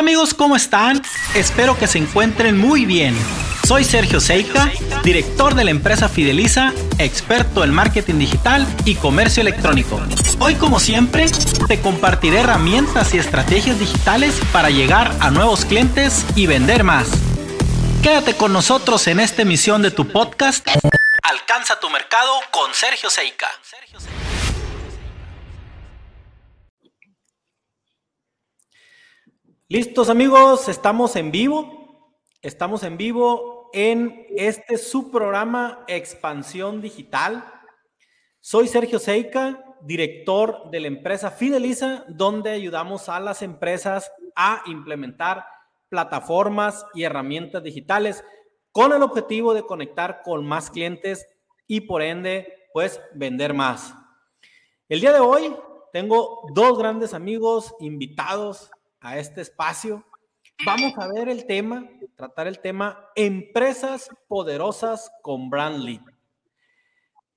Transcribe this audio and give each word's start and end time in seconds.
Amigos, 0.00 0.32
¿cómo 0.32 0.56
están? 0.56 1.02
Espero 1.34 1.76
que 1.76 1.86
se 1.86 1.98
encuentren 1.98 2.56
muy 2.56 2.86
bien. 2.86 3.14
Soy 3.68 3.84
Sergio 3.84 4.18
Seika, 4.18 4.72
director 5.04 5.54
de 5.54 5.62
la 5.62 5.72
empresa 5.72 6.08
Fideliza, 6.08 6.72
experto 6.96 7.64
en 7.64 7.74
marketing 7.74 8.14
digital 8.14 8.66
y 8.86 8.94
comercio 8.94 9.42
electrónico. 9.42 10.00
Hoy 10.38 10.54
como 10.54 10.80
siempre, 10.80 11.26
te 11.68 11.82
compartiré 11.82 12.38
herramientas 12.38 13.12
y 13.12 13.18
estrategias 13.18 13.78
digitales 13.78 14.40
para 14.54 14.70
llegar 14.70 15.14
a 15.20 15.30
nuevos 15.30 15.66
clientes 15.66 16.24
y 16.34 16.46
vender 16.46 16.82
más. 16.82 17.06
Quédate 18.02 18.34
con 18.34 18.54
nosotros 18.54 19.06
en 19.06 19.20
esta 19.20 19.42
emisión 19.42 19.82
de 19.82 19.90
tu 19.90 20.08
podcast. 20.08 20.66
Alcanza 21.24 21.78
tu 21.78 21.90
mercado 21.90 22.32
con 22.50 22.72
Sergio 22.72 23.10
Seika. 23.10 23.48
Listos 29.72 30.08
amigos, 30.08 30.68
estamos 30.68 31.14
en 31.14 31.30
vivo. 31.30 32.16
Estamos 32.42 32.82
en 32.82 32.96
vivo 32.96 33.70
en 33.72 34.26
este 34.30 34.76
subprograma 34.76 35.84
Expansión 35.86 36.80
Digital. 36.80 37.44
Soy 38.40 38.66
Sergio 38.66 38.98
Seika, 38.98 39.64
director 39.82 40.68
de 40.72 40.80
la 40.80 40.88
empresa 40.88 41.30
Fideliza, 41.30 42.04
donde 42.08 42.50
ayudamos 42.50 43.08
a 43.08 43.20
las 43.20 43.42
empresas 43.42 44.10
a 44.34 44.60
implementar 44.66 45.44
plataformas 45.88 46.84
y 46.92 47.04
herramientas 47.04 47.62
digitales 47.62 48.24
con 48.72 48.92
el 48.92 49.04
objetivo 49.04 49.54
de 49.54 49.62
conectar 49.62 50.22
con 50.24 50.44
más 50.44 50.68
clientes 50.68 51.24
y 51.68 51.82
por 51.82 52.02
ende, 52.02 52.66
pues 52.72 53.00
vender 53.14 53.54
más. 53.54 53.94
El 54.88 55.00
día 55.00 55.12
de 55.12 55.20
hoy 55.20 55.54
tengo 55.92 56.48
dos 56.54 56.76
grandes 56.76 57.14
amigos 57.14 57.72
invitados 57.78 58.68
a 59.00 59.18
este 59.18 59.40
espacio, 59.40 60.04
vamos 60.64 60.92
a 60.98 61.08
ver 61.08 61.28
el 61.28 61.46
tema, 61.46 61.88
tratar 62.16 62.46
el 62.46 62.60
tema 62.60 63.10
empresas 63.14 64.10
poderosas 64.28 65.10
con 65.22 65.50
brand 65.50 65.82
lead. 65.82 66.02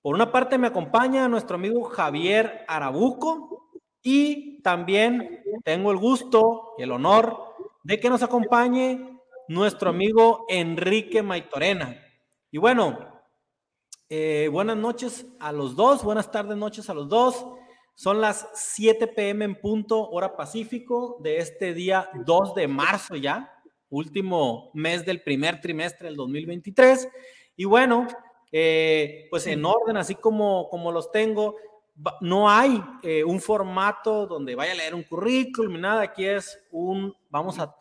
Por 0.01 0.15
una 0.15 0.31
parte 0.31 0.57
me 0.57 0.67
acompaña 0.67 1.29
nuestro 1.29 1.55
amigo 1.55 1.83
Javier 1.85 2.65
Arabuco 2.67 3.71
y 4.01 4.61
también 4.61 5.41
tengo 5.63 5.91
el 5.91 5.97
gusto 5.97 6.73
y 6.77 6.83
el 6.83 6.91
honor 6.91 7.55
de 7.83 7.99
que 7.99 8.09
nos 8.09 8.21
acompañe 8.21 9.19
nuestro 9.47 9.89
amigo 9.89 10.45
Enrique 10.49 11.23
Maitorena. 11.23 11.97
Y 12.51 12.57
bueno, 12.57 13.13
eh, 14.09 14.49
buenas 14.51 14.77
noches 14.77 15.25
a 15.39 15.51
los 15.51 15.75
dos, 15.75 16.03
buenas 16.03 16.29
tardes, 16.31 16.57
noches 16.57 16.89
a 16.89 16.93
los 16.93 17.07
dos. 17.07 17.45
Son 17.95 18.19
las 18.19 18.49
7 18.53 19.07
pm 19.07 19.45
en 19.45 19.55
punto, 19.55 20.09
hora 20.09 20.35
Pacífico, 20.35 21.17
de 21.21 21.37
este 21.37 21.73
día 21.73 22.09
2 22.25 22.55
de 22.55 22.67
marzo 22.67 23.15
ya, 23.15 23.53
último 23.89 24.71
mes 24.73 25.05
del 25.05 25.21
primer 25.21 25.61
trimestre 25.61 26.07
del 26.07 26.15
2023. 26.15 27.07
Y 27.55 27.65
bueno, 27.65 28.07
eh, 28.51 29.27
pues 29.29 29.45
en 29.47 29.63
orden, 29.63 29.97
así 29.97 30.15
como, 30.15 30.67
como 30.69 30.91
los 30.91 31.11
tengo, 31.11 31.55
no 32.21 32.49
hay 32.49 32.83
eh, 33.03 33.23
un 33.23 33.39
formato 33.39 34.25
donde 34.25 34.55
vaya 34.55 34.71
a 34.71 34.75
leer 34.75 34.95
un 34.95 35.03
currículum, 35.03 35.79
nada, 35.79 36.01
aquí 36.01 36.25
es 36.25 36.59
un, 36.71 37.15
vamos 37.29 37.59
a, 37.59 37.75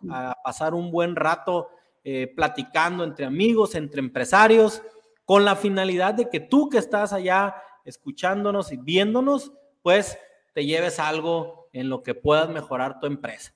pasar 0.44 0.74
un 0.74 0.90
buen 0.90 1.16
rato 1.16 1.70
eh, 2.04 2.30
platicando 2.36 3.04
entre 3.04 3.24
amigos, 3.24 3.74
entre 3.74 4.00
empresarios, 4.00 4.82
con 5.24 5.44
la 5.44 5.56
finalidad 5.56 6.12
de 6.14 6.28
que 6.28 6.40
tú 6.40 6.68
que 6.68 6.78
estás 6.78 7.14
allá 7.14 7.54
escuchándonos 7.84 8.70
y 8.72 8.76
viéndonos, 8.76 9.52
pues 9.82 10.18
te 10.54 10.64
lleves 10.64 10.98
algo 10.98 11.68
en 11.72 11.88
lo 11.88 12.02
que 12.02 12.14
puedas 12.14 12.48
mejorar 12.48 13.00
tu 13.00 13.06
empresa. 13.06 13.54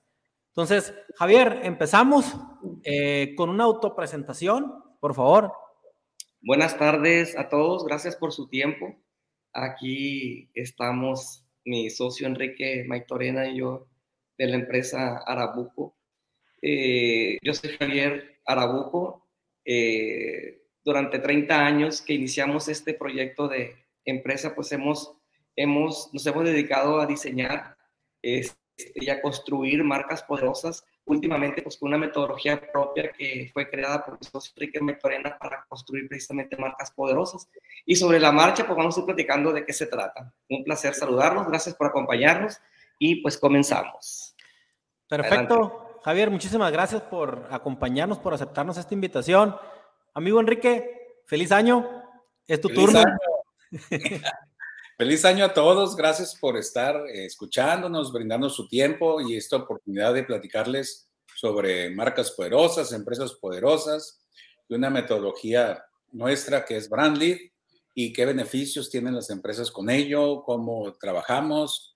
Entonces, 0.48 0.94
Javier, 1.16 1.60
empezamos 1.64 2.34
eh, 2.82 3.34
con 3.36 3.50
una 3.50 3.64
autopresentación, 3.64 4.72
por 5.00 5.14
favor. 5.14 5.52
Buenas 6.40 6.78
tardes 6.78 7.36
a 7.36 7.48
todos, 7.48 7.84
gracias 7.84 8.16
por 8.16 8.32
su 8.32 8.48
tiempo. 8.48 8.96
Aquí 9.52 10.50
estamos 10.54 11.44
mi 11.64 11.90
socio 11.90 12.26
Enrique 12.26 12.84
Maitorena 12.86 13.48
y 13.48 13.58
yo 13.58 13.86
de 14.38 14.46
la 14.46 14.56
empresa 14.56 15.18
Arabuco. 15.26 15.96
Eh, 16.62 17.38
yo 17.42 17.52
soy 17.54 17.70
Javier 17.70 18.40
Arabuco. 18.46 19.26
Eh, 19.64 20.62
durante 20.84 21.18
30 21.18 21.66
años 21.66 22.00
que 22.00 22.14
iniciamos 22.14 22.68
este 22.68 22.94
proyecto 22.94 23.48
de 23.48 23.74
empresa, 24.04 24.54
pues 24.54 24.70
hemos 24.72 25.15
hemos, 25.56 26.12
nos 26.12 26.26
hemos 26.26 26.44
dedicado 26.44 27.00
a 27.00 27.06
diseñar 27.06 27.76
este, 28.22 28.54
y 28.94 29.08
a 29.08 29.22
construir 29.22 29.82
marcas 29.82 30.22
poderosas, 30.22 30.84
últimamente 31.06 31.62
pues 31.62 31.78
con 31.78 31.88
una 31.88 31.98
metodología 31.98 32.60
propia 32.70 33.10
que 33.10 33.50
fue 33.52 33.68
creada 33.70 34.04
por 34.04 34.18
socio 34.22 34.52
Enrique 34.56 34.80
Mectorena 34.80 35.38
para 35.38 35.64
construir 35.68 36.08
precisamente 36.08 36.56
marcas 36.56 36.90
poderosas. 36.90 37.48
Y 37.86 37.96
sobre 37.96 38.20
la 38.20 38.32
marcha 38.32 38.66
pues 38.66 38.76
vamos 38.76 38.96
a 38.96 39.00
ir 39.00 39.06
platicando 39.06 39.52
de 39.52 39.64
qué 39.64 39.72
se 39.72 39.86
trata. 39.86 40.32
Un 40.50 40.62
placer 40.64 40.94
saludarlos, 40.94 41.46
gracias 41.46 41.74
por 41.74 41.86
acompañarnos 41.86 42.60
y 42.98 43.22
pues 43.22 43.38
comenzamos. 43.38 44.36
Perfecto. 45.08 46.00
Javier, 46.04 46.30
muchísimas 46.30 46.70
gracias 46.70 47.02
por 47.02 47.48
acompañarnos, 47.50 48.18
por 48.18 48.34
aceptarnos 48.34 48.76
esta 48.76 48.94
invitación. 48.94 49.56
Amigo 50.14 50.40
Enrique, 50.40 51.22
feliz 51.26 51.50
año. 51.50 52.02
Es 52.46 52.60
tu 52.60 52.68
turno. 52.68 53.02
Feliz 54.98 55.26
año 55.26 55.44
a 55.44 55.52
todos, 55.52 55.94
gracias 55.94 56.34
por 56.40 56.56
estar 56.56 56.96
eh, 57.10 57.26
escuchándonos, 57.26 58.14
brindando 58.14 58.48
su 58.48 58.66
tiempo 58.66 59.20
y 59.20 59.36
esta 59.36 59.56
oportunidad 59.56 60.14
de 60.14 60.24
platicarles 60.24 61.10
sobre 61.34 61.90
marcas 61.90 62.30
poderosas, 62.30 62.94
empresas 62.94 63.34
poderosas, 63.34 64.26
y 64.66 64.74
una 64.74 64.88
metodología 64.88 65.84
nuestra 66.12 66.64
que 66.64 66.78
es 66.78 66.88
Brandlead 66.88 67.36
y 67.94 68.14
qué 68.14 68.24
beneficios 68.24 68.88
tienen 68.88 69.14
las 69.14 69.28
empresas 69.28 69.70
con 69.70 69.90
ello, 69.90 70.42
cómo 70.42 70.90
trabajamos. 70.98 71.94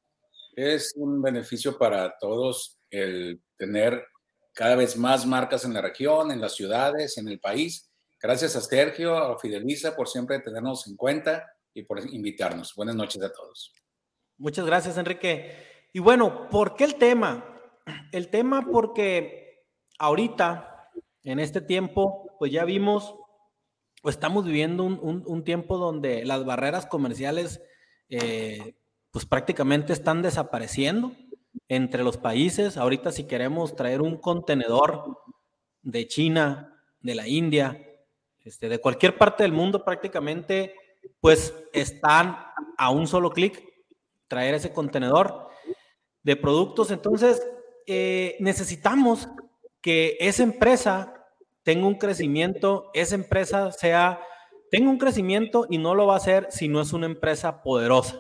Es 0.55 0.93
un 0.95 1.23
beneficio 1.23 1.79
para 1.79 2.19
todos 2.19 2.81
el 2.91 3.41
tener 3.57 4.05
cada 4.53 4.77
vez 4.77 4.99
más 4.99 5.25
marcas 5.25 5.65
en 5.65 5.73
la 5.73 5.81
región, 5.81 6.33
en 6.33 6.41
las 6.43 6.55
ciudades, 6.55 7.17
en 7.17 7.29
el 7.29 7.41
país. 7.41 7.91
Gracias 8.21 8.57
a 8.57 8.61
Sergio, 8.61 9.17
a 9.17 9.39
Fideliza 9.39 9.97
por 9.97 10.07
siempre 10.07 10.39
tenernos 10.41 10.87
en 10.87 10.97
cuenta 10.97 11.47
y 11.75 11.83
por 11.83 12.01
invitarnos. 12.13 12.75
Buenas 12.75 12.97
noches 12.97 13.23
a 13.23 13.33
todos. 13.33 13.73
Muchas 14.39 14.67
gracias, 14.67 14.97
Enrique. 14.97 15.55
Y 15.93 15.99
bueno, 15.99 16.49
¿por 16.49 16.77
qué 16.77 16.85
el 16.85 16.95
tema? 16.97 17.45
El 18.13 18.29
tema 18.29 18.67
porque 18.71 19.67
ahorita, 19.99 20.91
en 21.25 21.39
este 21.39 21.61
tiempo, 21.61 22.37
pues 22.39 22.53
ya 22.53 22.65
vimos, 22.65 23.15
o 24.03 24.09
estamos 24.09 24.45
viviendo 24.45 24.85
un, 24.85 25.45
tiempo 25.45 25.77
donde 25.77 26.25
las 26.25 26.45
barreras 26.45 26.87
comerciales, 26.87 27.61
eh, 28.09 28.77
pues 29.11 29.27
prácticamente 29.27 29.93
están 29.93 30.23
desapareciendo 30.23 31.13
entre 31.69 32.03
los 32.03 32.17
países. 32.17 32.77
Ahorita 32.77 33.13
si 33.13 33.25
queremos 33.25 33.77
traer 33.77 34.01
un 34.01 34.17
contenedor 34.17 35.19
de 35.83 36.07
China, 36.07 36.83
de 37.01 37.15
la 37.15 37.29
India, 37.29 37.87
este, 38.45 38.69
de 38.69 38.79
cualquier 38.79 39.19
parte 39.19 39.43
del 39.43 39.53
mundo 39.53 39.85
prácticamente 39.85 40.75
pues 41.21 41.55
están 41.73 42.37
a 42.77 42.91
un 42.91 43.07
solo 43.07 43.31
clic 43.31 43.63
traer 44.29 44.55
ese 44.55 44.73
contenedor 44.73 45.49
de 46.23 46.37
productos. 46.37 46.91
Entonces, 46.91 47.47
eh, 47.87 48.37
necesitamos 48.41 49.29
que 49.81 50.17
esa 50.21 50.43
empresa 50.43 51.15
tenga 51.63 51.87
un 51.87 51.97
crecimiento, 51.97 52.91
esa 52.95 53.15
empresa 53.15 53.73
sea, 53.73 54.21
tenga 54.71 54.91
un 54.91 54.99
crecimiento 54.99 55.67
y 55.69 55.79
no 55.79 55.95
lo 55.95 56.07
va 56.07 56.15
a 56.15 56.19
hacer 56.19 56.47
si 56.51 56.69
no 56.69 56.81
es 56.81 56.93
una 56.93 57.07
empresa 57.07 57.63
poderosa. 57.63 58.19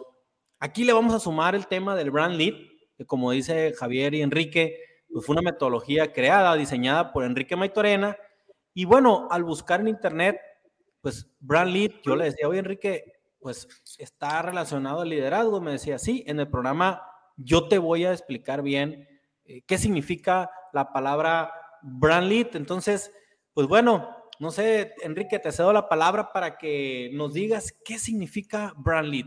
Aquí 0.59 0.85
le 0.85 0.93
vamos 0.93 1.15
a 1.15 1.21
sumar 1.21 1.55
el 1.55 1.67
tema 1.67 1.95
del 1.95 2.11
brand 2.11 2.37
lead, 2.37 2.55
que 2.97 3.07
como 3.07 3.31
dice 3.31 3.73
Javier 3.75 4.15
y 4.15 4.23
Enrique, 4.23 4.79
pues 5.11 5.25
fue 5.25 5.35
una 5.35 5.43
metodología 5.43 6.12
creada, 6.12 6.55
diseñada 6.55 7.12
por 7.12 7.25
Enrique 7.25 7.56
Maitorena. 7.56 8.17
Y 8.75 8.85
bueno, 8.85 9.29
al 9.31 9.44
buscar 9.44 9.81
en 9.81 9.88
internet 9.88 10.38
pues 11.00 11.26
Brand 11.41 11.73
Lead, 11.73 11.93
yo 12.05 12.17
le 12.17 12.26
decía, 12.26 12.49
oye 12.49 12.58
Enrique, 12.58 13.20
pues 13.38 13.67
está 13.99 14.43
relacionado 14.43 15.00
al 15.00 15.08
liderazgo. 15.08 15.61
Me 15.61 15.73
decía, 15.73 15.99
sí, 15.99 16.25
en 16.26 16.41
el 16.41 16.49
programa 16.49 17.02
yo 17.37 17.69
te 17.69 17.79
voy 17.79 18.05
a 18.05 18.12
explicar 18.12 18.62
bien 18.62 19.08
eh, 19.44 19.62
qué 19.67 19.79
significa 19.79 20.50
la 20.73 20.93
palabra 20.93 21.52
Brand 21.82 22.29
Lead. 22.29 22.55
Entonces, 22.55 23.12
pues 23.55 23.67
bueno, 23.67 24.17
no 24.38 24.50
sé, 24.50 24.94
Enrique, 25.02 25.38
te 25.38 25.52
cedo 25.52 25.73
la 25.73 25.88
palabra 25.88 26.32
para 26.32 26.56
que 26.56 27.11
nos 27.12 27.32
digas 27.32 27.75
qué 27.85 27.99
significa 27.99 28.73
Brand 28.76 29.08
Lead. 29.08 29.26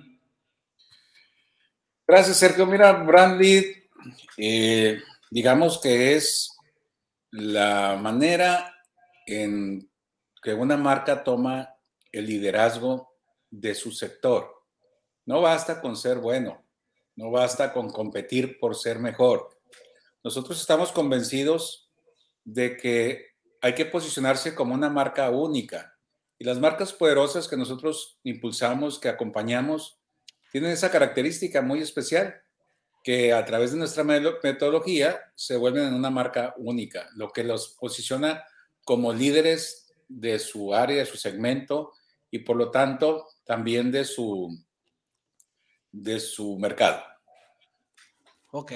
Gracias, 2.08 2.38
Sergio. 2.38 2.66
Mira, 2.66 2.92
Brand 2.94 3.40
Lead, 3.42 3.64
eh, 4.38 5.02
digamos 5.32 5.80
que 5.80 6.16
es 6.16 6.56
la 7.32 7.98
manera 8.00 8.76
en 9.26 9.90
que 10.44 10.54
una 10.54 10.78
marca 10.78 11.24
toma 11.24 11.76
el 12.12 12.28
liderazgo 12.28 13.16
de 13.50 13.74
su 13.74 13.92
sector. 13.92 14.54
No 15.26 15.42
basta 15.42 15.82
con 15.82 15.96
ser 15.96 16.20
bueno, 16.20 16.66
no 17.16 17.32
basta 17.32 17.72
con 17.72 17.90
competir 17.90 18.60
por 18.60 18.76
ser 18.76 19.00
mejor. 19.00 19.50
nosotros 20.24 20.60
estamos 20.62 20.92
convencidos 20.92 21.92
de 22.46 22.78
que 22.78 23.34
hay 23.62 23.74
que 23.76 23.86
posicionarse 23.86 24.56
como 24.56 24.74
una 24.74 24.90
marca 24.90 25.30
única. 25.30 25.98
Y 26.38 26.46
las 26.46 26.60
marcas 26.60 26.92
poderosas 26.92 27.48
que 27.48 27.58
nosotros 27.58 28.20
impulsamos, 28.24 29.00
que 29.00 29.10
acompañamos, 29.10 30.00
tienen 30.52 30.72
esa 30.72 30.92
característica 30.92 31.62
muy 31.62 31.82
especial, 31.82 32.42
que 33.04 33.34
a 33.34 33.44
través 33.46 33.72
de 33.72 33.78
nuestra 33.78 34.04
metodología 34.04 35.20
se 35.36 35.58
vuelven 35.58 35.86
en 35.86 35.94
una 35.94 36.10
marca 36.10 36.54
única, 36.58 37.10
lo 37.16 37.30
que 37.32 37.44
los 37.44 37.76
posiciona 37.80 38.46
como 38.86 39.14
líderes 39.14 39.83
de 40.20 40.40
su 40.40 40.74
área, 40.74 40.98
de 40.98 41.06
su 41.06 41.18
segmento 41.18 41.92
y 42.30 42.40
por 42.40 42.56
lo 42.56 42.72
tanto 42.72 43.28
también 43.44 43.92
de 43.92 44.06
su, 44.06 44.50
de 45.92 46.20
su 46.20 46.58
mercado. 46.58 47.02
Ok, 48.52 48.74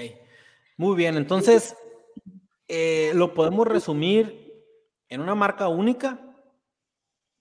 muy 0.77 0.95
bien, 0.95 1.17
entonces 1.17 1.75
eh, 2.67 3.11
lo 3.13 3.33
podemos 3.33 3.67
resumir 3.67 4.53
en 5.09 5.21
una 5.21 5.35
marca 5.35 5.67
única 5.67 6.19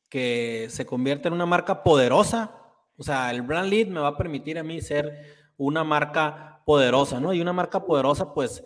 que 0.08 0.68
se 0.70 0.86
convierte 0.86 1.28
en 1.28 1.34
una 1.34 1.46
marca 1.46 1.82
poderosa. 1.82 2.62
O 2.96 3.02
sea, 3.02 3.30
el 3.30 3.42
brand 3.42 3.68
lead 3.68 3.88
me 3.88 4.00
va 4.00 4.08
a 4.08 4.16
permitir 4.16 4.58
a 4.58 4.62
mí 4.62 4.80
ser 4.80 5.52
una 5.56 5.82
marca 5.84 6.62
poderosa, 6.64 7.20
¿no? 7.20 7.32
Y 7.32 7.40
una 7.40 7.52
marca 7.52 7.84
poderosa, 7.84 8.32
pues, 8.32 8.62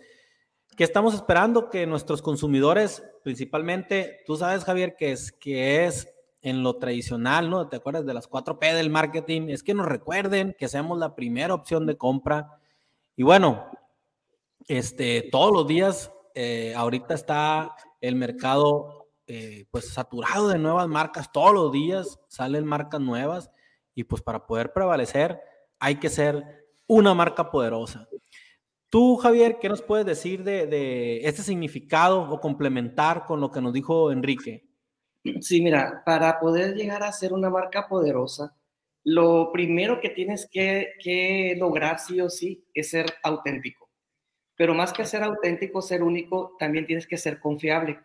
¿qué 0.81 0.85
estamos 0.85 1.13
esperando? 1.13 1.69
Que 1.69 1.85
nuestros 1.85 2.23
consumidores, 2.23 3.03
principalmente, 3.23 4.23
tú 4.25 4.35
sabes, 4.35 4.63
Javier, 4.63 4.95
que 4.95 5.11
es, 5.11 5.31
que 5.31 5.85
es 5.85 6.11
en 6.41 6.63
lo 6.63 6.77
tradicional, 6.77 7.51
¿no? 7.51 7.69
¿Te 7.69 7.75
acuerdas 7.75 8.03
de 8.03 8.15
las 8.15 8.27
4P 8.27 8.73
del 8.73 8.89
marketing? 8.89 9.49
Es 9.49 9.61
que 9.61 9.75
nos 9.75 9.85
recuerden 9.85 10.55
que 10.57 10.67
seamos 10.67 10.97
la 10.97 11.13
primera 11.13 11.53
opción 11.53 11.85
de 11.85 11.97
compra. 11.97 12.59
Y 13.15 13.21
bueno, 13.21 13.67
este, 14.67 15.29
todos 15.31 15.53
los 15.53 15.67
días, 15.67 16.11
eh, 16.33 16.73
ahorita 16.75 17.13
está 17.13 17.75
el 17.99 18.15
mercado 18.15 19.11
eh, 19.27 19.67
pues 19.69 19.93
saturado 19.93 20.47
de 20.47 20.57
nuevas 20.57 20.87
marcas, 20.87 21.31
todos 21.31 21.53
los 21.53 21.71
días 21.71 22.19
salen 22.27 22.65
marcas 22.65 23.01
nuevas 23.01 23.51
y 23.93 24.05
pues 24.05 24.23
para 24.23 24.47
poder 24.47 24.73
prevalecer 24.73 25.39
hay 25.77 25.97
que 25.97 26.09
ser 26.09 26.65
una 26.87 27.13
marca 27.13 27.51
poderosa. 27.51 28.07
Tú, 28.91 29.15
Javier, 29.15 29.57
¿qué 29.59 29.69
nos 29.69 29.81
puedes 29.81 30.05
decir 30.05 30.43
de, 30.43 30.67
de 30.67 31.21
este 31.25 31.41
significado 31.41 32.29
o 32.29 32.39
complementar 32.39 33.25
con 33.25 33.39
lo 33.39 33.49
que 33.49 33.61
nos 33.61 33.73
dijo 33.73 34.11
Enrique? 34.11 34.67
Sí, 35.39 35.61
mira, 35.61 36.03
para 36.05 36.39
poder 36.39 36.75
llegar 36.75 37.01
a 37.01 37.11
ser 37.13 37.31
una 37.31 37.49
marca 37.49 37.87
poderosa, 37.87 38.53
lo 39.03 39.51
primero 39.53 40.01
que 40.01 40.09
tienes 40.09 40.45
que, 40.51 41.55
lograr 41.57 41.99
sí 41.99 42.19
o 42.19 42.29
sí 42.29 42.65
es 42.73 42.89
ser 42.89 43.05
auténtico. 43.23 43.89
Pero 44.57 44.73
más 44.73 44.91
que 44.91 45.05
ser 45.05 45.23
auténtico, 45.23 45.81
ser 45.81 46.03
único, 46.03 46.57
también 46.59 46.85
tienes 46.85 47.07
que 47.07 47.17
ser 47.17 47.39
confiable. 47.39 47.99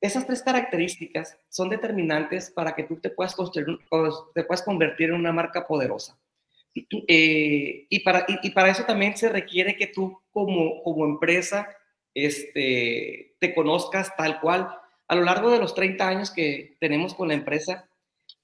Esas 0.00 0.26
tres 0.26 0.42
características 0.42 1.38
son 1.48 1.70
determinantes 1.70 2.52
para 2.52 2.74
que 2.76 2.84
tú 2.84 3.00
te 3.00 3.10
puedas, 3.10 3.34
construir, 3.34 3.78
te 4.34 4.44
puedas 4.44 4.62
convertir 4.62 5.10
en 5.10 5.16
una 5.16 5.32
marca 5.32 5.66
poderosa. 5.66 6.19
Eh, 6.74 7.86
y, 7.88 8.00
para, 8.00 8.24
y, 8.42 8.50
para 8.50 8.70
eso 8.70 8.84
también 8.84 9.16
se 9.16 9.28
requiere 9.28 9.76
que 9.76 9.88
tú 9.88 10.20
como, 10.30 10.82
como 10.82 11.04
empresa 11.04 11.68
este, 12.14 13.34
te 13.38 13.54
conozcas 13.54 14.14
tal 14.16 14.40
cual. 14.40 14.68
A 15.08 15.16
lo 15.16 15.22
largo 15.22 15.50
de 15.50 15.58
los 15.58 15.74
30 15.74 16.08
años 16.08 16.30
que 16.30 16.76
tenemos 16.78 17.14
con 17.14 17.28
la 17.28 17.34
empresa, 17.34 17.88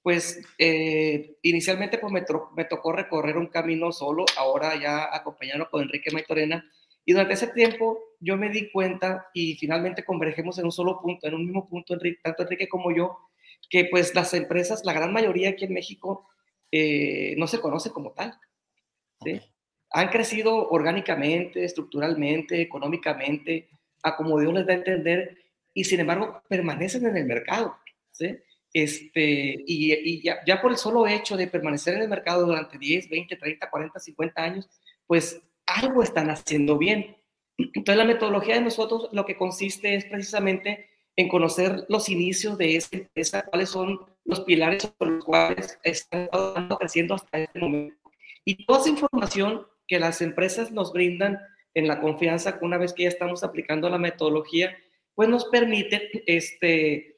pues 0.01 0.41
eh, 0.57 1.37
inicialmente 1.41 1.97
pues 1.97 2.11
me, 2.11 2.25
me, 2.55 2.65
tocó 2.65 2.91
recorrer 2.91 3.37
un 3.37 3.47
camino 3.47 3.91
solo, 3.91 4.25
ahora 4.37 4.79
ya 4.79 5.13
acompañado 5.15 5.69
con 5.69 5.83
Enrique 5.83 6.11
Maitorena, 6.11 6.65
y 7.05 7.13
durante 7.13 7.35
ese 7.35 7.47
tiempo 7.47 7.99
yo 8.19 8.35
me 8.35 8.49
di 8.49 8.69
cuenta 8.69 9.27
y 9.33 9.55
finalmente 9.55 10.03
convergemos 10.03 10.59
en 10.59 10.65
un 10.65 10.71
solo 10.73 10.99
punto, 11.01 11.27
en 11.27 11.35
un 11.35 11.45
mismo 11.45 11.69
punto, 11.69 11.93
Enrique, 11.93 12.19
tanto 12.21 12.43
Enrique 12.43 12.67
como 12.67 12.93
yo, 12.93 13.17
que 13.69 13.85
pues 13.85 14.13
las 14.13 14.33
empresas, 14.33 14.83
la 14.83 14.93
gran 14.93 15.13
mayoría 15.13 15.49
aquí 15.49 15.65
en 15.65 15.73
México, 15.73 16.27
eh, 16.71 17.35
no 17.37 17.47
se 17.47 17.59
conoce 17.59 17.91
como 17.91 18.11
tal. 18.11 18.37
¿sí? 19.23 19.41
Han 19.91 20.09
crecido 20.09 20.69
orgánicamente, 20.69 21.63
estructuralmente, 21.63 22.61
económicamente, 22.61 23.69
a 24.03 24.15
como 24.15 24.39
Dios 24.39 24.53
les 24.53 24.65
da 24.65 24.73
a 24.73 24.77
entender, 24.77 25.37
y 25.73 25.83
sin 25.83 25.99
embargo 25.99 26.41
permanecen 26.47 27.05
en 27.05 27.17
el 27.17 27.25
mercado. 27.25 27.75
¿sí? 28.11 28.37
Este, 28.73 29.63
y, 29.65 29.93
y 29.93 30.21
ya, 30.21 30.39
ya, 30.45 30.61
por 30.61 30.71
el 30.71 30.77
solo 30.77 31.07
hecho 31.07 31.37
de 31.37 31.47
permanecer 31.47 31.95
en 31.95 32.03
el 32.03 32.09
mercado 32.09 32.45
durante 32.45 32.77
10, 32.77 33.09
20, 33.09 33.35
30, 33.35 33.69
40, 33.69 33.99
50 33.99 34.43
años, 34.43 34.69
pues 35.05 35.41
algo 35.65 36.03
están 36.03 36.29
haciendo 36.29 36.77
bien. 36.77 37.17
Entonces 37.57 37.97
la 37.97 38.05
metodología 38.05 38.55
de 38.55 38.61
nosotros 38.61 39.09
lo 39.11 39.25
que 39.25 39.37
consiste 39.37 39.95
es 39.95 40.05
precisamente 40.05 40.89
en 41.15 41.27
conocer 41.27 41.85
los 41.89 42.09
inicios 42.09 42.57
de 42.57 42.75
esa 42.75 42.95
empresa, 42.95 43.43
cuáles 43.43 43.69
son 43.69 43.99
los 44.27 44.41
pilares 44.41 44.85
por 44.85 45.07
los 45.07 45.23
cuales 45.23 45.79
están 45.83 46.29
creciendo 46.79 47.15
hasta 47.15 47.39
este 47.39 47.59
momento. 47.59 47.97
Y 48.45 48.65
toda 48.65 48.81
esa 48.81 48.89
información 48.89 49.65
que 49.87 49.99
las 49.99 50.21
empresas 50.21 50.71
nos 50.71 50.91
brindan 50.91 51.39
en 51.73 51.87
la 51.87 52.01
confianza, 52.01 52.59
una 52.61 52.77
vez 52.77 52.93
que 52.93 53.03
ya 53.03 53.09
estamos 53.09 53.43
aplicando 53.43 53.89
la 53.89 53.97
metodología, 53.97 54.77
pues 55.15 55.29
nos 55.29 55.45
permite 55.45 56.23
este, 56.27 57.17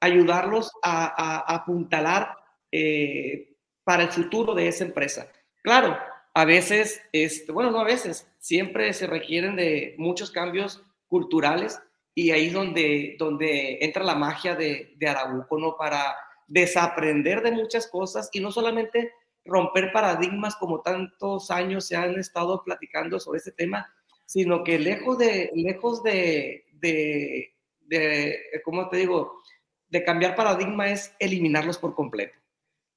ayudarlos 0.00 0.72
a, 0.82 1.54
apuntalar 1.54 2.34
eh, 2.72 3.56
para 3.84 4.04
el 4.04 4.08
futuro 4.08 4.54
de 4.54 4.68
esa 4.68 4.84
empresa. 4.84 5.30
Claro, 5.62 5.96
a 6.32 6.44
veces, 6.44 7.02
este, 7.12 7.52
bueno, 7.52 7.70
no 7.70 7.80
a 7.80 7.84
veces, 7.84 8.26
siempre 8.38 8.92
se 8.94 9.06
requieren 9.06 9.56
de 9.56 9.94
muchos 9.98 10.30
cambios 10.30 10.82
culturales 11.06 11.80
y 12.14 12.30
ahí 12.30 12.46
es 12.46 12.52
donde, 12.52 13.16
donde 13.18 13.78
entra 13.80 14.04
la 14.04 14.14
magia 14.14 14.54
de, 14.54 14.94
de 14.96 15.08
Arabuco, 15.08 15.58
¿no? 15.58 15.76
Para 15.76 16.16
desaprender 16.46 17.42
de 17.42 17.50
muchas 17.50 17.88
cosas 17.88 18.28
y 18.32 18.40
no 18.40 18.52
solamente 18.52 19.12
romper 19.44 19.92
paradigmas 19.92 20.56
como 20.56 20.80
tantos 20.82 21.50
años 21.50 21.86
se 21.86 21.96
han 21.96 22.18
estado 22.18 22.62
platicando 22.64 23.18
sobre 23.18 23.38
este 23.38 23.52
tema, 23.52 23.92
sino 24.26 24.62
que 24.64 24.78
lejos 24.78 25.18
de, 25.18 25.50
lejos 25.54 26.02
de, 26.02 26.64
de, 26.72 27.54
de 27.80 28.40
¿cómo 28.64 28.88
te 28.88 28.98
digo?, 28.98 29.42
de 29.88 30.02
cambiar 30.02 30.34
paradigma 30.34 30.88
es 30.88 31.14
eliminarlos 31.20 31.78
por 31.78 31.94
completo. 31.94 32.36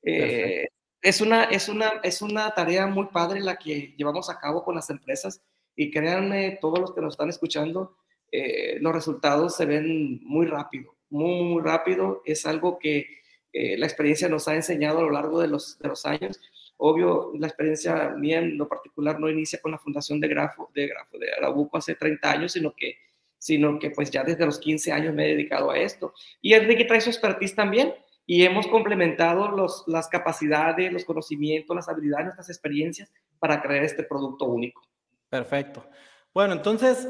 Eh, 0.03 0.67
es, 1.01 1.21
una, 1.21 1.43
es, 1.43 1.69
una, 1.69 1.99
es 2.01 2.21
una 2.21 2.49
tarea 2.51 2.87
muy 2.87 3.07
padre 3.07 3.39
la 3.41 3.57
que 3.57 3.93
llevamos 3.97 4.29
a 4.29 4.39
cabo 4.39 4.63
con 4.63 4.75
las 4.75 4.89
empresas 4.89 5.43
y 5.75 5.91
créanme, 5.91 6.57
todos 6.59 6.79
los 6.79 6.93
que 6.93 7.01
nos 7.01 7.13
están 7.13 7.29
escuchando, 7.29 7.97
eh, 8.31 8.77
los 8.79 8.93
resultados 8.93 9.55
se 9.55 9.65
ven 9.65 10.19
muy 10.23 10.45
rápido, 10.45 10.95
muy, 11.09 11.61
rápido. 11.61 12.21
Es 12.25 12.45
algo 12.45 12.79
que 12.79 13.07
eh, 13.53 13.77
la 13.77 13.85
experiencia 13.85 14.29
nos 14.29 14.47
ha 14.47 14.55
enseñado 14.55 14.99
a 14.99 15.03
lo 15.03 15.11
largo 15.11 15.39
de 15.39 15.47
los, 15.47 15.79
de 15.79 15.87
los 15.87 16.05
años 16.05 16.39
Obvio, 16.77 17.31
la 17.39 17.47
experiencia 17.47 18.09
mía 18.09 18.37
en 18.37 18.55
lo 18.57 18.69
particular 18.69 19.19
no 19.19 19.29
inicia 19.29 19.59
con 19.59 19.71
la 19.71 19.79
fundación 19.79 20.19
de 20.19 20.27
Grafo, 20.27 20.69
de 20.75 20.87
Grafo, 20.87 21.17
de 21.17 21.33
Arabuco 21.33 21.77
hace 21.77 21.95
30 21.95 22.31
años, 22.31 22.51
sino 22.51 22.73
que, 22.75 22.97
sino 23.39 23.79
que 23.79 23.89
pues 23.89 24.11
ya 24.11 24.23
desde 24.23 24.45
los 24.45 24.59
15 24.59 24.91
años 24.91 25.13
me 25.15 25.25
he 25.25 25.29
dedicado 25.29 25.71
a 25.71 25.79
esto. 25.79 26.13
Y 26.39 26.53
Enrique 26.53 26.85
trae 26.85 27.01
su 27.01 27.09
expertise 27.09 27.55
también 27.55 27.95
y 28.27 28.43
hemos 28.43 28.67
complementado 28.67 29.49
los, 29.49 29.85
las 29.87 30.07
capacidades, 30.07 30.93
los 30.93 31.03
conocimientos, 31.03 31.75
las 31.75 31.89
habilidades, 31.89 32.25
nuestras 32.25 32.49
experiencias 32.49 33.11
para 33.39 33.59
crear 33.59 33.83
este 33.83 34.03
producto 34.03 34.45
único. 34.45 34.83
Perfecto. 35.29 35.83
Bueno, 36.31 36.53
entonces, 36.53 37.09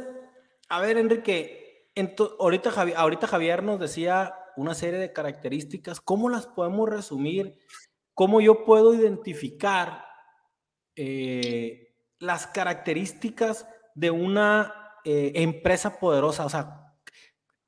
a 0.70 0.82
ver, 0.82 0.98
Enrique, 0.98 1.92
ahorita, 2.40 2.72
ahorita 2.96 3.28
Javier 3.28 3.64
nos 3.64 3.80
decía 3.80 4.34
una 4.56 4.74
serie 4.74 5.00
de 5.00 5.14
características, 5.14 6.02
¿cómo 6.02 6.30
las 6.30 6.48
podemos 6.48 6.90
resumir 6.90 7.58
cómo 8.18 8.42
yo 8.42 8.66
puedo 8.66 8.96
identificar 8.96 10.04
eh, 10.96 11.94
las 12.18 12.48
características 12.48 13.68
de 13.94 14.10
una 14.10 14.74
eh, 15.06 15.34
empresa 15.36 16.00
poderosa. 16.00 16.44
O 16.44 16.50
sea, 16.50 16.96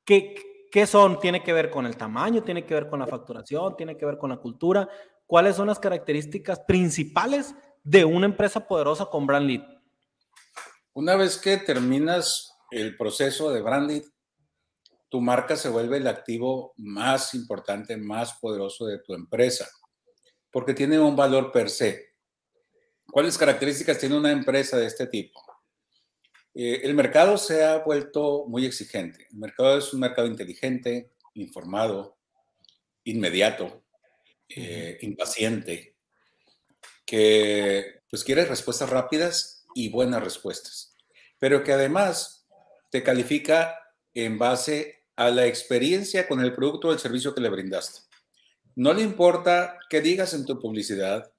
¿qué, 0.04 0.34
¿qué 0.72 0.88
son? 0.88 1.20
Tiene 1.20 1.44
que 1.44 1.52
ver 1.52 1.70
con 1.70 1.86
el 1.86 1.96
tamaño, 1.96 2.42
tiene 2.42 2.66
que 2.66 2.74
ver 2.74 2.88
con 2.88 2.98
la 2.98 3.06
facturación, 3.06 3.76
tiene 3.76 3.96
que 3.96 4.04
ver 4.04 4.18
con 4.18 4.30
la 4.30 4.38
cultura. 4.38 4.88
¿Cuáles 5.24 5.54
son 5.54 5.68
las 5.68 5.78
características 5.78 6.58
principales 6.66 7.54
de 7.84 8.04
una 8.04 8.26
empresa 8.26 8.66
poderosa 8.66 9.06
con 9.06 9.28
brand 9.28 9.46
lead? 9.46 9.62
Una 10.92 11.14
vez 11.14 11.38
que 11.38 11.58
terminas 11.58 12.49
el 12.70 12.96
proceso 12.96 13.52
de 13.52 13.62
brand 13.62 13.90
lead, 13.90 14.04
tu 15.08 15.20
marca 15.20 15.56
se 15.56 15.68
vuelve 15.68 15.96
el 15.96 16.06
activo 16.06 16.72
más 16.76 17.34
importante, 17.34 17.96
más 17.96 18.34
poderoso 18.34 18.86
de 18.86 18.98
tu 18.98 19.14
empresa 19.14 19.68
porque 20.50 20.74
tiene 20.74 20.98
un 20.98 21.16
valor 21.16 21.52
per 21.52 21.70
se. 21.70 22.14
¿Cuáles 23.10 23.38
características 23.38 23.98
tiene 23.98 24.16
una 24.16 24.32
empresa 24.32 24.76
de 24.76 24.86
este 24.86 25.06
tipo? 25.06 25.40
Eh, 26.54 26.80
el 26.84 26.94
mercado 26.94 27.38
se 27.38 27.64
ha 27.64 27.78
vuelto 27.78 28.44
muy 28.46 28.66
exigente. 28.66 29.26
El 29.30 29.38
mercado 29.38 29.78
es 29.78 29.92
un 29.92 30.00
mercado 30.00 30.26
inteligente, 30.26 31.12
informado, 31.34 32.18
inmediato, 33.04 33.84
eh, 34.48 34.98
impaciente, 35.02 35.96
que 37.06 38.02
pues 38.08 38.24
quiere 38.24 38.44
respuestas 38.44 38.90
rápidas 38.90 39.64
y 39.74 39.88
buenas 39.90 40.22
respuestas. 40.22 40.88
pero 41.38 41.64
que 41.64 41.72
además 41.72 42.39
te 42.90 43.02
califica 43.02 43.78
en 44.14 44.38
base 44.38 45.04
a 45.16 45.30
la 45.30 45.46
experiencia 45.46 46.26
con 46.26 46.40
el 46.40 46.54
producto 46.54 46.88
o 46.88 46.92
el 46.92 46.98
servicio 46.98 47.34
que 47.34 47.40
le 47.40 47.48
brindaste. 47.48 48.00
No 48.76 48.92
le 48.92 49.02
importa 49.02 49.78
qué 49.88 50.00
digas 50.00 50.34
en 50.34 50.46
tu 50.46 50.58
publicidad, 50.58 51.32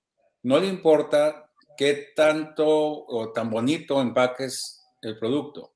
no 0.44 0.60
le 0.60 0.68
importa 0.68 1.52
qué 1.78 2.12
tanto 2.16 2.68
o 2.68 3.32
tan 3.32 3.50
bonito 3.50 4.02
empaques 4.02 4.82
el 5.02 5.18
producto, 5.18 5.74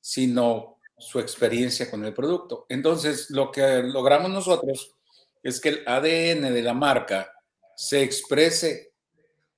sino 0.00 0.78
su 0.98 1.18
experiencia 1.18 1.90
con 1.90 2.04
el 2.04 2.14
producto. 2.14 2.66
Entonces, 2.68 3.30
lo 3.30 3.50
que 3.50 3.82
logramos 3.82 4.30
nosotros 4.30 4.94
es 5.42 5.60
que 5.60 5.68
el 5.70 5.82
ADN 5.86 6.54
de 6.54 6.62
la 6.62 6.74
marca 6.74 7.32
se 7.76 8.02
exprese 8.02 8.92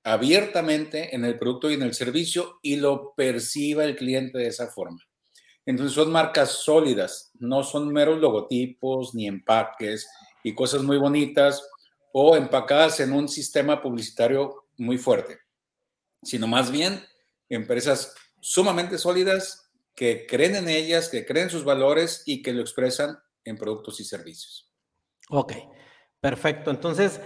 abiertamente 0.03 1.15
en 1.15 1.23
el 1.25 1.37
producto 1.37 1.69
y 1.69 1.75
en 1.75 1.83
el 1.83 1.93
servicio 1.93 2.59
y 2.61 2.77
lo 2.77 3.13
perciba 3.15 3.83
el 3.85 3.95
cliente 3.95 4.37
de 4.37 4.47
esa 4.47 4.67
forma. 4.67 5.08
Entonces 5.69 5.93
son 5.93 6.11
marcas 6.11 6.49
sólidas, 6.49 7.29
no 7.37 7.61
son 7.61 7.93
meros 7.93 8.17
logotipos 8.17 9.13
ni 9.13 9.27
empaques 9.27 10.09
y 10.43 10.55
cosas 10.55 10.81
muy 10.81 10.97
bonitas 10.97 11.63
o 12.11 12.35
empacadas 12.35 12.99
en 13.01 13.13
un 13.13 13.29
sistema 13.29 13.79
publicitario 13.79 14.65
muy 14.77 14.97
fuerte, 14.97 15.37
sino 16.23 16.47
más 16.47 16.71
bien 16.71 17.05
empresas 17.49 18.15
sumamente 18.41 18.97
sólidas 18.97 19.69
que 19.93 20.25
creen 20.25 20.55
en 20.55 20.69
ellas, 20.69 21.07
que 21.07 21.23
creen 21.23 21.51
sus 21.51 21.63
valores 21.63 22.23
y 22.25 22.41
que 22.41 22.51
lo 22.51 22.61
expresan 22.61 23.19
en 23.43 23.55
productos 23.55 23.99
y 23.99 24.05
servicios. 24.05 24.73
Ok, 25.29 25.53
perfecto. 26.19 26.71
Entonces, 26.71 27.21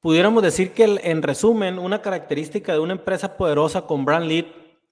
pudiéramos 0.00 0.42
decir 0.42 0.74
que 0.74 1.00
en 1.02 1.22
resumen, 1.22 1.78
una 1.78 2.02
característica 2.02 2.74
de 2.74 2.80
una 2.80 2.92
empresa 2.92 3.38
poderosa 3.38 3.86
con 3.86 4.04
brand 4.04 4.26
lead 4.26 4.44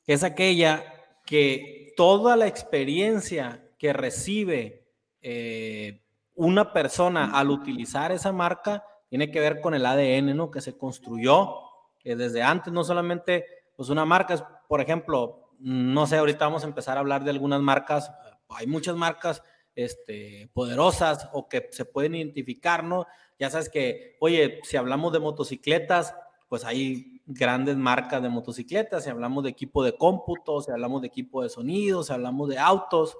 es 0.07 0.25
aquella 0.25 0.87
que 1.27 1.82
toda 1.97 2.37
la 2.37 2.47
experiencia 2.47 3.69
que 3.79 3.93
recibe 3.93 4.89
eh, 5.21 6.03
una 6.35 6.73
persona 6.73 7.39
al 7.39 7.51
utilizar 7.51 8.13
esa 8.13 8.33
marca 8.33 8.85
tiene 9.09 9.31
que 9.31 9.41
ver 9.41 9.61
con 9.61 9.75
el 9.75 9.85
ADN, 9.85 10.37
¿no? 10.37 10.51
Que 10.51 10.61
se 10.61 10.77
construyó 10.77 11.59
que 11.99 12.17
desde 12.17 12.43
antes, 12.43 12.73
no 12.73 12.83
solamente, 12.83 13.47
pues 13.77 13.89
una 13.89 14.05
marca 14.05 14.35
es, 14.35 14.45
por 14.69 14.81
ejemplo, 14.81 15.51
no 15.59 16.07
sé, 16.07 16.17
ahorita 16.17 16.47
vamos 16.47 16.65
a 16.65 16.67
empezar 16.67 16.97
a 16.97 17.01
hablar 17.01 17.23
de 17.23 17.31
algunas 17.31 17.61
marcas, 17.61 18.11
hay 18.49 18.67
muchas 18.67 18.97
marcas 18.97 19.43
este, 19.75 20.51
poderosas 20.53 21.29
o 21.33 21.49
que 21.49 21.69
se 21.71 21.85
pueden 21.85 22.15
identificar, 22.15 22.83
¿no? 22.85 23.07
Ya 23.39 23.51
sabes 23.51 23.69
que, 23.69 24.17
oye, 24.21 24.61
si 24.65 24.77
hablamos 24.77 25.13
de 25.13 25.21
motocicletas, 25.21 26.15
pues 26.49 26.65
hay 26.65 27.22
grandes 27.27 27.77
marcas 27.77 28.23
de 28.23 28.29
motocicletas, 28.29 29.05
si 29.05 29.11
hablamos 29.11 29.45
de 29.45 29.51
equipo 29.51 29.85
de 29.85 29.97
cómputo, 29.97 30.61
si 30.61 30.71
hablamos 30.71 31.03
de 31.03 31.09
equipo 31.09 31.43
de 31.43 31.49
sonido, 31.49 32.03
si 32.03 32.13
hablamos 32.13 32.49
de 32.49 32.59
autos. 32.59 33.17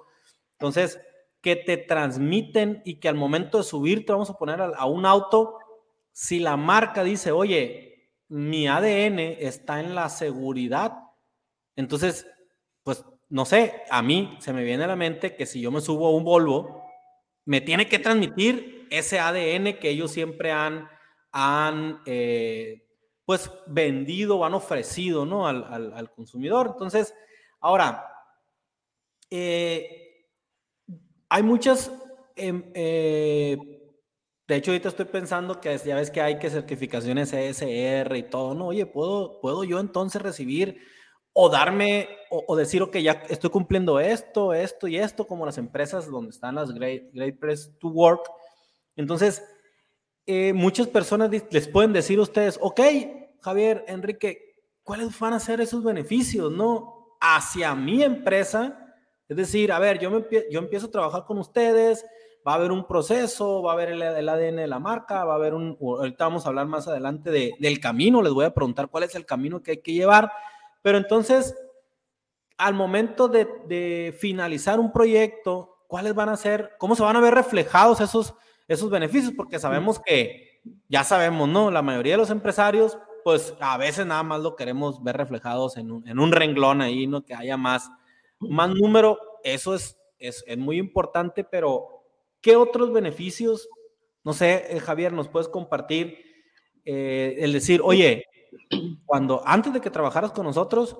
Entonces, 0.53 0.99
que 1.41 1.57
te 1.57 1.77
transmiten 1.77 2.81
y 2.85 2.95
que 2.95 3.09
al 3.09 3.15
momento 3.15 3.57
de 3.57 3.65
subirte, 3.65 4.13
vamos 4.13 4.29
a 4.29 4.37
poner 4.37 4.61
a, 4.61 4.85
un 4.85 5.05
auto, 5.05 5.57
si 6.11 6.39
la 6.39 6.55
marca 6.55 7.03
dice, 7.03 7.31
oye, 7.31 8.09
mi 8.29 8.67
ADN 8.67 9.19
está 9.19 9.81
en 9.81 9.93
la 9.93 10.07
seguridad, 10.09 10.93
entonces, 11.75 12.27
pues, 12.83 13.05
no 13.29 13.45
sé, 13.45 13.83
a 13.89 14.01
mí 14.01 14.37
se 14.39 14.53
me 14.53 14.63
viene 14.63 14.85
a 14.85 14.87
la 14.87 14.95
mente 14.95 15.35
que 15.35 15.45
si 15.45 15.59
yo 15.59 15.71
me 15.71 15.81
subo 15.81 16.07
a 16.07 16.15
un 16.15 16.23
Volvo, 16.23 16.83
me 17.45 17.61
tiene 17.61 17.89
que 17.89 17.99
transmitir 17.99 18.87
ese 18.89 19.19
ADN 19.19 19.79
que 19.79 19.89
ellos 19.89 20.11
siempre 20.11 20.51
han, 20.51 20.87
han 21.31 21.99
eh, 22.05 22.82
pues, 23.25 23.49
vendido, 23.67 24.43
han 24.45 24.53
ofrecido, 24.53 25.25
¿no? 25.25 25.47
Al, 25.47 26.11
consumidor. 26.15 26.71
Entonces, 26.73 27.13
ahora, 27.59 28.05
eh, 29.29 30.27
hay 31.29 31.43
muchas, 31.43 31.91
em, 32.35 32.71
eh, 32.73 33.57
de 34.47 34.55
hecho 34.55 34.71
ahorita 34.71 34.89
estoy 34.89 35.05
pensando 35.05 35.59
que 35.59 35.77
ya 35.77 35.95
ves 35.95 36.11
que 36.11 36.21
hay 36.21 36.37
que 36.37 36.49
certificaciones 36.49 37.33
ESR 37.33 38.17
y 38.17 38.23
todo, 38.23 38.53
¿no? 38.53 38.67
Oye, 38.67 38.85
¿puedo, 38.85 39.39
puedo 39.41 39.63
yo 39.63 39.79
entonces 39.79 40.21
recibir 40.21 40.79
o 41.33 41.49
darme 41.49 42.09
o, 42.29 42.55
decir, 42.55 42.81
ok, 42.81 42.97
ya 42.97 43.23
estoy 43.29 43.49
cumpliendo 43.49 43.99
esto, 43.99 44.53
esto 44.53 44.87
y 44.87 44.97
esto, 44.97 45.27
como 45.27 45.45
las 45.45 45.57
empresas 45.57 46.09
donde 46.09 46.29
están 46.31 46.55
las 46.55 46.71
Great, 46.71 47.11
great 47.11 47.39
Press 47.39 47.71
to 47.79 47.87
Work. 47.89 48.29
Entonces, 48.95 49.43
eh, 50.25 50.53
muchas 50.53 50.87
personas 50.87 51.29
les 51.49 51.67
pueden 51.67 51.93
decir 51.93 52.19
a 52.19 52.23
ustedes, 52.23 52.57
ok, 52.61 52.79
Javier, 53.41 53.83
Enrique, 53.87 54.55
¿cuáles 54.83 55.17
van 55.19 55.33
a 55.33 55.39
ser 55.39 55.61
esos 55.61 55.83
beneficios, 55.83 56.51
no? 56.51 57.17
Hacia 57.19 57.73
mi 57.75 58.03
empresa 58.03 58.83
es 59.33 59.37
decir, 59.37 59.71
a 59.71 59.79
ver, 59.79 59.99
yo, 59.99 60.11
me, 60.11 60.23
yo 60.51 60.59
empiezo 60.59 60.87
a 60.87 60.91
trabajar 60.91 61.25
con 61.25 61.37
ustedes, 61.37 62.05
va 62.47 62.53
a 62.53 62.55
haber 62.55 62.71
un 62.71 62.85
proceso, 62.85 63.63
va 63.63 63.71
a 63.71 63.73
haber 63.73 63.89
el, 63.89 64.29
ADN 64.29 64.57
de 64.57 64.67
la 64.67 64.79
marca, 64.79 65.23
va 65.23 65.33
a 65.33 65.37
haber 65.37 65.53
un, 65.53 65.77
ahorita 65.79 66.25
vamos 66.25 66.45
a 66.45 66.49
hablar 66.49 66.67
más 66.67 66.87
adelante 66.87 67.31
del 67.31 67.79
camino, 67.79 68.21
les 68.21 68.33
voy 68.33 68.45
a 68.45 68.53
preguntar 68.53 68.89
cuál 68.89 69.05
es 69.05 69.15
el 69.15 69.25
camino 69.25 69.63
que 69.63 69.71
hay 69.71 69.81
que 69.81 69.93
llevar, 69.93 70.31
pero 70.81 70.97
entonces, 70.97 71.55
al 72.57 72.73
momento 72.73 73.27
de, 73.27 74.15
finalizar 74.19 74.79
un 74.79 74.91
proyecto, 74.91 75.77
¿cuáles 75.87 76.13
van 76.13 76.29
a 76.29 76.37
ser, 76.37 76.73
cómo 76.77 76.95
se 76.95 77.03
van 77.03 77.15
a 77.15 77.21
ver 77.21 77.33
reflejados 77.33 78.01
esos, 78.01 78.35
esos 78.67 78.89
beneficios? 78.89 79.33
Porque 79.35 79.59
sabemos 79.59 79.99
que, 79.99 80.61
ya 80.89 81.03
sabemos, 81.03 81.49
¿no? 81.49 81.71
La 81.71 81.81
mayoría 81.81 82.13
de 82.13 82.17
los 82.17 82.29
empresarios, 82.29 82.97
pues 83.23 83.53
a 83.59 83.77
veces 83.77 84.05
nada 84.05 84.23
más 84.23 84.41
lo 84.41 84.55
queremos 84.55 85.03
ver 85.03 85.17
reflejados 85.17 85.77
en 85.77 85.91
un, 85.91 86.07
en 86.07 86.19
un 86.19 86.31
renglón 86.31 86.81
ahí, 86.81 87.07
¿no? 87.07 87.23
Que 87.23 87.33
haya 87.33 87.57
más 87.57 87.89
más 88.49 88.69
número, 88.69 89.19
eso 89.43 89.75
es, 89.75 89.97
es, 90.19 90.43
muy 90.57 90.77
importante, 90.77 91.43
pero 91.43 92.03
¿qué 92.41 92.55
otros 92.55 92.91
beneficios? 92.91 93.67
No 94.23 94.33
sé, 94.33 94.65
eh, 94.69 94.79
Javier, 94.79 95.13
nos 95.13 95.27
puedes 95.27 95.47
compartir 95.47 96.17
eh, 96.85 97.37
el 97.39 97.53
decir, 97.53 97.81
oye, 97.83 98.25
cuando 99.05 99.41
antes 99.45 99.73
de 99.73 99.81
que 99.81 99.89
trabajaras 99.89 100.31
con 100.31 100.45
nosotros, 100.45 100.97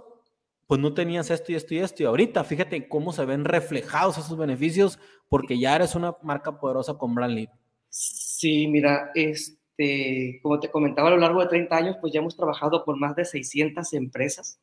pues 0.67 0.79
no 0.79 0.93
tenías 0.93 1.29
esto 1.29 1.51
y 1.51 1.55
esto 1.55 1.73
y 1.73 1.79
esto, 1.79 2.03
y 2.03 2.05
ahorita 2.05 2.43
fíjate 2.43 2.87
cómo 2.87 3.11
se 3.11 3.25
ven 3.25 3.45
reflejados 3.45 4.17
esos 4.17 4.37
beneficios 4.37 4.99
porque 5.29 5.59
ya 5.59 5.75
eres 5.75 5.95
una 5.95 6.15
marca 6.21 6.59
poderosa 6.59 6.95
con 6.97 7.15
Brand 7.15 7.47
Sí, 7.89 8.67
mira, 8.67 9.11
este, 9.13 10.39
como 10.41 10.59
te 10.59 10.69
comentaba, 10.69 11.09
a 11.09 11.11
lo 11.11 11.17
largo 11.17 11.41
de 11.41 11.47
30 11.47 11.75
años, 11.75 11.97
pues 12.01 12.13
ya 12.13 12.19
hemos 12.19 12.35
trabajado 12.35 12.83
con 12.83 12.99
más 12.99 13.15
de 13.15 13.25
600 13.25 13.93
empresas, 13.93 14.59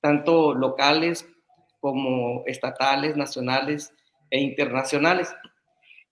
tanto 0.00 0.54
locales 0.54 1.26
como 1.80 2.44
estatales, 2.46 3.16
nacionales 3.16 3.92
e 4.30 4.40
internacionales. 4.40 5.34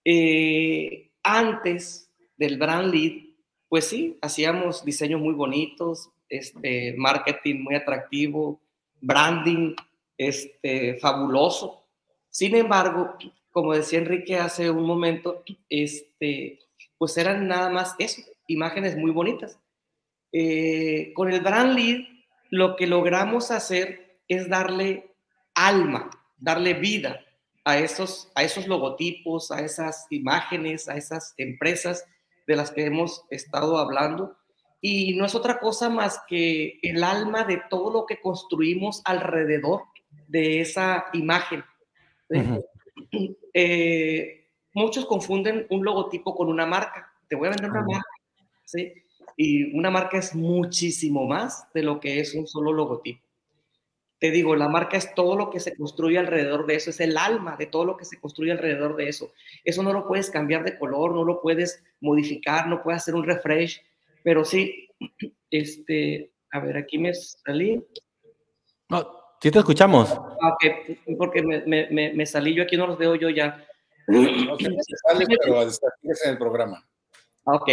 Eh, 0.04 1.10
antes 1.22 2.10
del 2.36 2.58
brand 2.58 2.92
lead, 2.92 3.30
pues 3.68 3.86
sí, 3.86 4.18
hacíamos 4.20 4.84
diseños 4.84 5.20
muy 5.20 5.34
bonitos, 5.34 6.10
este, 6.28 6.94
marketing 6.96 7.62
muy 7.62 7.76
atractivo, 7.76 8.60
branding 9.00 9.74
este, 10.16 10.96
fabuloso. 10.96 11.84
Sin 12.28 12.54
embargo, 12.54 13.16
como 13.50 13.74
decía 13.74 13.98
Enrique 13.98 14.36
hace 14.36 14.70
un 14.70 14.84
momento, 14.84 15.42
este, 15.68 16.60
pues 16.98 17.16
eran 17.16 17.48
nada 17.48 17.70
más 17.70 17.94
eso, 17.98 18.22
imágenes 18.46 18.96
muy 18.96 19.10
bonitas. 19.10 19.58
Eh, 20.32 21.12
con 21.14 21.32
el 21.32 21.40
brand 21.40 21.74
lead, 21.74 22.00
lo 22.50 22.76
que 22.76 22.86
logramos 22.86 23.50
hacer 23.50 24.20
es 24.28 24.48
darle 24.48 25.14
alma, 25.54 26.10
darle 26.38 26.74
vida 26.74 27.20
a 27.64 27.78
esos, 27.78 28.30
a 28.34 28.42
esos 28.42 28.66
logotipos, 28.66 29.50
a 29.50 29.60
esas 29.60 30.06
imágenes, 30.10 30.88
a 30.88 30.96
esas 30.96 31.34
empresas 31.36 32.04
de 32.46 32.56
las 32.56 32.70
que 32.70 32.84
hemos 32.84 33.24
estado 33.30 33.78
hablando. 33.78 34.36
Y 34.80 35.14
no 35.14 35.26
es 35.26 35.34
otra 35.34 35.58
cosa 35.60 35.90
más 35.90 36.20
que 36.26 36.78
el 36.82 37.04
alma 37.04 37.44
de 37.44 37.60
todo 37.68 37.92
lo 37.92 38.06
que 38.06 38.20
construimos 38.20 39.02
alrededor 39.04 39.82
de 40.28 40.60
esa 40.60 41.06
imagen. 41.12 41.64
Eh, 43.52 44.46
muchos 44.72 45.04
confunden 45.04 45.66
un 45.70 45.84
logotipo 45.84 46.36
con 46.36 46.48
una 46.48 46.66
marca. 46.66 47.12
Te 47.26 47.34
voy 47.34 47.48
a 47.48 47.50
vender 47.50 47.70
una 47.70 47.82
marca. 47.82 48.08
¿sí? 48.64 48.92
Y 49.36 49.76
una 49.76 49.90
marca 49.90 50.18
es 50.18 50.36
muchísimo 50.36 51.26
más 51.26 51.66
de 51.74 51.82
lo 51.82 51.98
que 51.98 52.20
es 52.20 52.34
un 52.34 52.46
solo 52.46 52.72
logotipo 52.72 53.24
te 54.20 54.30
digo, 54.30 54.54
la 54.54 54.68
marca 54.68 54.98
es 54.98 55.14
todo 55.14 55.34
lo 55.34 55.48
que 55.48 55.60
se 55.60 55.74
construye 55.74 56.18
alrededor 56.18 56.66
de 56.66 56.74
eso, 56.74 56.90
es 56.90 57.00
el 57.00 57.16
alma 57.16 57.56
de 57.56 57.64
todo 57.64 57.86
lo 57.86 57.96
que 57.96 58.04
se 58.04 58.20
construye 58.20 58.52
alrededor 58.52 58.94
de 58.94 59.08
eso. 59.08 59.32
Eso 59.64 59.82
no 59.82 59.94
lo 59.94 60.06
puedes 60.06 60.30
cambiar 60.30 60.62
de 60.62 60.78
color, 60.78 61.14
no 61.14 61.24
lo 61.24 61.40
puedes 61.40 61.82
modificar, 62.00 62.68
no 62.68 62.82
puedes 62.82 63.00
hacer 63.00 63.14
un 63.14 63.24
refresh, 63.24 63.82
pero 64.22 64.44
sí, 64.44 64.88
este, 65.50 66.32
a 66.52 66.60
ver, 66.60 66.76
aquí 66.76 66.98
me 66.98 67.14
salí. 67.14 67.84
No, 68.88 69.06
sí 69.40 69.50
te 69.50 69.58
escuchamos. 69.58 70.10
Ah, 70.10 70.56
porque 71.18 71.42
me, 71.42 71.64
me, 71.66 72.12
me, 72.12 72.26
salí 72.26 72.54
yo 72.54 72.62
aquí, 72.62 72.76
no 72.76 72.86
los 72.86 72.98
veo 72.98 73.14
yo 73.14 73.30
ya. 73.30 73.64
No 74.08 74.56
se 74.58 74.96
sale, 75.08 75.26
pero 75.26 75.62
en 75.62 76.30
el 76.30 76.38
programa. 76.38 76.84
Ah, 77.46 77.54
ok. 77.54 77.68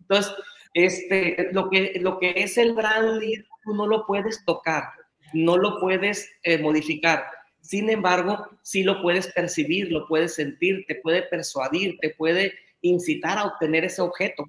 Entonces, 0.00 0.34
este, 0.74 1.48
lo, 1.52 1.68
que, 1.70 1.98
lo 2.00 2.18
que 2.18 2.34
es 2.36 2.56
el 2.58 2.74
brand 2.74 3.20
lead, 3.20 3.44
tú 3.64 3.74
no 3.74 3.86
lo 3.86 4.06
puedes 4.06 4.44
tocar 4.44 4.84
no 5.32 5.56
lo 5.56 5.78
puedes 5.80 6.30
eh, 6.42 6.58
modificar. 6.58 7.24
Sin 7.60 7.90
embargo, 7.90 8.46
sí 8.62 8.82
lo 8.82 9.02
puedes 9.02 9.28
percibir, 9.28 9.90
lo 9.92 10.06
puedes 10.06 10.34
sentir, 10.34 10.84
te 10.86 10.96
puede 10.96 11.22
persuadir, 11.22 11.98
te 12.00 12.10
puede 12.10 12.54
incitar 12.82 13.38
a 13.38 13.44
obtener 13.44 13.84
ese 13.84 14.00
objeto. 14.00 14.44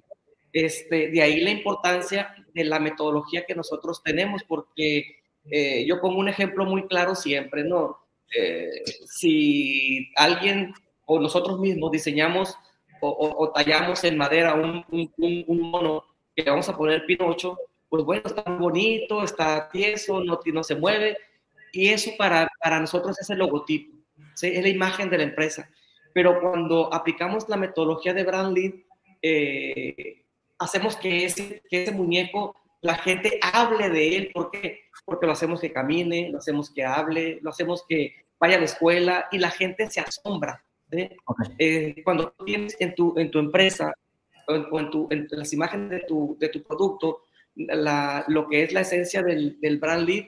Este, 0.52 1.08
de 1.08 1.22
ahí 1.22 1.40
la 1.40 1.50
importancia 1.50 2.34
de 2.54 2.64
la 2.64 2.80
metodología 2.80 3.46
que 3.46 3.54
nosotros 3.54 4.02
tenemos, 4.02 4.42
porque 4.44 5.20
eh, 5.50 5.84
yo 5.86 6.00
pongo 6.00 6.18
un 6.18 6.28
ejemplo 6.28 6.64
muy 6.64 6.86
claro 6.86 7.14
siempre, 7.14 7.64
¿no? 7.64 7.98
Eh, 8.36 8.82
si 9.06 10.10
alguien 10.16 10.72
o 11.06 11.18
nosotros 11.18 11.58
mismos 11.58 11.90
diseñamos 11.90 12.56
o, 13.00 13.50
tallamos 13.54 14.04
en 14.04 14.18
madera 14.18 14.54
un, 14.54 14.84
un, 15.16 15.60
mono 15.60 16.04
que 16.36 16.42
vamos 16.42 16.68
a 16.68 16.76
poner 16.76 17.06
Pinocho, 17.06 17.58
pues 17.88 18.04
bueno, 18.04 18.22
está 18.26 18.42
bonito, 18.42 19.24
está 19.24 19.68
tieso, 19.70 20.22
no, 20.22 20.38
no 20.44 20.62
se 20.62 20.74
mueve, 20.74 21.16
y 21.72 21.88
eso 21.88 22.10
para, 22.18 22.48
para 22.62 22.78
nosotros 22.78 23.18
es 23.18 23.30
el 23.30 23.38
logotipo, 23.38 23.96
es 24.42 24.62
la 24.62 24.68
imagen 24.68 25.08
de 25.08 25.18
la 25.18 25.24
empresa. 25.24 25.70
Pero 26.12 26.40
cuando 26.40 26.92
aplicamos 26.92 27.48
la 27.48 27.56
metodología 27.56 28.12
de 28.12 28.24
Brand 28.24 28.56
Lead, 28.56 28.74
eh, 29.22 30.24
hacemos 30.60 30.96
que 30.96 31.24
ese, 31.24 31.62
que 31.68 31.82
ese 31.82 31.92
muñeco, 31.92 32.54
la 32.82 32.94
gente 32.94 33.40
hable 33.42 33.88
de 33.88 34.16
él. 34.16 34.30
¿Por 34.32 34.50
qué? 34.50 34.82
Porque 35.04 35.26
lo 35.26 35.32
hacemos 35.32 35.60
que 35.60 35.72
camine, 35.72 36.28
lo 36.30 36.38
hacemos 36.38 36.70
que 36.70 36.84
hable, 36.84 37.40
lo 37.42 37.50
hacemos 37.50 37.84
que 37.88 38.14
vaya 38.38 38.56
a 38.56 38.60
la 38.60 38.66
escuela 38.66 39.26
y 39.32 39.38
la 39.38 39.50
gente 39.50 39.90
se 39.90 40.00
asombra. 40.00 40.64
Eh, 41.58 42.02
cuando 42.04 42.32
tienes 42.44 42.76
en 42.80 42.94
tu, 42.94 43.14
en 43.16 43.30
tu 43.30 43.38
empresa 43.38 43.94
o 44.48 44.78
en, 44.78 44.90
tu, 44.90 45.08
en 45.10 45.28
las 45.30 45.52
imágenes 45.52 45.90
de 45.90 46.00
tu, 46.00 46.36
de 46.38 46.48
tu 46.48 46.62
producto 46.62 47.22
la, 47.54 48.24
lo 48.28 48.48
que 48.48 48.64
es 48.64 48.72
la 48.72 48.80
esencia 48.80 49.22
del, 49.22 49.60
del 49.60 49.78
brand 49.78 50.08
lead, 50.08 50.24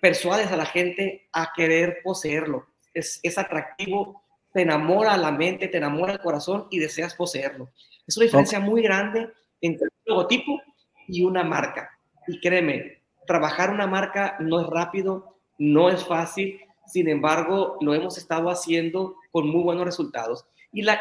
persuades 0.00 0.50
a 0.52 0.56
la 0.56 0.66
gente 0.66 1.28
a 1.32 1.52
querer 1.54 1.98
poseerlo. 2.02 2.66
Es, 2.94 3.20
es 3.22 3.36
atractivo, 3.38 4.22
te 4.52 4.62
enamora 4.62 5.16
la 5.16 5.32
mente, 5.32 5.68
te 5.68 5.78
enamora 5.78 6.12
el 6.12 6.20
corazón 6.20 6.68
y 6.70 6.78
deseas 6.78 7.14
poseerlo. 7.14 7.70
Es 8.06 8.16
una 8.16 8.24
diferencia 8.24 8.60
muy 8.60 8.82
grande 8.82 9.28
entre 9.66 9.86
un 9.86 10.14
logotipo 10.14 10.60
y 11.08 11.22
una 11.22 11.44
marca. 11.44 11.90
Y 12.26 12.40
créeme, 12.40 13.00
trabajar 13.26 13.70
una 13.70 13.86
marca 13.86 14.36
no 14.40 14.60
es 14.60 14.66
rápido, 14.66 15.36
no 15.58 15.88
es 15.90 16.04
fácil, 16.04 16.60
sin 16.86 17.08
embargo, 17.08 17.76
lo 17.80 17.94
hemos 17.94 18.16
estado 18.16 18.48
haciendo 18.48 19.16
con 19.32 19.48
muy 19.48 19.62
buenos 19.62 19.84
resultados. 19.84 20.46
Y, 20.72 20.82
la, 20.82 21.00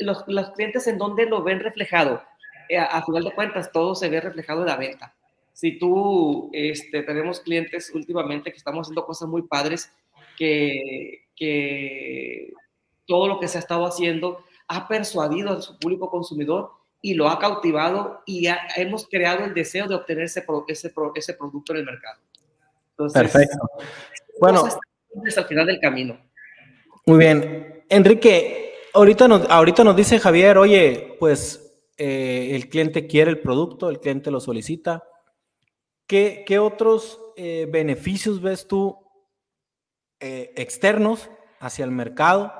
los, 0.00 0.50
clientes 0.52 0.86
en 0.86 0.98
donde 0.98 1.26
lo 1.26 1.42
ven 1.42 1.60
reflejado, 1.60 2.22
eh, 2.68 2.78
a, 2.78 3.04
final 3.04 3.24
de 3.24 3.34
cuentas, 3.34 3.70
todo 3.72 3.94
se 3.94 4.08
ve 4.08 4.20
reflejado 4.20 4.60
en 4.60 4.66
la 4.68 4.76
venta. 4.76 5.14
Si 5.52 5.78
tú, 5.78 6.50
este, 6.52 7.02
tenemos 7.02 7.40
clientes 7.40 7.90
últimamente 7.94 8.50
que 8.50 8.58
estamos 8.58 8.86
haciendo 8.86 9.04
cosas 9.04 9.28
muy 9.28 9.42
padres, 9.42 9.92
que, 10.36 11.26
que 11.34 12.52
todo 13.06 13.26
lo 13.26 13.40
que 13.40 13.48
se 13.48 13.58
ha 13.58 13.60
estado 13.60 13.86
haciendo 13.86 14.44
ha 14.68 14.86
persuadido 14.86 15.50
a 15.50 15.62
su 15.62 15.78
público 15.78 16.10
consumidor 16.10 16.70
y 17.00 17.14
lo 17.14 17.28
ha 17.28 17.38
cautivado 17.38 18.22
y 18.26 18.48
hemos 18.76 19.08
creado 19.08 19.44
el 19.44 19.54
deseo 19.54 19.86
de 19.86 19.94
obtener 19.94 20.24
ese, 20.24 20.44
ese, 20.66 20.92
ese 21.14 21.34
producto 21.34 21.72
en 21.72 21.78
el 21.78 21.84
mercado. 21.84 22.20
Perfecto. 23.12 23.58
Bueno, 24.40 24.64
al 25.36 25.44
final 25.44 25.66
del 25.66 25.80
camino. 25.80 26.18
Muy 27.06 27.18
bien. 27.18 27.84
Enrique, 27.88 28.74
ahorita 28.94 29.28
nos, 29.28 29.48
ahorita 29.48 29.84
nos 29.84 29.96
dice 29.96 30.18
Javier, 30.18 30.58
oye, 30.58 31.16
pues 31.18 31.82
eh, 31.96 32.50
el 32.54 32.68
cliente 32.68 33.06
quiere 33.06 33.30
el 33.30 33.40
producto, 33.40 33.88
el 33.88 34.00
cliente 34.00 34.30
lo 34.30 34.40
solicita. 34.40 35.04
¿Qué, 36.06 36.44
qué 36.46 36.58
otros 36.58 37.20
eh, 37.36 37.66
beneficios 37.70 38.40
ves 38.42 38.66
tú 38.66 38.98
eh, 40.20 40.52
externos 40.56 41.30
hacia 41.60 41.84
el 41.84 41.90
mercado? 41.92 42.52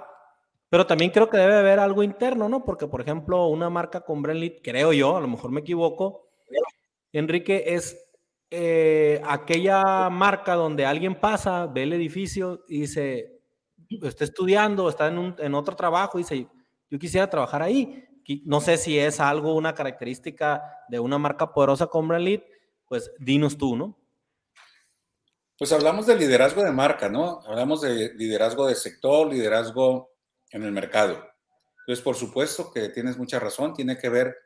Pero 0.71 0.87
también 0.87 1.11
creo 1.11 1.31
que 1.31 1.39
debe 1.39 1.57
haber 1.57 1.79
algo 1.79 2.03
interno, 2.03 2.49
¿no? 2.49 2.65
Porque, 2.65 2.87
por 2.87 3.01
ejemplo, 3.01 3.47
una 3.47 3.71
marca 3.71 4.03
con 4.03 4.21
Brandlit, 4.21 4.61
creo 4.63 4.93
yo, 4.93 5.17
a 5.17 5.21
lo 5.21 5.29
mejor 5.29 5.51
me 5.51 5.61
equivoco, 5.61 6.29
Enrique, 7.13 7.65
es 7.69 7.97
eh, 8.51 9.21
aquella 9.25 10.11
marca 10.11 10.55
donde 10.55 10.85
alguien 10.85 11.19
pasa, 11.19 11.67
ve 11.67 11.85
el 11.85 11.95
edificio 11.95 12.65
y 12.69 12.83
dice, 12.83 13.41
está 14.03 14.25
estudiando, 14.25 14.89
está 14.89 15.09
en, 15.09 15.35
en 15.39 15.55
otro 15.55 15.75
trabajo 15.75 16.19
y 16.19 16.23
dice, 16.23 16.47
yo 16.91 16.99
quisiera 16.99 17.31
trabajar 17.31 17.63
ahí. 17.63 18.05
No 18.45 18.61
sé 18.61 18.77
si 18.77 18.99
es 18.99 19.21
algo, 19.21 19.55
una 19.55 19.75
característica 19.75 20.63
de 20.91 21.01
una 21.01 21.17
marca 21.17 21.51
poderosa 21.53 21.87
como 21.87 22.09
Brandlit, 22.09 22.43
pues 22.87 23.11
dinos 23.19 23.57
tú, 23.57 23.75
¿no? 23.75 23.99
Pues 25.59 25.73
hablamos 25.73 26.07
de 26.07 26.15
liderazgo 26.15 26.63
de 26.63 26.71
marca, 26.71 27.09
¿no? 27.09 27.41
Hablamos 27.47 27.81
de 27.81 28.15
liderazgo 28.15 28.67
de 28.67 28.75
sector, 28.75 29.33
liderazgo 29.33 30.11
en 30.51 30.63
el 30.63 30.73
mercado. 30.73 31.25
Entonces, 31.81 32.05
por 32.05 32.17
supuesto 32.17 32.71
que 32.73 32.89
tienes 32.91 33.17
mucha 33.17 33.39
razón, 33.39 33.75
tiene 33.75 33.97
que 33.97 34.09
ver 34.09 34.37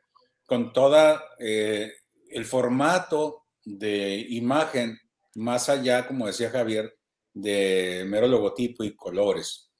con 0.45 0.73
toda 0.73 1.23
eh, 1.39 1.93
el 2.29 2.45
formato 2.45 3.43
de 3.63 4.25
imagen, 4.29 4.99
más 5.35 5.69
allá, 5.69 6.07
como 6.07 6.27
decía 6.27 6.49
Javier, 6.49 6.97
de 7.33 8.05
mero 8.07 8.27
logotipo 8.27 8.83
y 8.83 8.95
colores. 8.95 9.71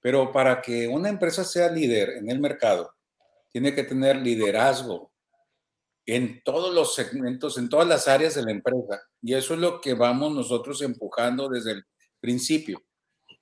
Pero 0.00 0.32
para 0.32 0.60
que 0.60 0.88
una 0.88 1.08
empresa 1.08 1.44
sea 1.44 1.70
líder 1.70 2.10
en 2.10 2.30
el 2.30 2.40
mercado, 2.40 2.94
tiene 3.50 3.74
que 3.74 3.84
tener 3.84 4.16
liderazgo 4.16 5.12
en 6.06 6.42
todos 6.42 6.74
los 6.74 6.94
segmentos, 6.94 7.58
en 7.58 7.68
todas 7.68 7.86
las 7.86 8.08
áreas 8.08 8.34
de 8.34 8.42
la 8.42 8.50
empresa. 8.50 9.02
Y 9.22 9.34
eso 9.34 9.54
es 9.54 9.60
lo 9.60 9.80
que 9.80 9.94
vamos 9.94 10.32
nosotros 10.32 10.80
empujando 10.82 11.48
desde 11.48 11.72
el 11.72 11.84
principio. 12.20 12.82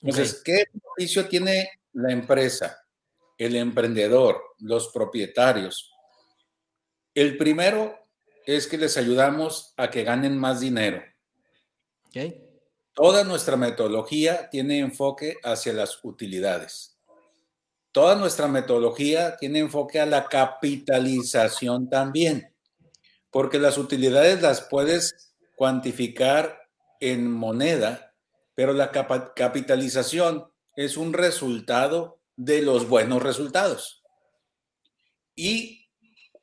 Entonces, 0.01 0.43
¿qué 0.45 0.65
beneficio 0.73 1.29
tiene 1.29 1.69
la 1.93 2.13
empresa, 2.13 2.79
el 3.37 3.57
emprendedor, 3.57 4.43
los 4.59 4.89
propietarios. 4.89 5.93
El 7.15 7.37
primero 7.37 7.99
es 8.47 8.67
que 8.67 8.79
les 8.79 8.97
ayudamos 8.97 9.75
a 9.77 9.91
que 9.91 10.05
ganen 10.05 10.39
más 10.39 10.61
dinero. 10.61 11.03
Toda 12.95 13.23
nuestra 13.23 13.57
metodología 13.57 14.49
tiene 14.51 14.79
enfoque 14.79 15.37
hacia 15.45 15.73
las 15.73 16.05
utilidades. 16.05 16.99
Toda 17.93 18.17
nuestra 18.17 18.49
metodología 18.49 19.37
tiene 19.37 19.61
enfoque 19.61 20.01
a 20.01 20.07
la 20.07 20.27
capitalización 20.29 21.89
también, 21.89 22.53
porque 23.31 23.59
las 23.59 23.79
utilidades 23.79 24.43
las 24.43 24.63
puedes 24.63 25.35
cuantificar 25.55 26.61
en 27.01 27.31
moneda, 27.31 28.15
pero 28.55 28.73
la 28.73 28.91
capitalización 28.91 30.48
es 30.79 30.97
un 30.97 31.13
resultado 31.13 32.21
de 32.37 32.63
los 32.63 32.89
buenos 32.89 33.21
resultados. 33.21 34.05
Y 35.35 35.89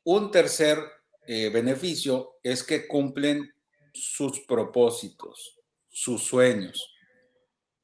un 0.04 0.30
tercer 0.30 0.78
eh, 1.26 1.48
beneficio 1.48 2.34
es 2.42 2.62
que 2.62 2.86
cumplen 2.86 3.50
sus 3.94 4.40
propósitos, 4.40 5.58
sus 5.88 6.24
sueños. 6.24 6.94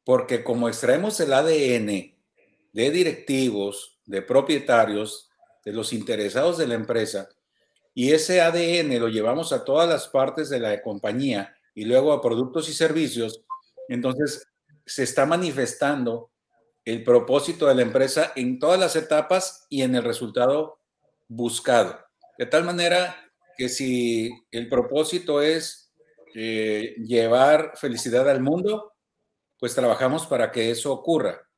Porque 0.04 0.44
como 0.44 0.68
extraemos 0.68 1.18
el 1.20 1.32
ADN 1.32 2.18
de 2.72 2.90
directivos, 2.90 3.98
de 4.04 4.20
propietarios, 4.20 5.30
de 5.64 5.72
los 5.72 5.94
interesados 5.94 6.58
de 6.58 6.66
la 6.66 6.74
empresa, 6.74 7.30
y 7.94 8.12
ese 8.12 8.42
ADN 8.42 9.00
lo 9.00 9.08
llevamos 9.08 9.54
a 9.54 9.64
todas 9.64 9.88
las 9.88 10.06
partes 10.06 10.50
de 10.50 10.60
la 10.60 10.82
compañía 10.82 11.56
y 11.74 11.86
luego 11.86 12.12
a 12.12 12.20
productos 12.20 12.68
y 12.68 12.74
servicios, 12.74 13.42
entonces 13.88 14.46
se 14.84 15.04
está 15.04 15.24
manifestando 15.24 16.31
el 16.84 17.04
propósito 17.04 17.66
de 17.66 17.74
la 17.74 17.82
empresa 17.82 18.32
en 18.34 18.58
todas 18.58 18.78
las 18.78 18.96
etapas 18.96 19.66
y 19.68 19.82
en 19.82 19.94
el 19.94 20.02
resultado 20.02 20.78
buscado. 21.28 21.98
De 22.38 22.46
tal 22.46 22.64
manera 22.64 23.16
que 23.56 23.68
si 23.68 24.30
el 24.50 24.68
propósito 24.68 25.42
es 25.42 25.92
eh, 26.34 26.94
llevar 26.98 27.72
felicidad 27.76 28.28
al 28.28 28.40
mundo, 28.40 28.94
pues 29.58 29.74
trabajamos 29.74 30.26
para 30.26 30.50
que 30.50 30.70
eso 30.70 30.92
ocurra. 30.92 31.48